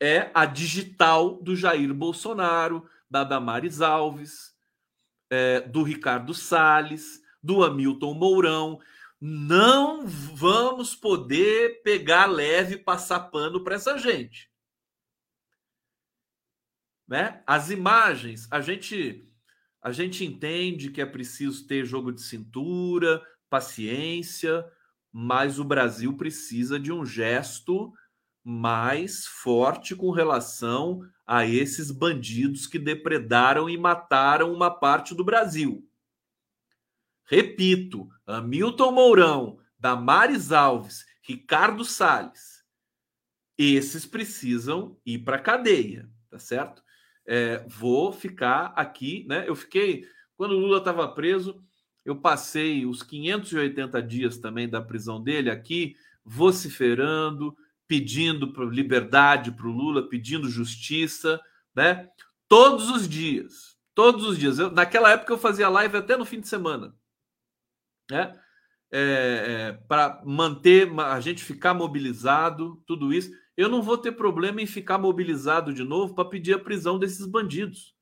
é 0.00 0.30
a 0.32 0.46
digital 0.46 1.34
do 1.42 1.54
Jair 1.54 1.92
Bolsonaro, 1.92 2.88
da 3.10 3.24
Damares 3.24 3.82
Alves, 3.82 4.54
é, 5.28 5.60
do 5.60 5.82
Ricardo 5.82 6.32
Salles, 6.32 7.20
do 7.42 7.62
Hamilton 7.62 8.14
Mourão. 8.14 8.80
Não 9.20 10.06
vamos 10.06 10.94
poder 10.94 11.82
pegar 11.82 12.24
leve 12.24 12.76
e 12.76 12.78
passar 12.78 13.20
pano 13.20 13.62
para 13.62 13.74
essa 13.74 13.98
gente. 13.98 14.50
Né? 17.06 17.42
As 17.46 17.70
imagens, 17.70 18.48
a 18.50 18.60
gente 18.60 19.22
a 19.80 19.92
gente 19.92 20.24
entende 20.24 20.90
que 20.90 21.00
é 21.00 21.06
preciso 21.06 21.64
ter 21.64 21.84
jogo 21.84 22.10
de 22.10 22.20
cintura, 22.20 23.22
paciência, 23.48 24.66
mas 25.12 25.60
o 25.60 25.64
Brasil 25.64 26.16
precisa 26.16 26.80
de 26.80 26.90
um 26.90 27.06
gesto 27.06 27.92
mais 28.42 29.26
forte 29.26 29.94
com 29.94 30.10
relação 30.10 31.00
a 31.24 31.46
esses 31.46 31.92
bandidos 31.92 32.66
que 32.66 32.78
depredaram 32.78 33.70
e 33.70 33.78
mataram 33.78 34.52
uma 34.52 34.70
parte 34.70 35.14
do 35.14 35.24
Brasil. 35.24 35.88
Repito, 37.24 38.08
Hamilton 38.26 38.92
Mourão, 38.92 39.58
Damares 39.78 40.52
Alves, 40.52 41.04
Ricardo 41.22 41.84
Salles, 41.84 42.64
esses 43.58 44.04
precisam 44.04 44.96
ir 45.04 45.20
para 45.20 45.36
a 45.36 45.42
cadeia, 45.42 46.08
tá 46.28 46.38
certo? 46.38 46.82
É, 47.26 47.64
vou 47.66 48.12
ficar 48.12 48.72
aqui, 48.76 49.24
né? 49.28 49.44
Eu 49.48 49.54
fiquei, 49.54 50.06
quando 50.36 50.52
o 50.52 50.58
Lula 50.58 50.78
estava 50.78 51.08
preso, 51.08 51.60
eu 52.04 52.16
passei 52.16 52.86
os 52.86 53.02
580 53.02 54.02
dias 54.02 54.38
também 54.38 54.68
da 54.68 54.80
prisão 54.80 55.20
dele 55.20 55.50
aqui, 55.50 55.96
vociferando, 56.24 57.56
pedindo 57.88 58.52
liberdade 58.64 59.50
para 59.50 59.66
o 59.66 59.72
Lula, 59.72 60.08
pedindo 60.08 60.48
justiça, 60.48 61.40
né? 61.74 62.08
Todos 62.48 62.90
os 62.90 63.08
dias, 63.08 63.76
todos 63.94 64.24
os 64.24 64.38
dias. 64.38 64.58
Eu, 64.58 64.70
naquela 64.70 65.10
época 65.10 65.32
eu 65.32 65.38
fazia 65.38 65.68
live 65.68 65.96
até 65.96 66.16
no 66.16 66.24
fim 66.24 66.40
de 66.40 66.48
semana 66.48 66.94
né? 68.10 68.38
É, 68.90 68.98
é, 68.98 69.72
para 69.88 70.22
manter 70.24 70.88
a 71.00 71.20
gente 71.20 71.42
ficar 71.42 71.74
mobilizado, 71.74 72.82
tudo 72.86 73.12
isso. 73.12 73.30
Eu 73.56 73.70
não 73.70 73.80
vou 73.80 73.96
ter 73.96 74.12
problema 74.12 74.60
em 74.60 74.66
ficar 74.66 74.98
mobilizado 74.98 75.72
de 75.72 75.82
novo 75.82 76.14
para 76.14 76.28
pedir 76.28 76.54
a 76.54 76.58
prisão 76.58 76.98
desses 76.98 77.24
bandidos 77.24 77.94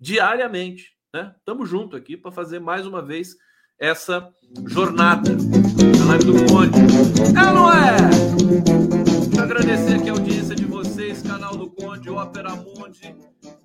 diariamente. 0.00 0.96
Né? 1.14 1.34
Estamos 1.36 1.68
juntos 1.68 2.00
aqui 2.00 2.16
para 2.16 2.32
fazer 2.32 2.58
mais 2.58 2.86
uma 2.86 3.02
vez 3.02 3.36
essa 3.78 4.32
jornada 4.66 5.32
na 5.98 6.04
live 6.06 6.24
do 6.24 6.46
Conde. 6.46 6.78
É 7.28 7.52
não 7.52 7.70
é? 7.70 7.96
Quero 9.30 9.42
agradecer 9.42 9.96
aqui 9.96 10.08
a 10.08 10.12
audiência 10.12 10.54
de 10.54 10.64
vocês, 10.64 11.20
canal 11.20 11.58
do 11.58 11.68
Conde, 11.68 12.08
Ópera 12.08 12.56
Mundi, 12.56 13.14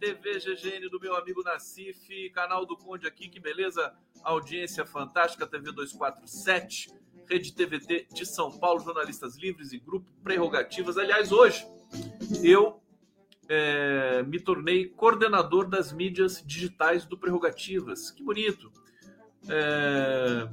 TV 0.01 0.39
GGN 0.39 0.89
do 0.89 0.99
meu 0.99 1.15
amigo 1.15 1.41
Nacife, 1.43 2.29
canal 2.31 2.65
do 2.65 2.75
Conde 2.75 3.07
aqui, 3.07 3.29
que 3.29 3.39
beleza, 3.39 3.93
audiência 4.21 4.85
fantástica, 4.85 5.47
TV 5.47 5.71
247, 5.71 6.89
Rede 7.29 7.53
TVT 7.53 8.07
de 8.13 8.25
São 8.25 8.51
Paulo, 8.51 8.79
Jornalistas 8.79 9.35
Livres 9.37 9.73
e 9.73 9.79
Grupo 9.79 10.09
Prerrogativas. 10.23 10.97
Aliás, 10.97 11.31
hoje 11.31 11.67
eu 12.43 12.81
é, 13.49 14.23
me 14.23 14.39
tornei 14.39 14.87
coordenador 14.87 15.67
das 15.67 15.91
mídias 15.91 16.43
digitais 16.45 17.05
do 17.05 17.17
Prerrogativas. 17.17 18.11
Que 18.11 18.23
bonito! 18.23 18.71
É, 19.49 20.47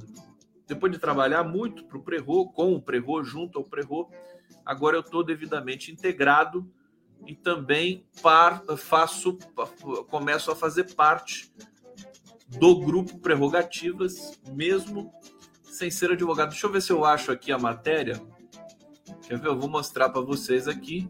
depois 0.67 0.91
de 0.91 0.97
trabalhar 0.97 1.43
muito 1.43 1.85
para 1.85 1.97
o 1.97 2.03
Prerro, 2.03 2.51
com 2.51 2.73
o 2.73 2.81
Prerro, 2.81 3.23
junto 3.23 3.59
ao 3.59 3.63
Prerro, 3.63 4.09
agora 4.65 4.97
eu 4.97 5.01
estou 5.01 5.23
devidamente 5.23 5.91
integrado 5.91 6.69
e 7.25 7.35
também 7.35 8.05
par, 8.21 8.63
faço, 8.77 9.37
começo 10.09 10.51
a 10.51 10.55
fazer 10.55 10.95
parte 10.95 11.51
do 12.59 12.79
grupo 12.79 13.17
Prerrogativas, 13.19 14.39
mesmo 14.47 15.13
sem 15.75 15.91
ser 15.91 16.11
advogado. 16.11 16.49
Deixa 16.49 16.65
eu 16.65 16.71
ver 16.71 16.81
se 16.81 16.91
eu 16.91 17.03
acho 17.03 17.31
aqui 17.31 17.51
a 17.51 17.57
matéria. 17.57 18.21
Quer 19.27 19.37
ver? 19.37 19.47
Eu 19.47 19.59
vou 19.59 19.69
mostrar 19.69 20.09
para 20.09 20.21
vocês 20.21 20.67
aqui. 20.67 21.09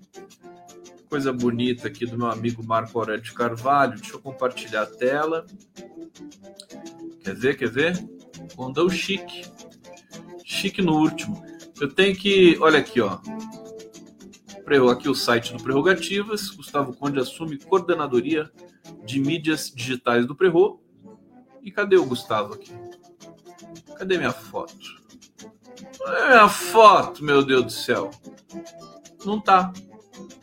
Coisa 1.07 1.31
bonita 1.31 1.87
aqui 1.87 2.05
do 2.05 2.17
meu 2.17 2.27
amigo 2.27 2.65
Marco 2.65 2.97
Aurélio 2.97 3.21
de 3.21 3.31
Carvalho. 3.31 3.99
Deixa 3.99 4.15
eu 4.15 4.19
compartilhar 4.19 4.81
a 4.81 4.87
tela. 4.87 5.45
Quer 7.23 7.35
ver? 7.35 7.57
Quer 7.57 7.69
ver? 7.69 8.09
Condão 8.55 8.89
chique. 8.89 9.43
Chique 10.43 10.81
no 10.81 10.97
último. 10.97 11.43
Eu 11.79 11.93
tenho 11.93 12.15
que. 12.15 12.57
Olha 12.59 12.79
aqui, 12.79 12.99
ó. 13.01 13.19
Aqui 14.91 15.07
o 15.07 15.13
site 15.13 15.53
do 15.53 15.61
Prerrogativas. 15.61 16.49
Gustavo 16.49 16.95
Conde 16.95 17.19
assume 17.19 17.59
coordenadoria 17.59 18.51
de 19.05 19.19
mídias 19.19 19.71
digitais 19.73 20.25
do 20.25 20.35
Prerro. 20.35 20.81
E 21.61 21.71
cadê 21.71 21.97
o 21.97 22.05
Gustavo 22.05 22.55
aqui? 22.55 22.73
Cadê 23.97 24.17
minha 24.17 24.31
foto? 24.31 25.03
É 26.05 26.27
minha 26.27 26.49
foto, 26.49 27.23
meu 27.23 27.43
Deus 27.43 27.63
do 27.63 27.71
céu. 27.71 28.11
Não 29.25 29.39
tá. 29.39 29.71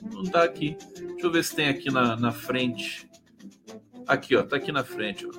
Não 0.03 0.25
tá 0.25 0.43
aqui. 0.43 0.77
Deixa 0.95 1.27
eu 1.27 1.31
ver 1.31 1.45
se 1.45 1.55
tem 1.55 1.69
aqui 1.69 1.91
na, 1.91 2.17
na 2.17 2.33
frente. 2.33 3.09
Aqui, 4.07 4.37
ó. 4.37 4.43
Tá 4.43 4.57
aqui 4.57 4.73
na 4.73 4.85
frente, 4.85 5.27
ó. 5.27 5.31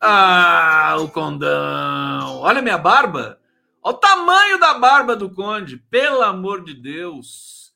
Ah, 0.00 0.96
o 0.98 1.08
condão. 1.08 2.40
Olha 2.40 2.62
minha 2.62 2.78
barba. 2.78 3.40
Olha 3.82 3.96
o 3.96 3.98
tamanho 3.98 4.58
da 4.58 4.74
barba 4.74 5.14
do 5.14 5.30
conde. 5.30 5.76
Pelo 5.76 6.22
amor 6.22 6.64
de 6.64 6.74
Deus. 6.74 7.72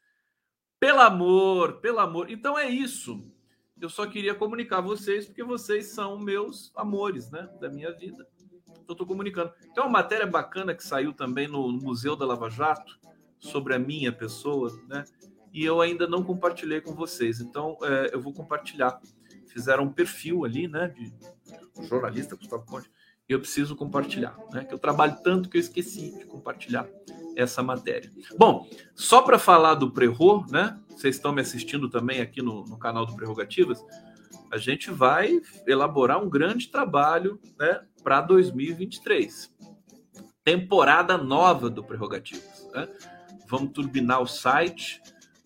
Pelo 0.81 1.01
amor, 1.01 1.81
pelo 1.81 2.01
amor. 2.01 2.31
Então 2.31 2.59
é 2.59 2.69
isso 2.69 3.25
eu 3.83 3.91
só 3.91 4.07
queria 4.07 4.33
comunicar 4.33 4.79
a 4.79 4.83
vocês, 4.83 5.27
porque 5.27 5.43
vocês 5.43 5.87
são 5.87 6.17
meus 6.17 6.73
amores, 6.77 7.31
né? 7.33 7.49
Da 7.61 7.69
minha 7.69 7.91
vida. 7.91 8.25
Então, 8.93 9.05
estou 9.05 9.07
comunicando. 9.07 9.53
Tem 9.75 9.83
uma 9.83 9.91
matéria 9.91 10.27
bacana 10.27 10.75
que 10.75 10.85
saiu 10.85 11.13
também 11.13 11.49
no 11.49 11.73
Museu 11.73 12.15
da 12.15 12.27
Lava 12.27 12.51
Jato 12.51 12.99
sobre 13.39 13.75
a 13.75 13.79
minha 13.79 14.13
pessoa, 14.13 14.71
né? 14.89 15.05
E 15.53 15.65
eu 15.65 15.81
ainda 15.81 16.07
não 16.07 16.23
compartilhei 16.23 16.81
com 16.81 16.95
vocês. 16.95 17.41
Então, 17.41 17.77
é, 17.83 18.11
eu 18.13 18.21
vou 18.21 18.33
compartilhar. 18.33 19.01
Fizeram 19.47 19.85
um 19.85 19.93
perfil 19.93 20.45
ali, 20.45 20.69
né? 20.69 20.89
De 20.89 21.13
jornalista 21.87 22.37
Gustavo 22.37 22.65
Conte. 22.67 22.91
E 23.29 23.33
eu 23.33 23.41
preciso 23.41 23.75
compartilhar, 23.75 24.37
né? 24.53 24.65
Que 24.65 24.75
eu 24.75 24.79
trabalho 24.79 25.17
tanto 25.23 25.49
que 25.49 25.57
eu 25.57 25.61
esqueci 25.61 26.19
de 26.19 26.25
compartilhar 26.27 26.87
essa 27.35 27.63
matéria. 27.63 28.11
Bom, 28.37 28.69
só 28.95 29.23
para 29.23 29.39
falar 29.39 29.75
do 29.75 29.91
Prerro, 29.91 30.47
né? 30.51 30.79
Vocês 30.91 31.17
estão 31.17 31.33
me 31.33 31.41
assistindo 31.41 31.89
também 31.89 32.21
aqui 32.21 32.43
no, 32.43 32.65
no 32.65 32.79
canal 32.79 33.07
do 33.07 33.17
Prerrogativas. 33.17 33.83
A 34.51 34.59
gente 34.59 34.91
vai 34.91 35.41
elaborar 35.67 36.23
um 36.23 36.29
grande 36.29 36.69
trabalho, 36.69 37.41
né, 37.59 37.81
para 38.03 38.21
2023. 38.21 39.53
Temporada 40.45 41.17
nova 41.17 41.71
do 41.71 41.85
Prerrogativas. 41.85 42.69
Né? 42.75 42.89
Vamos 43.49 43.73
turbinar 43.73 44.21
o 44.21 44.27
site, 44.27 45.01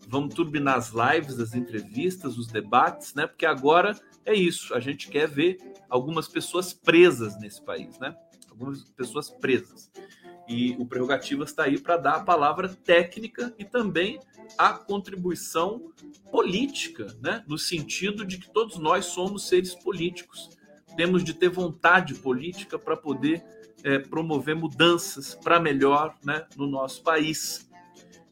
vamos 0.09 0.35
turbinar 0.35 0.77
as 0.77 0.93
lives, 0.93 1.39
as 1.39 1.55
entrevistas, 1.55 2.39
os 2.39 2.47
debates, 2.47 3.15
né? 3.15 3.27
Porque 3.27 3.45
agora 3.45 3.99
é 4.25 4.35
isso. 4.35 4.75
A 4.75 4.81
gente 4.81 5.09
quer 5.09 5.29
ver 5.29 5.59
algumas 5.89 6.29
pessoas 6.29 6.73
presas 6.73 7.39
nesse 7.39 7.63
país, 7.63 7.99
né? 7.99 8.17
Algumas 8.51 8.85
pessoas 8.85 9.29
presas. 9.29 9.91
E 10.49 10.77
o 10.79 10.87
Prerrogativas 10.87 11.51
está 11.51 11.65
aí 11.65 11.79
para 11.79 11.97
dar 11.97 12.17
a 12.17 12.25
palavra 12.25 12.69
técnica 12.69 13.53
e 13.59 13.65
também 13.65 14.21
a 14.57 14.73
contribuição 14.73 15.93
política, 16.31 17.17
né? 17.21 17.45
no 17.49 17.59
sentido 17.59 18.25
de 18.25 18.39
que 18.39 18.49
todos 18.51 18.79
nós 18.79 19.07
somos 19.07 19.49
seres 19.49 19.75
políticos. 19.75 20.56
Temos 20.97 21.23
de 21.23 21.35
ter 21.35 21.49
vontade 21.49 22.15
política 22.15 22.79
para 22.79 22.97
poder 22.97 23.45
é, 23.85 23.99
promover 23.99 24.57
mudanças 24.57 25.35
para 25.35 25.61
melhor 25.61 26.15
né, 26.25 26.47
no 26.57 26.67
nosso 26.67 27.03
país. 27.03 27.71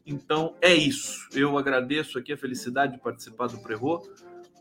Então 0.05 0.55
é 0.61 0.73
isso. 0.73 1.27
Eu 1.33 1.57
agradeço 1.57 2.17
aqui 2.19 2.33
a 2.33 2.37
felicidade 2.37 2.93
de 2.93 2.99
participar 2.99 3.47
do 3.47 3.57
Prerro, 3.59 4.01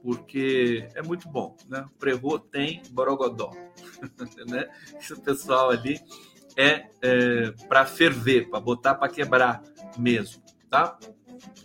porque 0.02 0.88
é 0.94 1.02
muito 1.02 1.28
bom. 1.28 1.56
Né? 1.68 1.84
O 2.22 2.38
tem 2.38 2.82
Borogodó. 2.90 3.50
né? 4.48 4.68
Esse 4.98 5.20
pessoal 5.20 5.70
ali 5.70 6.00
é, 6.56 6.86
é 7.02 7.50
para 7.68 7.84
ferver, 7.84 8.48
para 8.48 8.60
botar 8.60 8.94
para 8.94 9.08
quebrar 9.08 9.62
mesmo, 9.98 10.42
tá? 10.70 10.98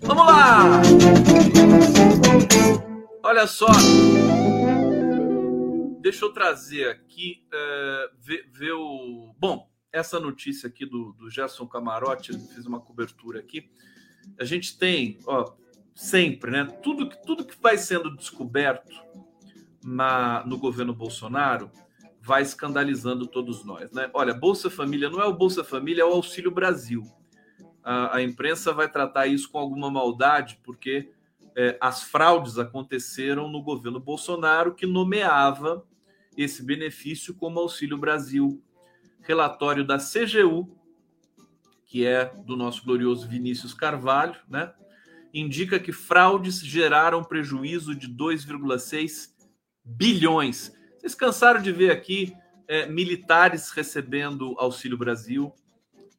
Vamos 0.01 0.25
lá! 0.25 0.81
Olha 3.23 3.45
só, 3.45 3.67
deixa 6.09 6.25
eu 6.25 6.33
trazer 6.33 6.89
aqui, 6.89 7.43
é, 7.53 8.09
ver, 8.19 8.49
ver, 8.51 8.71
o. 8.71 9.31
Bom, 9.37 9.69
essa 9.91 10.19
notícia 10.19 10.67
aqui 10.67 10.83
do, 10.83 11.13
do 11.13 11.29
Gerson 11.29 11.67
Camarote, 11.67 12.31
fez 12.31 12.65
uma 12.65 12.79
cobertura 12.79 13.39
aqui. 13.39 13.69
A 14.39 14.43
gente 14.43 14.75
tem, 14.77 15.19
ó, 15.27 15.53
sempre, 15.93 16.49
né? 16.49 16.65
Tudo, 16.81 17.09
tudo 17.25 17.45
que 17.45 17.55
vai 17.61 17.77
sendo 17.77 18.15
descoberto 18.15 18.91
na, 19.83 20.43
no 20.47 20.57
governo 20.57 20.93
Bolsonaro 20.93 21.71
vai 22.21 22.41
escandalizando 22.41 23.27
todos 23.27 23.63
nós, 23.63 23.91
né? 23.91 24.09
Olha, 24.13 24.33
Bolsa 24.33 24.69
Família 24.69 25.11
não 25.11 25.21
é 25.21 25.25
o 25.25 25.33
Bolsa 25.33 25.63
Família, 25.63 26.01
é 26.01 26.05
o 26.05 26.13
Auxílio 26.13 26.49
Brasil. 26.49 27.03
A, 27.83 28.17
a 28.17 28.21
imprensa 28.23 28.73
vai 28.73 28.89
tratar 28.89 29.27
isso 29.27 29.49
com 29.51 29.59
alguma 29.59 29.91
maldade, 29.91 30.59
porque 30.63 31.11
é, 31.55 31.77
as 31.79 32.01
fraudes 32.01 32.57
aconteceram 32.57 33.47
no 33.47 33.61
governo 33.61 33.99
Bolsonaro, 33.99 34.73
que 34.73 34.87
nomeava 34.87 35.87
esse 36.43 36.63
benefício 36.63 37.33
como 37.33 37.59
Auxílio 37.59 37.97
Brasil. 37.97 38.63
Relatório 39.21 39.85
da 39.85 39.97
CGU, 39.97 40.75
que 41.85 42.05
é 42.05 42.33
do 42.45 42.55
nosso 42.55 42.83
glorioso 42.85 43.27
Vinícius 43.27 43.73
Carvalho, 43.73 44.39
né? 44.47 44.73
indica 45.33 45.79
que 45.79 45.91
fraudes 45.91 46.59
geraram 46.59 47.23
prejuízo 47.23 47.93
de 47.93 48.07
2,6 48.07 49.31
bilhões. 49.83 50.73
Vocês 50.97 51.13
cansaram 51.13 51.61
de 51.61 51.71
ver 51.71 51.91
aqui 51.91 52.33
é, 52.67 52.85
militares 52.87 53.71
recebendo 53.71 54.55
Auxílio 54.57 54.97
Brasil, 54.97 55.53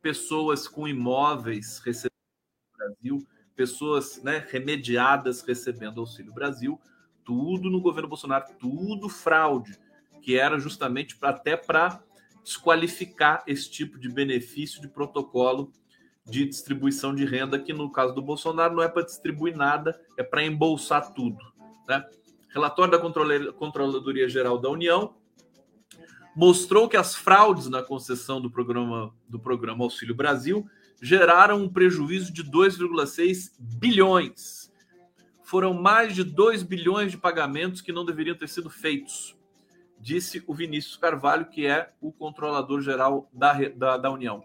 pessoas 0.03 0.68
com 0.68 0.87
imóveis 0.87 1.79
recebendo 1.79 2.12
Auxílio 2.12 2.77
Brasil, 2.77 3.29
pessoas 3.57 4.23
né, 4.23 4.47
remediadas 4.51 5.43
recebendo 5.43 6.01
Auxílio 6.01 6.33
Brasil, 6.33 6.81
tudo 7.25 7.71
no 7.71 7.81
governo 7.81 8.09
Bolsonaro, 8.09 8.47
tudo 8.59 9.09
fraude, 9.09 9.79
que 10.21 10.37
era 10.37 10.59
justamente 10.59 11.16
pra, 11.16 11.31
até 11.31 11.57
para 11.57 12.03
desqualificar 12.43 13.43
esse 13.47 13.71
tipo 13.71 13.99
de 13.99 14.09
benefício 14.09 14.81
de 14.81 14.89
protocolo 14.89 15.73
de 16.25 16.47
distribuição 16.47 17.14
de 17.14 17.25
renda, 17.25 17.59
que 17.59 17.73
no 17.73 17.91
caso 17.91 18.14
do 18.14 18.23
Bolsonaro 18.23 18.75
não 18.75 18.83
é 18.83 18.89
para 18.89 19.05
distribuir 19.05 19.57
nada, 19.57 20.01
é 20.16 20.23
para 20.23 20.45
embolsar 20.45 21.12
tudo. 21.12 21.39
Né? 21.89 22.05
Relatório 22.49 22.93
da 22.93 23.53
Controladoria 23.53 24.29
Geral 24.29 24.59
da 24.59 24.68
União 24.68 25.14
mostrou 26.35 26.89
que 26.89 26.97
as 26.97 27.14
fraudes 27.14 27.68
na 27.68 27.83
concessão 27.83 28.41
do 28.41 28.51
programa, 28.51 29.12
do 29.29 29.39
programa 29.39 29.85
Auxílio 29.85 30.14
Brasil 30.14 30.66
geraram 31.03 31.62
um 31.62 31.68
prejuízo 31.68 32.33
de 32.33 32.45
2,6 32.45 33.53
bilhões. 33.59 34.73
Foram 35.43 35.75
mais 35.75 36.14
de 36.14 36.23
2 36.23 36.62
bilhões 36.62 37.11
de 37.11 37.18
pagamentos 37.18 37.81
que 37.81 37.93
não 37.93 38.05
deveriam 38.05 38.37
ter 38.37 38.49
sido 38.49 38.71
feitos, 38.71 39.37
disse 40.01 40.42
o 40.46 40.55
Vinícius 40.55 40.96
Carvalho, 40.96 41.46
que 41.46 41.66
é 41.66 41.90
o 42.01 42.11
controlador 42.11 42.80
geral 42.80 43.28
da, 43.32 43.53
da, 43.68 43.96
da 43.96 44.11
União. 44.11 44.42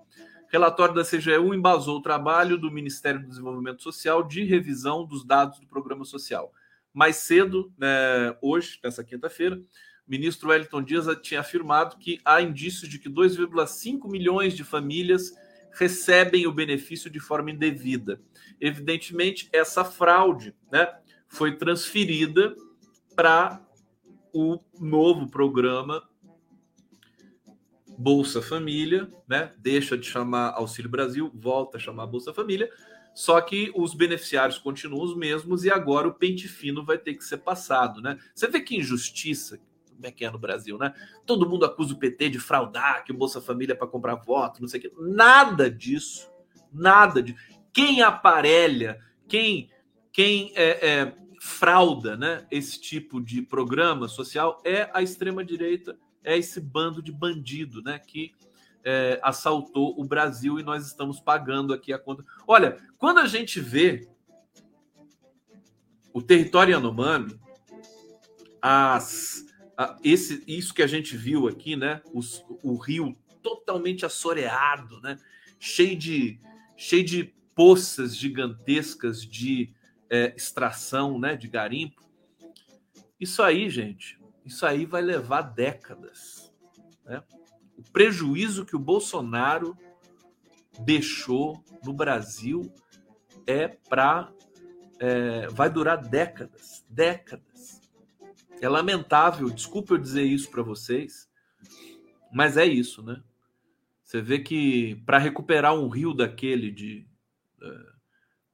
Relatório 0.49 0.93
da 0.93 1.03
CGU 1.03 1.53
embasou 1.53 1.97
o 1.97 2.01
trabalho 2.01 2.57
do 2.57 2.69
Ministério 2.69 3.21
do 3.21 3.27
Desenvolvimento 3.27 3.81
Social 3.81 4.23
de 4.23 4.43
revisão 4.43 5.05
dos 5.05 5.25
dados 5.25 5.59
do 5.59 5.67
programa 5.67 6.05
social. 6.05 6.53
Mais 6.93 7.17
cedo, 7.17 7.73
né, 7.77 8.35
hoje, 8.41 8.79
nessa 8.83 9.03
quinta-feira, 9.03 9.57
o 9.57 10.11
ministro 10.11 10.49
Wellington 10.49 10.83
Dias 10.83 11.07
tinha 11.21 11.39
afirmado 11.39 11.97
que 11.97 12.21
há 12.23 12.41
indícios 12.41 12.89
de 12.89 12.99
que 12.99 13.09
2,5 13.09 14.09
milhões 14.09 14.53
de 14.53 14.63
famílias 14.63 15.33
recebem 15.71 16.47
o 16.47 16.53
benefício 16.53 17.09
de 17.09 17.19
forma 17.19 17.51
indevida. 17.51 18.21
Evidentemente, 18.61 19.49
essa 19.51 19.83
fraude 19.83 20.55
né, 20.71 20.87
foi 21.27 21.57
transferida 21.57 22.55
para 23.15 23.61
o 24.35 24.59
novo 24.77 25.29
programa 25.29 26.03
Bolsa 27.97 28.41
Família, 28.41 29.09
né? 29.25 29.53
Deixa 29.57 29.97
de 29.97 30.05
chamar 30.05 30.49
Auxílio 30.57 30.91
Brasil, 30.91 31.31
volta 31.33 31.77
a 31.77 31.79
chamar 31.79 32.05
Bolsa 32.07 32.33
Família. 32.33 32.69
Só 33.13 33.39
que 33.39 33.71
os 33.73 33.93
beneficiários 33.93 34.57
continuam 34.57 35.05
os 35.05 35.15
mesmos 35.15 35.63
e 35.63 35.71
agora 35.71 36.09
o 36.09 36.13
pente 36.13 36.49
fino 36.49 36.83
vai 36.83 36.97
ter 36.97 37.13
que 37.13 37.23
ser 37.23 37.37
passado, 37.37 38.01
né? 38.01 38.19
Você 38.35 38.49
vê 38.49 38.59
que 38.59 38.75
injustiça, 38.75 39.57
como 39.93 40.05
é 40.05 40.11
que 40.11 40.25
é 40.25 40.29
no 40.29 40.37
Brasil, 40.37 40.77
né? 40.77 40.93
Todo 41.25 41.49
mundo 41.49 41.63
acusa 41.63 41.93
o 41.93 41.97
PT 41.97 42.31
de 42.31 42.39
fraudar, 42.39 43.05
que 43.05 43.13
o 43.13 43.17
Bolsa 43.17 43.39
Família 43.39 43.71
é 43.71 43.77
para 43.77 43.87
comprar 43.87 44.15
voto, 44.15 44.59
não 44.59 44.67
sei 44.67 44.81
o 44.81 44.83
quê. 44.83 44.91
Nada 44.99 45.71
disso. 45.71 46.29
Nada 46.73 47.23
disso. 47.23 47.39
Quem 47.71 48.01
aparelha, 48.01 48.99
quem, 49.29 49.69
quem 50.11 50.51
é, 50.55 50.85
é, 50.85 51.15
frauda 51.45 52.17
né, 52.17 52.45
esse 52.49 52.81
tipo 52.81 53.21
de 53.21 53.39
programa 53.39 54.07
social 54.07 54.61
é 54.65 54.89
a 54.93 55.03
extrema-direita 55.03 55.95
é 56.25 56.35
esse 56.35 56.59
bando 56.59 57.01
de 57.01 57.11
bandido, 57.11 57.81
né? 57.83 57.99
Que 57.99 58.33
é, 58.83 59.19
assaltou 59.21 59.99
o 59.99 60.03
Brasil 60.03 60.59
e 60.59 60.63
nós 60.63 60.85
estamos 60.85 61.19
pagando 61.19 61.71
aqui 61.71 61.93
a 61.93 61.99
conta. 61.99 62.25
Olha, 62.47 62.77
quando 62.97 63.19
a 63.19 63.27
gente 63.27 63.59
vê 63.59 64.09
o 66.11 66.21
território 66.21 66.73
Yanomami, 66.73 67.39
as, 68.59 69.45
a, 69.77 69.97
esse, 70.03 70.43
isso 70.47 70.73
que 70.73 70.81
a 70.81 70.87
gente 70.87 71.15
viu 71.15 71.47
aqui, 71.47 71.75
né? 71.75 72.01
Os, 72.11 72.43
o 72.63 72.75
rio 72.75 73.15
totalmente 73.43 74.03
assoreado, 74.03 74.99
né? 75.01 75.19
Cheio 75.59 75.95
de, 75.95 76.39
cheio 76.75 77.05
de 77.05 77.35
poças 77.53 78.15
gigantescas 78.17 79.21
de 79.21 79.74
é, 80.09 80.33
extração, 80.35 81.19
né? 81.19 81.35
De 81.35 81.47
garimpo. 81.47 82.03
Isso 83.19 83.41
aí, 83.41 83.69
gente, 83.69 84.19
isso 84.45 84.65
aí 84.65 84.85
vai 84.85 85.01
levar 85.01 85.41
décadas. 85.41 86.53
Né? 87.03 87.23
O 87.77 87.83
prejuízo 87.91 88.65
que 88.65 88.75
o 88.75 88.79
Bolsonaro 88.79 89.77
deixou 90.79 91.63
no 91.83 91.93
Brasil 91.93 92.71
é 93.47 93.67
para. 93.67 94.31
É, 94.97 95.47
vai 95.47 95.69
durar 95.69 95.97
décadas 95.97 96.75
décadas. 96.95 97.81
É 98.61 98.69
lamentável, 98.69 99.49
desculpa 99.49 99.93
eu 99.93 99.97
dizer 99.97 100.23
isso 100.23 100.49
para 100.49 100.63
vocês, 100.63 101.29
mas 102.31 102.55
é 102.55 102.65
isso, 102.65 103.03
né? 103.03 103.21
Você 104.01 104.21
vê 104.21 104.39
que 104.39 104.95
para 105.05 105.17
recuperar 105.17 105.75
um 105.75 105.89
rio 105.89 106.13
daquele 106.13 106.71
de 106.71 107.05
uh, 107.61 107.94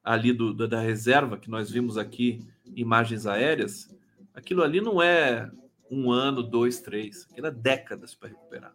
ali 0.02 0.32
do, 0.32 0.52
da 0.66 0.80
reserva 0.80 1.36
que 1.36 1.50
nós 1.50 1.70
vimos 1.70 1.96
aqui, 1.96 2.44
imagens 2.74 3.26
aéreas, 3.26 3.94
aquilo 4.34 4.62
ali 4.62 4.80
não 4.80 5.00
é 5.00 5.50
um 5.90 6.10
ano, 6.10 6.42
dois, 6.42 6.80
três. 6.80 7.26
Aquilo 7.30 7.46
é 7.48 7.50
décadas 7.50 8.14
para 8.14 8.30
recuperar. 8.30 8.72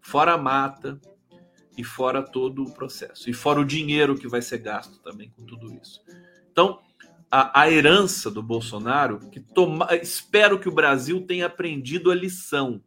Fora 0.00 0.34
a 0.34 0.38
mata 0.38 1.00
e 1.76 1.82
fora 1.82 2.22
todo 2.22 2.62
o 2.62 2.74
processo. 2.74 3.30
E 3.30 3.32
fora 3.32 3.60
o 3.60 3.64
dinheiro 3.64 4.16
que 4.16 4.28
vai 4.28 4.42
ser 4.42 4.58
gasto 4.58 4.98
também 5.00 5.30
com 5.30 5.44
tudo 5.44 5.72
isso. 5.72 6.02
Então, 6.50 6.80
a, 7.30 7.62
a 7.62 7.70
herança 7.70 8.30
do 8.30 8.42
Bolsonaro, 8.42 9.18
que 9.30 9.40
toma, 9.40 9.88
espero 9.96 10.60
que 10.60 10.68
o 10.68 10.74
Brasil 10.74 11.22
tenha 11.26 11.46
aprendido 11.46 12.10
a 12.10 12.14
lição. 12.14 12.82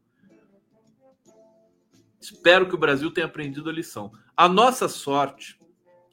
Espero 2.22 2.68
que 2.68 2.76
o 2.76 2.78
Brasil 2.78 3.10
tenha 3.12 3.26
aprendido 3.26 3.70
a 3.70 3.74
lição. 3.74 4.12
A 4.38 4.48
nossa 4.48 4.88
sorte, 4.88 5.60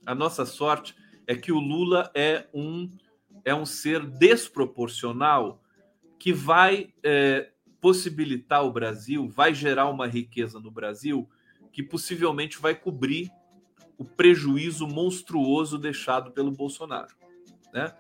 a 0.07 0.15
nossa 0.15 0.47
sorte 0.47 0.95
é 1.33 1.37
que 1.37 1.51
o 1.51 1.59
Lula 1.59 2.11
é 2.15 2.47
um 2.53 2.89
é 3.45 3.55
um 3.55 3.67
ser 3.67 4.05
desproporcional 4.07 5.61
que 6.19 6.33
vai 6.33 6.95
é, 7.03 7.51
possibilitar 7.81 8.65
o 8.65 8.71
Brasil, 8.71 9.29
vai 9.29 9.53
gerar 9.53 9.89
uma 9.89 10.07
riqueza 10.07 10.61
no 10.61 10.71
Brasil 10.71 11.29
que 11.73 11.83
possivelmente 11.83 12.61
vai 12.61 12.75
cobrir 12.75 13.33
o 13.99 14.05
prejuízo 14.05 14.87
monstruoso 14.87 15.79
deixado 15.79 16.31
pelo 16.31 16.53
Bolsonaro. 16.53 17.15
Né? 17.73 17.93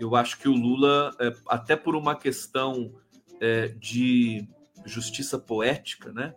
Eu 0.00 0.16
acho 0.16 0.38
que 0.38 0.48
o 0.48 0.54
Lula, 0.54 1.14
é, 1.20 1.34
até 1.48 1.76
por 1.76 1.94
uma 1.94 2.16
questão 2.16 2.94
é, 3.40 3.68
de 3.68 4.48
justiça 4.86 5.38
poética, 5.38 6.12
né? 6.12 6.34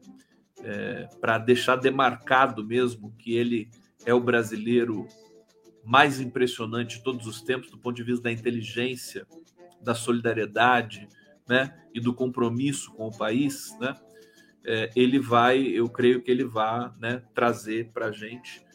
É, 0.64 1.08
para 1.22 1.38
deixar 1.38 1.76
demarcado 1.76 2.64
mesmo 2.64 3.14
que 3.18 3.36
ele 3.36 3.70
é 4.06 4.14
o 4.14 4.20
brasileiro 4.20 5.08
mais 5.86 6.20
impressionante 6.20 6.98
de 6.98 7.04
todos 7.04 7.28
os 7.28 7.42
tempos 7.42 7.70
do 7.70 7.78
ponto 7.78 7.96
de 7.96 8.04
vista 8.04 8.24
da 8.24 8.32
inteligência, 8.32 9.28
da 9.82 9.94
solidariedade, 9.94 11.08
né, 11.48 11.78
e 11.94 12.00
do 12.00 12.14
compromisso 12.14 12.92
com 12.94 13.08
o 13.08 13.16
país, 13.16 13.78
né, 13.80 13.96
é, 14.66 14.90
ele 14.96 15.20
vai, 15.20 15.62
eu 15.62 15.88
creio 15.88 16.22
que 16.22 16.32
ele 16.32 16.44
vai 16.44 16.92
né, 17.00 17.22
trazer 17.34 17.92
para 17.94 18.08
a 18.08 18.12
gente, 18.12 18.66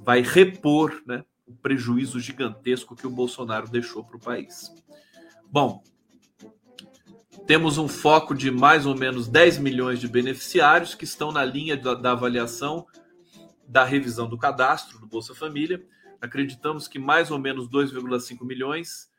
vai 0.00 0.20
repor 0.20 1.02
né, 1.06 1.24
o 1.46 1.54
prejuízo 1.54 2.20
gigantesco 2.20 2.94
que 2.94 3.06
o 3.06 3.10
Bolsonaro 3.10 3.70
deixou 3.70 4.04
para 4.04 4.16
o 4.16 4.20
país. 4.20 4.70
Bom, 5.50 5.82
temos 7.46 7.78
um 7.78 7.88
foco 7.88 8.34
de 8.34 8.50
mais 8.50 8.86
ou 8.86 8.94
menos 8.94 9.28
10 9.28 9.58
milhões 9.58 10.00
de 10.00 10.08
beneficiários 10.08 10.94
que 10.94 11.04
estão 11.04 11.32
na 11.32 11.44
linha 11.44 11.76
da, 11.76 11.94
da 11.94 12.12
avaliação 12.12 12.86
da 13.66 13.84
revisão 13.84 14.28
do 14.28 14.38
cadastro 14.38 14.98
do 14.98 15.06
Bolsa 15.06 15.34
Família. 15.34 15.82
Acreditamos 16.24 16.88
que 16.88 16.98
mais 16.98 17.30
ou 17.30 17.38
menos 17.38 17.68
2,5 17.68 18.46
milhões 18.46 19.10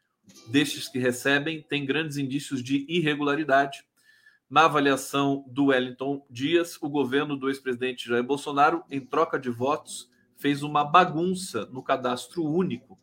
destes 0.48 0.88
que 0.88 0.98
recebem 0.98 1.62
têm 1.62 1.86
grandes 1.86 2.18
indícios 2.18 2.64
de 2.64 2.84
irregularidade. 2.90 3.86
Na 4.50 4.66
avaliação 4.66 5.46
do 5.48 5.66
Wellington 5.66 6.26
Dias, 6.32 6.80
o 6.82 6.90
governo 6.90 7.38
do 7.38 7.48
ex-presidente 7.48 8.10
Jair 8.10 8.24
Bolsonaro, 8.24 8.84
em 8.90 9.00
troca 9.00 9.38
de 9.38 9.52
votos, 9.52 10.10
fez 10.36 10.64
uma 10.64 10.84
bagunça 10.84 11.68
no 11.68 11.84
cadastro 11.84 12.44
único 12.44 12.98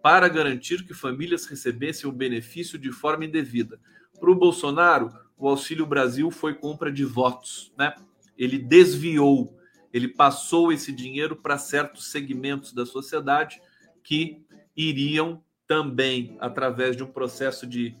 para 0.00 0.28
garantir 0.28 0.86
que 0.86 0.94
famílias 0.94 1.44
recebessem 1.46 2.08
o 2.08 2.12
benefício 2.12 2.78
de 2.78 2.92
forma 2.92 3.24
indevida. 3.24 3.80
Para 4.20 4.30
o 4.30 4.36
Bolsonaro, 4.36 5.12
o 5.36 5.48
Auxílio 5.48 5.84
Brasil 5.84 6.30
foi 6.30 6.54
compra 6.54 6.92
de 6.92 7.04
votos, 7.04 7.72
né? 7.76 7.92
Ele 8.36 8.56
desviou, 8.56 9.57
ele 9.92 10.08
passou 10.08 10.72
esse 10.72 10.92
dinheiro 10.92 11.36
para 11.36 11.58
certos 11.58 12.10
segmentos 12.10 12.72
da 12.72 12.84
sociedade 12.84 13.60
que 14.02 14.44
iriam 14.76 15.42
também, 15.66 16.36
através 16.40 16.96
de 16.96 17.02
um 17.02 17.10
processo 17.10 17.66
de, 17.66 17.94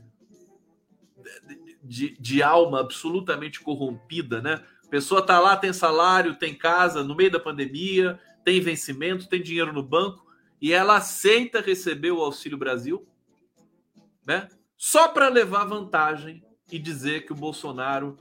de, 1.82 2.16
de 2.18 2.42
alma 2.42 2.80
absolutamente 2.80 3.60
corrompida, 3.60 4.40
né? 4.40 4.64
A 4.84 4.88
pessoa 4.88 5.20
está 5.20 5.38
lá, 5.38 5.56
tem 5.56 5.72
salário, 5.72 6.36
tem 6.36 6.54
casa, 6.54 7.04
no 7.04 7.14
meio 7.14 7.30
da 7.30 7.38
pandemia, 7.38 8.18
tem 8.42 8.60
vencimento, 8.60 9.28
tem 9.28 9.42
dinheiro 9.42 9.72
no 9.72 9.82
banco, 9.82 10.26
e 10.60 10.72
ela 10.72 10.96
aceita 10.96 11.60
receber 11.60 12.10
o 12.10 12.22
Auxílio 12.22 12.56
Brasil, 12.56 13.06
né? 14.26 14.48
Só 14.76 15.08
para 15.08 15.28
levar 15.28 15.64
vantagem 15.64 16.42
e 16.70 16.78
dizer 16.78 17.26
que 17.26 17.32
o 17.32 17.36
Bolsonaro 17.36 18.16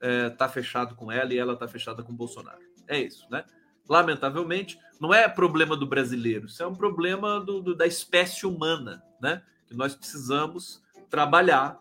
está 0.00 0.44
é, 0.44 0.48
fechado 0.48 0.94
com 0.94 1.10
ela 1.10 1.32
e 1.32 1.38
ela 1.38 1.54
está 1.54 1.66
fechada 1.66 2.02
com 2.02 2.12
o 2.12 2.16
Bolsonaro. 2.16 2.65
É 2.88 3.00
isso, 3.00 3.26
né? 3.30 3.44
Lamentavelmente, 3.88 4.78
não 5.00 5.12
é 5.12 5.28
problema 5.28 5.76
do 5.76 5.86
brasileiro, 5.86 6.46
isso 6.46 6.62
é 6.62 6.66
um 6.66 6.74
problema 6.74 7.40
do, 7.40 7.60
do, 7.60 7.74
da 7.74 7.86
espécie 7.86 8.46
humana, 8.46 9.02
né? 9.20 9.42
Que 9.66 9.74
nós 9.74 9.94
precisamos 9.94 10.82
trabalhar 11.08 11.78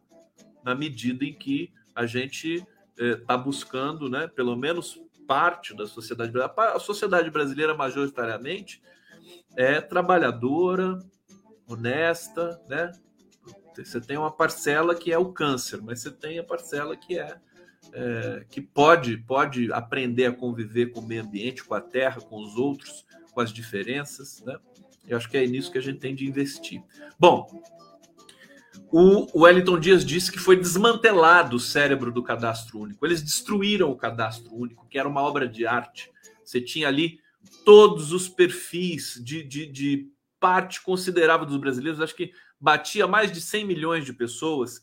na 0.63 0.75
medida 0.75 1.25
em 1.25 1.33
que 1.33 1.71
a 1.93 2.05
gente 2.05 2.65
está 2.97 3.33
é, 3.33 3.37
buscando, 3.37 4.09
né? 4.09 4.27
Pelo 4.27 4.55
menos 4.55 4.99
parte 5.27 5.75
da 5.75 5.87
sociedade 5.87 6.31
brasileira, 6.31 6.75
a 6.75 6.79
sociedade 6.79 7.29
brasileira 7.31 7.73
majoritariamente 7.73 8.81
é 9.55 9.81
trabalhadora, 9.81 10.99
honesta, 11.67 12.61
né? 12.67 12.91
Você 13.75 13.99
tem 13.99 14.17
uma 14.17 14.31
parcela 14.31 14.95
que 14.95 15.11
é 15.11 15.17
o 15.17 15.33
câncer, 15.33 15.81
mas 15.81 16.01
você 16.01 16.11
tem 16.11 16.39
a 16.39 16.43
parcela 16.43 16.95
que 16.95 17.19
é, 17.19 17.37
é, 17.93 18.45
que 18.49 18.61
pode 18.61 19.17
pode 19.17 19.71
aprender 19.71 20.25
a 20.25 20.31
conviver 20.31 20.87
com 20.87 20.99
o 20.99 21.05
meio 21.05 21.23
ambiente, 21.23 21.63
com 21.63 21.73
a 21.73 21.81
terra, 21.81 22.21
com 22.21 22.41
os 22.41 22.55
outros, 22.55 23.05
com 23.31 23.41
as 23.41 23.51
diferenças, 23.51 24.41
né? 24.45 24.57
Eu 25.07 25.17
acho 25.17 25.29
que 25.29 25.37
é 25.37 25.45
nisso 25.45 25.71
que 25.71 25.77
a 25.77 25.81
gente 25.81 25.99
tem 25.99 26.15
de 26.15 26.27
investir. 26.27 26.81
Bom, 27.19 27.47
o 28.91 29.41
Wellington 29.41 29.79
Dias 29.79 30.05
disse 30.05 30.31
que 30.31 30.39
foi 30.39 30.55
desmantelado 30.55 31.57
o 31.57 31.59
cérebro 31.59 32.11
do 32.11 32.23
cadastro 32.23 32.79
único. 32.79 33.05
Eles 33.05 33.21
destruíram 33.21 33.91
o 33.91 33.95
cadastro 33.95 34.53
único, 34.53 34.87
que 34.87 34.97
era 34.97 35.07
uma 35.07 35.21
obra 35.21 35.47
de 35.47 35.65
arte. 35.65 36.11
Você 36.43 36.61
tinha 36.61 36.87
ali 36.87 37.19
todos 37.63 38.11
os 38.11 38.27
perfis 38.27 39.19
de, 39.23 39.43
de, 39.43 39.65
de 39.65 40.07
parte 40.39 40.81
considerável 40.81 41.45
dos 41.45 41.57
brasileiros. 41.57 42.01
Acho 42.01 42.15
que 42.15 42.31
batia 42.59 43.07
mais 43.07 43.31
de 43.31 43.41
100 43.41 43.65
milhões 43.65 44.05
de 44.05 44.13
pessoas. 44.13 44.81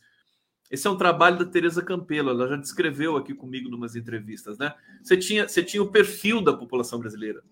Esse 0.72 0.86
é 0.86 0.90
um 0.90 0.96
trabalho 0.96 1.38
da 1.38 1.44
Teresa 1.44 1.82
Campelo, 1.82 2.30
ela 2.30 2.48
já 2.48 2.56
descreveu 2.56 3.16
aqui 3.16 3.34
comigo 3.34 3.68
em 3.68 3.74
umas 3.74 3.94
entrevistas, 3.94 4.56
né? 4.56 4.74
Você 5.02 5.18
tinha, 5.18 5.46
você 5.46 5.62
tinha 5.62 5.82
o 5.82 5.92
perfil 5.92 6.40
da 6.40 6.52
população 6.52 6.98
brasileira, 6.98 7.44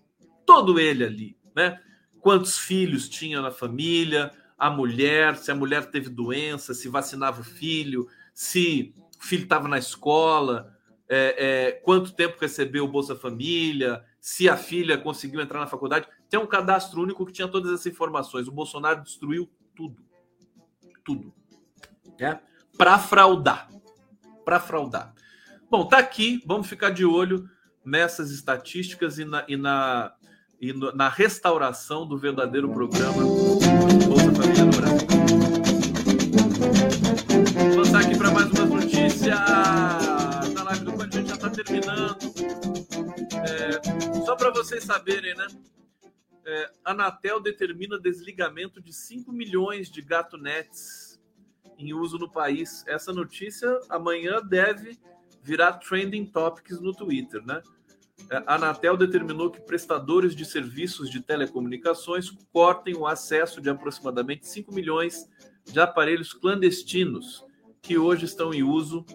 todo 0.45 0.79
ele 0.79 1.03
ali, 1.03 1.37
né? 1.55 1.79
Quantos 2.19 2.57
filhos 2.57 3.07
tinha 3.07 3.39
na 3.39 3.51
família, 3.51 4.31
a 4.57 4.69
mulher, 4.69 5.37
se 5.37 5.51
a 5.51 5.55
mulher 5.55 5.91
teve 5.91 6.09
doença, 6.09 6.73
se 6.73 6.89
vacinava 6.89 7.41
o 7.41 7.43
filho, 7.43 8.07
se 8.33 8.93
o 9.19 9.23
filho 9.23 9.43
estava 9.43 9.67
na 9.67 9.77
escola, 9.77 10.75
é, 11.07 11.35
é, 11.37 11.71
quanto 11.71 12.13
tempo 12.13 12.37
recebeu 12.41 12.85
o 12.85 12.87
Bolsa 12.87 13.15
Família, 13.15 14.03
se 14.19 14.49
a 14.49 14.57
filha 14.57 14.97
conseguiu 14.97 15.41
entrar 15.41 15.59
na 15.59 15.67
faculdade. 15.67 16.07
Tem 16.27 16.39
um 16.39 16.47
cadastro 16.47 17.01
único 17.01 17.25
que 17.25 17.33
tinha 17.33 17.47
todas 17.47 17.71
essas 17.71 17.87
informações. 17.87 18.47
O 18.47 18.51
Bolsonaro 18.51 19.03
destruiu 19.03 19.49
tudo 19.75 20.11
tudo. 21.03 21.33
Né? 22.19 22.39
Para 22.77 22.97
fraudar. 22.99 23.69
Para 24.43 24.59
fraudar. 24.59 25.13
Bom, 25.69 25.85
tá 25.85 25.97
aqui. 25.97 26.41
Vamos 26.45 26.67
ficar 26.67 26.89
de 26.89 27.05
olho 27.05 27.49
nessas 27.85 28.31
estatísticas 28.31 29.19
e 29.19 29.25
na, 29.25 29.45
e 29.47 29.55
na, 29.57 30.13
e 30.59 30.73
no, 30.73 30.91
na 30.91 31.09
restauração 31.09 32.05
do 32.07 32.17
verdadeiro 32.17 32.69
programa 32.69 33.23
Bolsa 33.23 34.31
Família 34.33 34.65
no 34.65 34.71
Brasil. 34.71 35.07
Vou 37.69 37.77
passar 37.77 38.01
aqui 38.01 38.17
para 38.17 38.31
mais 38.31 38.51
uma 38.51 38.65
notícia. 38.65 39.35
Na 40.53 40.63
live 40.63 40.85
do 40.85 41.01
a 41.01 41.05
gente 41.05 41.27
já 41.27 41.35
está 41.35 41.49
terminando. 41.49 42.17
É, 43.47 44.25
só 44.25 44.35
para 44.35 44.51
vocês 44.51 44.83
saberem, 44.83 45.35
né? 45.35 45.47
é, 46.45 46.71
Anatel 46.83 47.39
determina 47.39 47.99
desligamento 47.99 48.81
de 48.81 48.93
5 48.93 49.31
milhões 49.31 49.89
de 49.89 50.01
gato 50.01 50.37
nets 50.37 51.10
em 51.81 51.93
uso 51.93 52.17
no 52.17 52.29
país. 52.29 52.83
Essa 52.87 53.11
notícia 53.11 53.79
amanhã 53.89 54.41
deve 54.41 54.97
virar 55.41 55.73
trending 55.73 56.25
topics 56.25 56.79
no 56.79 56.93
Twitter, 56.93 57.43
né? 57.45 57.61
É, 58.29 58.43
a 58.45 58.55
Anatel 58.55 58.95
determinou 58.95 59.49
que 59.49 59.61
prestadores 59.61 60.35
de 60.35 60.45
serviços 60.45 61.09
de 61.09 61.21
telecomunicações 61.21 62.29
cortem 62.53 62.95
o 62.95 63.07
acesso 63.07 63.59
de 63.59 63.69
aproximadamente 63.69 64.47
5 64.47 64.73
milhões 64.73 65.27
de 65.65 65.79
aparelhos 65.79 66.33
clandestinos 66.33 67.43
que 67.81 67.97
hoje 67.97 68.25
estão 68.25 68.53
em 68.53 68.63
uso 68.63 69.05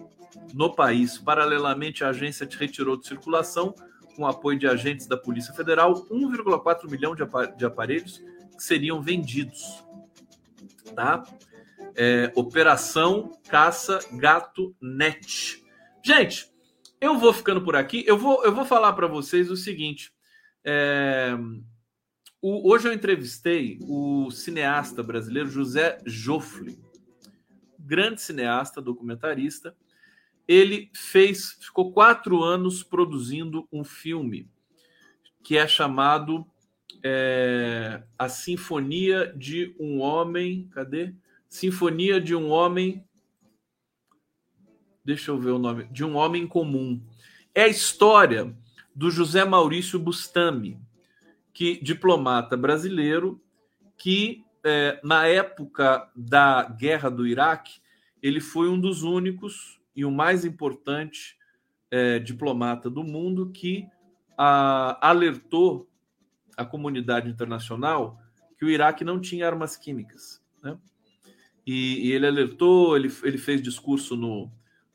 no 0.53 0.73
país. 0.75 1.17
Paralelamente, 1.17 2.03
a 2.03 2.09
agência 2.09 2.47
retirou 2.59 2.97
de 2.97 3.07
circulação 3.07 3.73
com 4.15 4.25
apoio 4.25 4.57
de 4.57 4.67
agentes 4.67 5.07
da 5.07 5.15
Polícia 5.15 5.53
Federal, 5.53 5.93
1,4 6.09 6.89
milhão 6.89 7.15
de 7.15 7.65
aparelhos 7.65 8.17
que 8.55 8.63
seriam 8.63 9.01
vendidos. 9.01 9.83
Tá? 10.95 11.23
É, 11.97 12.31
Operação 12.35 13.31
Caça 13.49 13.99
Gato 14.13 14.75
Net. 14.79 15.63
Gente, 16.05 16.47
eu 17.01 17.17
vou 17.17 17.33
ficando 17.33 17.61
por 17.63 17.75
aqui. 17.75 18.03
Eu 18.05 18.17
vou, 18.17 18.43
eu 18.43 18.53
vou 18.53 18.65
falar 18.65 18.93
para 18.93 19.07
vocês 19.07 19.49
o 19.49 19.57
seguinte. 19.57 20.13
É, 20.63 21.35
o, 22.41 22.71
hoje 22.71 22.87
eu 22.87 22.93
entrevistei 22.93 23.79
o 23.81 24.29
cineasta 24.29 25.01
brasileiro 25.01 25.49
José 25.49 25.97
Joffre, 26.05 26.77
grande 27.79 28.21
cineasta, 28.21 28.81
documentarista, 28.81 29.75
ele 30.47 30.89
fez, 30.93 31.57
ficou 31.59 31.91
quatro 31.91 32.43
anos 32.43 32.83
produzindo 32.83 33.67
um 33.71 33.83
filme 33.83 34.49
que 35.43 35.57
é 35.57 35.67
chamado 35.67 36.45
é, 37.03 38.03
A 38.17 38.29
Sinfonia 38.29 39.33
de 39.35 39.75
um 39.79 39.99
Homem. 39.99 40.67
Cadê? 40.69 41.13
Sinfonia 41.49 42.19
de 42.19 42.35
um 42.35 42.49
Homem. 42.49 43.03
Deixa 45.03 45.31
eu 45.31 45.39
ver 45.39 45.51
o 45.51 45.59
nome. 45.59 45.85
De 45.85 46.03
um 46.03 46.15
Homem 46.15 46.47
Comum. 46.47 47.01
É 47.53 47.63
a 47.63 47.67
história 47.67 48.55
do 48.93 49.09
José 49.09 49.45
Maurício 49.45 49.99
Bustami, 49.99 50.79
que 51.53 51.81
diplomata 51.83 52.57
brasileiro, 52.57 53.41
que 53.97 54.43
é, 54.63 54.99
na 55.03 55.25
época 55.27 56.09
da 56.15 56.63
guerra 56.63 57.09
do 57.09 57.25
Iraque, 57.25 57.79
ele 58.21 58.41
foi 58.41 58.69
um 58.69 58.79
dos 58.79 59.03
únicos 59.03 59.79
e 59.95 60.03
o 60.03 60.11
mais 60.11 60.43
importante 60.43 61.37
é, 61.89 62.19
diplomata 62.19 62.89
do 62.89 63.03
mundo 63.03 63.51
que 63.51 63.87
a, 64.37 64.97
alertou 65.09 65.89
a 66.55 66.65
comunidade 66.65 67.29
internacional 67.29 68.19
que 68.57 68.65
o 68.65 68.69
Iraque 68.69 69.03
não 69.03 69.19
tinha 69.19 69.45
armas 69.45 69.77
químicas. 69.77 70.41
Né? 70.61 70.77
E, 71.67 72.07
e, 72.07 72.11
ele 72.13 72.25
alertou, 72.25 72.95
ele, 72.95 73.13
ele 73.23 73.37
fez 73.37 73.61
discurso 73.61 74.15
no, 74.15 74.49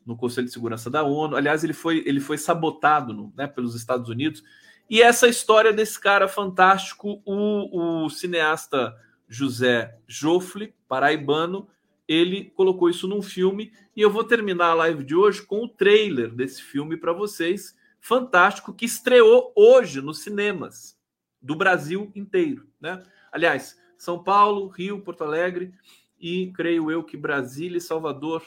no 0.07 0.16
Conselho 0.16 0.47
de 0.47 0.53
Segurança 0.55 0.89
da 0.89 1.03
ONU. 1.03 1.37
Aliás, 1.37 1.62
ele 1.62 1.75
foi, 1.75 2.03
ele 2.07 2.18
foi 2.18 2.39
sabotado 2.39 3.12
no, 3.12 3.31
né, 3.37 3.47
pelos 3.47 3.75
Estados 3.75 4.09
Unidos. 4.09 4.43
E 4.89 5.03
essa 5.03 5.29
história 5.29 5.70
desse 5.70 6.01
cara 6.01 6.27
fantástico, 6.27 7.20
o, 7.27 8.05
o 8.05 8.09
cineasta 8.09 8.97
José 9.29 9.99
Joffre, 10.07 10.75
paraibano, 10.89 11.68
ele 12.09 12.47
colocou 12.47 12.89
isso 12.89 13.07
num 13.07 13.20
filme 13.20 13.70
e 13.95 14.01
eu 14.01 14.11
vou 14.11 14.25
terminar 14.25 14.70
a 14.70 14.75
live 14.75 15.05
de 15.05 15.14
hoje 15.14 15.43
com 15.43 15.64
o 15.64 15.68
trailer 15.68 16.31
desse 16.35 16.62
filme 16.62 16.97
para 16.97 17.12
vocês, 17.12 17.77
fantástico, 18.01 18.73
que 18.73 18.87
estreou 18.87 19.53
hoje 19.55 20.01
nos 20.01 20.23
cinemas 20.23 20.99
do 21.41 21.55
Brasil 21.55 22.11
inteiro, 22.14 22.66
né? 22.81 23.03
Aliás, 23.31 23.79
São 23.97 24.23
Paulo, 24.23 24.68
Rio, 24.68 25.01
Porto 25.01 25.23
Alegre 25.23 25.73
e 26.23 26.53
creio 26.53 26.89
eu 26.89 27.03
que 27.03 27.16
Brasília 27.16 27.79
e 27.79 27.81
Salvador, 27.81 28.43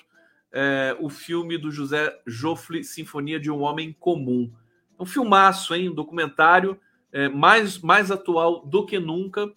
é, 0.52 0.96
o 1.02 1.10
filme 1.10 1.58
do 1.58 1.70
José 1.70 2.18
Joffre, 2.26 2.86
Sinfonia 2.86 3.38
de 3.38 3.52
um 3.52 3.62
Homem 3.62 3.92
Comum. 3.92 4.50
Um 4.98 5.06
filmaço, 5.06 5.76
hein? 5.76 5.90
Um 5.90 5.94
documentário 5.94 6.80
é, 7.12 7.28
mais, 7.28 7.78
mais 7.80 8.10
atual 8.10 8.66
do 8.66 8.86
que 8.86 8.98
nunca 8.98 9.54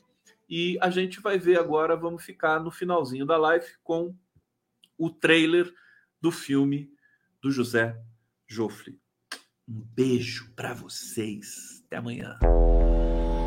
e 0.49 0.79
a 0.81 0.89
gente 0.89 1.21
vai 1.21 1.39
ver 1.39 1.59
agora, 1.59 1.95
vamos 1.95 2.25
ficar 2.25 2.59
no 2.59 2.71
finalzinho 2.71 3.27
da 3.27 3.37
live 3.37 3.67
com 3.85 4.15
o 4.97 5.11
trailer 5.11 5.73
do 6.21 6.33
filme 6.33 6.91
do 7.41 7.51
José 7.51 8.01
Joffre. 8.47 8.99
Um 9.69 9.83
beijo 9.95 10.51
para 10.57 10.73
vocês. 10.73 11.85
Até 11.87 11.97
amanhã. 11.99 12.39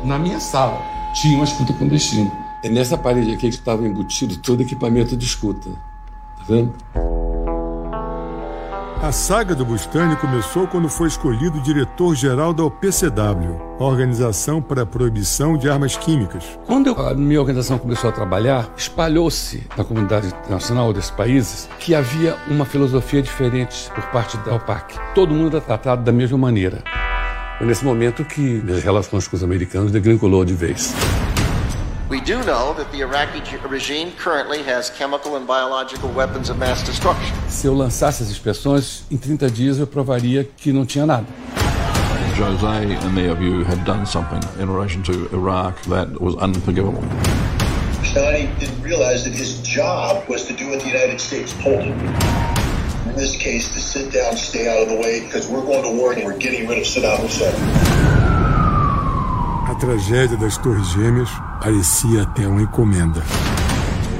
Na 0.06 0.18
minha 0.18 0.38
sala 0.38 0.80
tinha 1.20 1.34
uma 1.36 1.44
escuta 1.44 1.76
clandestina 1.76 2.51
É 2.62 2.68
nessa 2.68 2.96
parede 2.96 3.32
aqui 3.32 3.48
que 3.48 3.56
estava 3.56 3.84
embutido 3.86 4.36
todo 4.36 4.62
equipamento 4.62 5.16
de 5.16 5.26
escuta. 5.26 5.68
Tá 5.70 6.44
vendo? 6.48 6.72
A 9.02 9.10
saga 9.10 9.52
do 9.52 9.64
Bustani 9.64 10.14
começou 10.14 10.68
quando 10.68 10.88
foi 10.88 11.08
escolhido 11.08 11.60
diretor-geral 11.60 12.54
da 12.54 12.62
OPCW, 12.62 13.60
Organização 13.80 14.62
para 14.62 14.82
a 14.82 14.86
Proibição 14.86 15.58
de 15.58 15.68
Armas 15.68 15.96
Químicas. 15.96 16.56
Quando 16.64 16.92
a 16.92 17.12
minha 17.12 17.40
organização 17.40 17.78
começou 17.78 18.10
a 18.10 18.12
trabalhar, 18.12 18.72
espalhou-se 18.76 19.66
na 19.76 19.82
comunidade 19.82 20.28
internacional 20.28 20.92
desses 20.92 21.10
países 21.10 21.68
que 21.80 21.96
havia 21.96 22.36
uma 22.46 22.64
filosofia 22.64 23.20
diferente 23.20 23.90
por 23.92 24.04
parte 24.12 24.36
da 24.36 24.54
OPAC. 24.54 24.94
Todo 25.16 25.34
mundo 25.34 25.56
era 25.56 25.66
tratado 25.66 26.04
da 26.04 26.12
mesma 26.12 26.38
maneira. 26.38 26.84
Foi 27.58 27.66
nesse 27.66 27.84
momento 27.84 28.24
que 28.24 28.40
minhas 28.40 28.84
relações 28.84 29.26
com 29.26 29.34
os 29.34 29.42
americanos 29.42 29.90
degringolou 29.90 30.44
de 30.44 30.54
vez. 30.54 30.94
We 32.12 32.20
do 32.20 32.44
know 32.44 32.74
that 32.74 32.92
the 32.92 33.00
Iraqi 33.00 33.40
regime 33.66 34.12
currently 34.18 34.62
has 34.64 34.90
chemical 34.90 35.36
and 35.36 35.46
biological 35.46 36.10
weapons 36.10 36.50
of 36.50 36.58
mass 36.58 36.82
destruction. 36.82 37.34
Se 37.48 37.66
eu 37.66 37.72
lançasse 37.72 38.22
as 38.22 38.28
inspeções, 38.28 39.04
em 39.10 39.16
30 39.16 39.50
dias 39.50 39.78
eu 39.78 39.86
provaria 39.86 40.44
que 40.44 40.74
não 40.74 40.84
tinha 40.84 41.06
nada. 41.06 41.26
Jose 42.36 42.66
and 42.66 43.16
their 43.16 43.34
view 43.34 43.64
had 43.64 43.82
done 43.86 44.04
something 44.04 44.40
in 44.60 44.68
relation 44.68 45.02
to 45.04 45.26
Iraq 45.32 45.80
that 45.88 46.20
was 46.20 46.34
unforgivable. 46.34 47.02
Stein 48.04 48.50
didn't 48.58 48.82
realize 48.82 49.24
that 49.24 49.32
his 49.32 49.62
job 49.62 50.28
was 50.28 50.44
to 50.44 50.52
do 50.52 50.68
what 50.68 50.80
the 50.80 50.88
United 50.88 51.18
States 51.18 51.54
told 51.62 51.80
him. 51.80 51.98
In 53.08 53.16
this 53.16 53.38
case, 53.38 53.72
to 53.72 53.80
sit 53.80 54.12
down, 54.12 54.36
stay 54.36 54.68
out 54.68 54.82
of 54.82 54.90
the 54.90 55.00
way, 55.00 55.20
because 55.24 55.48
we're 55.48 55.64
going 55.64 55.82
to 55.82 55.96
war 55.98 56.12
and 56.12 56.26
we're 56.26 56.36
getting 56.36 56.68
rid 56.68 56.76
of 56.76 56.84
Saddam 56.84 57.20
Hussein. 57.20 58.21
A 59.82 59.84
tragédia 59.84 60.36
das 60.36 60.56
Torres 60.58 60.86
Gêmeas 60.92 61.28
parecia 61.60 62.22
até 62.22 62.46
uma 62.46 62.62
encomenda. 62.62 63.20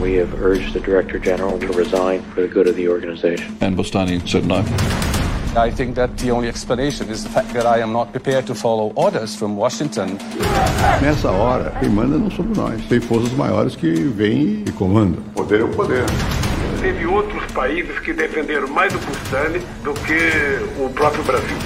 We 0.00 0.18
have 0.20 0.34
urged 0.42 0.72
the 0.72 0.80
Director 0.80 1.20
General 1.22 1.56
to 1.56 1.72
resign 1.78 2.20
for 2.34 2.42
the 2.42 2.48
good 2.52 2.68
of 2.68 2.74
the 2.74 2.88
organization. 2.88 3.46
And 3.60 3.76
Bustani 3.76 4.20
said 4.28 4.44
no. 4.44 4.64
I 5.56 5.70
think 5.70 5.94
that 5.94 6.16
the 6.16 6.32
only 6.32 6.48
explanation 6.48 7.08
is 7.08 7.22
the 7.22 7.28
fact 7.28 7.52
that 7.52 7.64
I 7.64 7.80
am 7.80 7.92
not 7.92 8.10
prepared 8.10 8.44
to 8.46 8.56
follow 8.56 8.90
orders 8.96 9.36
from 9.36 9.56
Washington. 9.56 10.18
Nessa 11.00 11.30
hora, 11.30 11.70
quem 11.78 11.90
manda 11.90 12.18
não 12.18 12.28
somos 12.32 12.58
nós. 12.58 12.84
Tem 12.88 12.98
forças 12.98 13.32
maiores 13.34 13.76
que 13.76 13.92
vêm 13.92 14.64
e 14.66 14.72
comandam. 14.72 15.22
Poder 15.32 15.60
é 15.60 15.64
o 15.64 15.68
poder. 15.68 16.04
Teve 16.80 17.06
outros 17.06 17.44
países 17.52 18.00
que 18.00 18.12
defenderam 18.12 18.66
mais 18.66 18.92
o 18.92 18.98
Bustani 18.98 19.60
do 19.84 19.94
que 19.94 20.82
o 20.82 20.90
próprio 20.90 21.22
Brasil. 21.22 21.56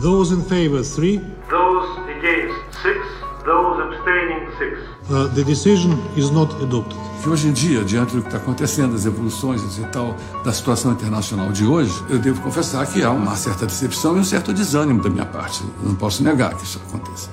Those 0.00 0.32
in 0.32 0.40
favor, 0.42 0.82
three. 0.82 1.20
Those 1.50 2.03
against, 2.24 2.54
six. 2.82 2.98
Those 3.44 3.82
abstaining, 3.82 4.48
six. 4.58 4.78
Uh, 5.10 5.28
the 5.34 5.44
decision 5.44 5.98
is 6.16 6.30
not 6.30 6.50
adopted. 6.62 6.98
Que 7.22 7.28
hoje 7.28 7.48
em 7.48 7.52
dia, 7.52 7.84
diante 7.84 8.16
do 8.16 8.22
que 8.22 8.28
está 8.28 8.38
acontecendo, 8.38 8.94
as 8.94 9.04
evoluções 9.04 9.78
e 9.78 9.84
tal, 9.86 10.14
da 10.42 10.52
situação 10.52 10.92
internacional 10.92 11.52
de 11.52 11.66
hoje, 11.66 11.92
eu 12.08 12.18
devo 12.18 12.40
confessar 12.40 12.86
que 12.86 13.02
há 13.02 13.10
uma 13.10 13.36
certa 13.36 13.66
decepção 13.66 14.16
e 14.16 14.20
um 14.20 14.24
certo 14.24 14.52
desânimo 14.52 15.02
da 15.02 15.10
minha 15.10 15.26
parte. 15.26 15.62
Eu 15.82 15.88
não 15.88 15.94
posso 15.94 16.22
negar 16.22 16.54
que 16.54 16.64
isso 16.64 16.80
aconteça. 16.88 17.30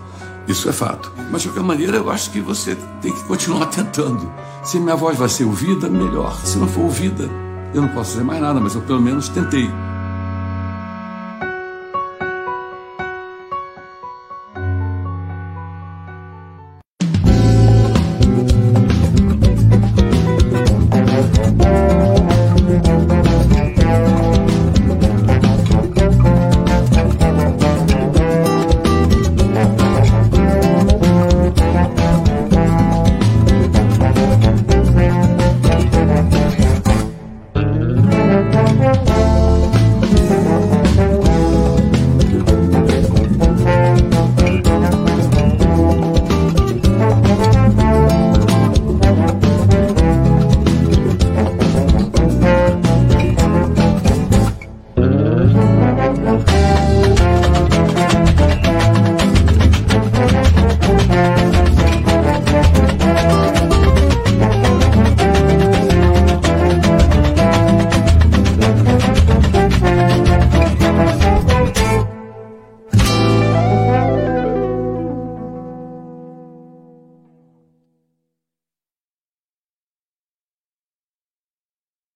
Isso 0.47 0.67
é 0.67 0.73
fato. 0.73 1.11
Mas, 1.31 1.43
de 1.43 1.47
qualquer 1.49 1.63
maneira, 1.63 1.97
eu 1.97 2.09
acho 2.09 2.29
que 2.31 2.41
você 2.41 2.75
tem 3.01 3.13
que 3.13 3.23
continuar 3.23 3.67
tentando. 3.71 4.29
Se 4.63 4.79
minha 4.79 4.95
voz 4.95 5.17
vai 5.17 5.29
ser 5.29 5.45
ouvida, 5.45 5.89
melhor. 5.89 6.35
Se 6.43 6.57
não 6.57 6.67
for 6.67 6.81
ouvida, 6.81 7.29
eu 7.73 7.81
não 7.81 7.89
posso 7.89 8.11
dizer 8.11 8.23
mais 8.23 8.41
nada, 8.41 8.59
mas 8.59 8.75
eu 8.75 8.81
pelo 8.81 9.01
menos 9.01 9.29
tentei. 9.29 9.69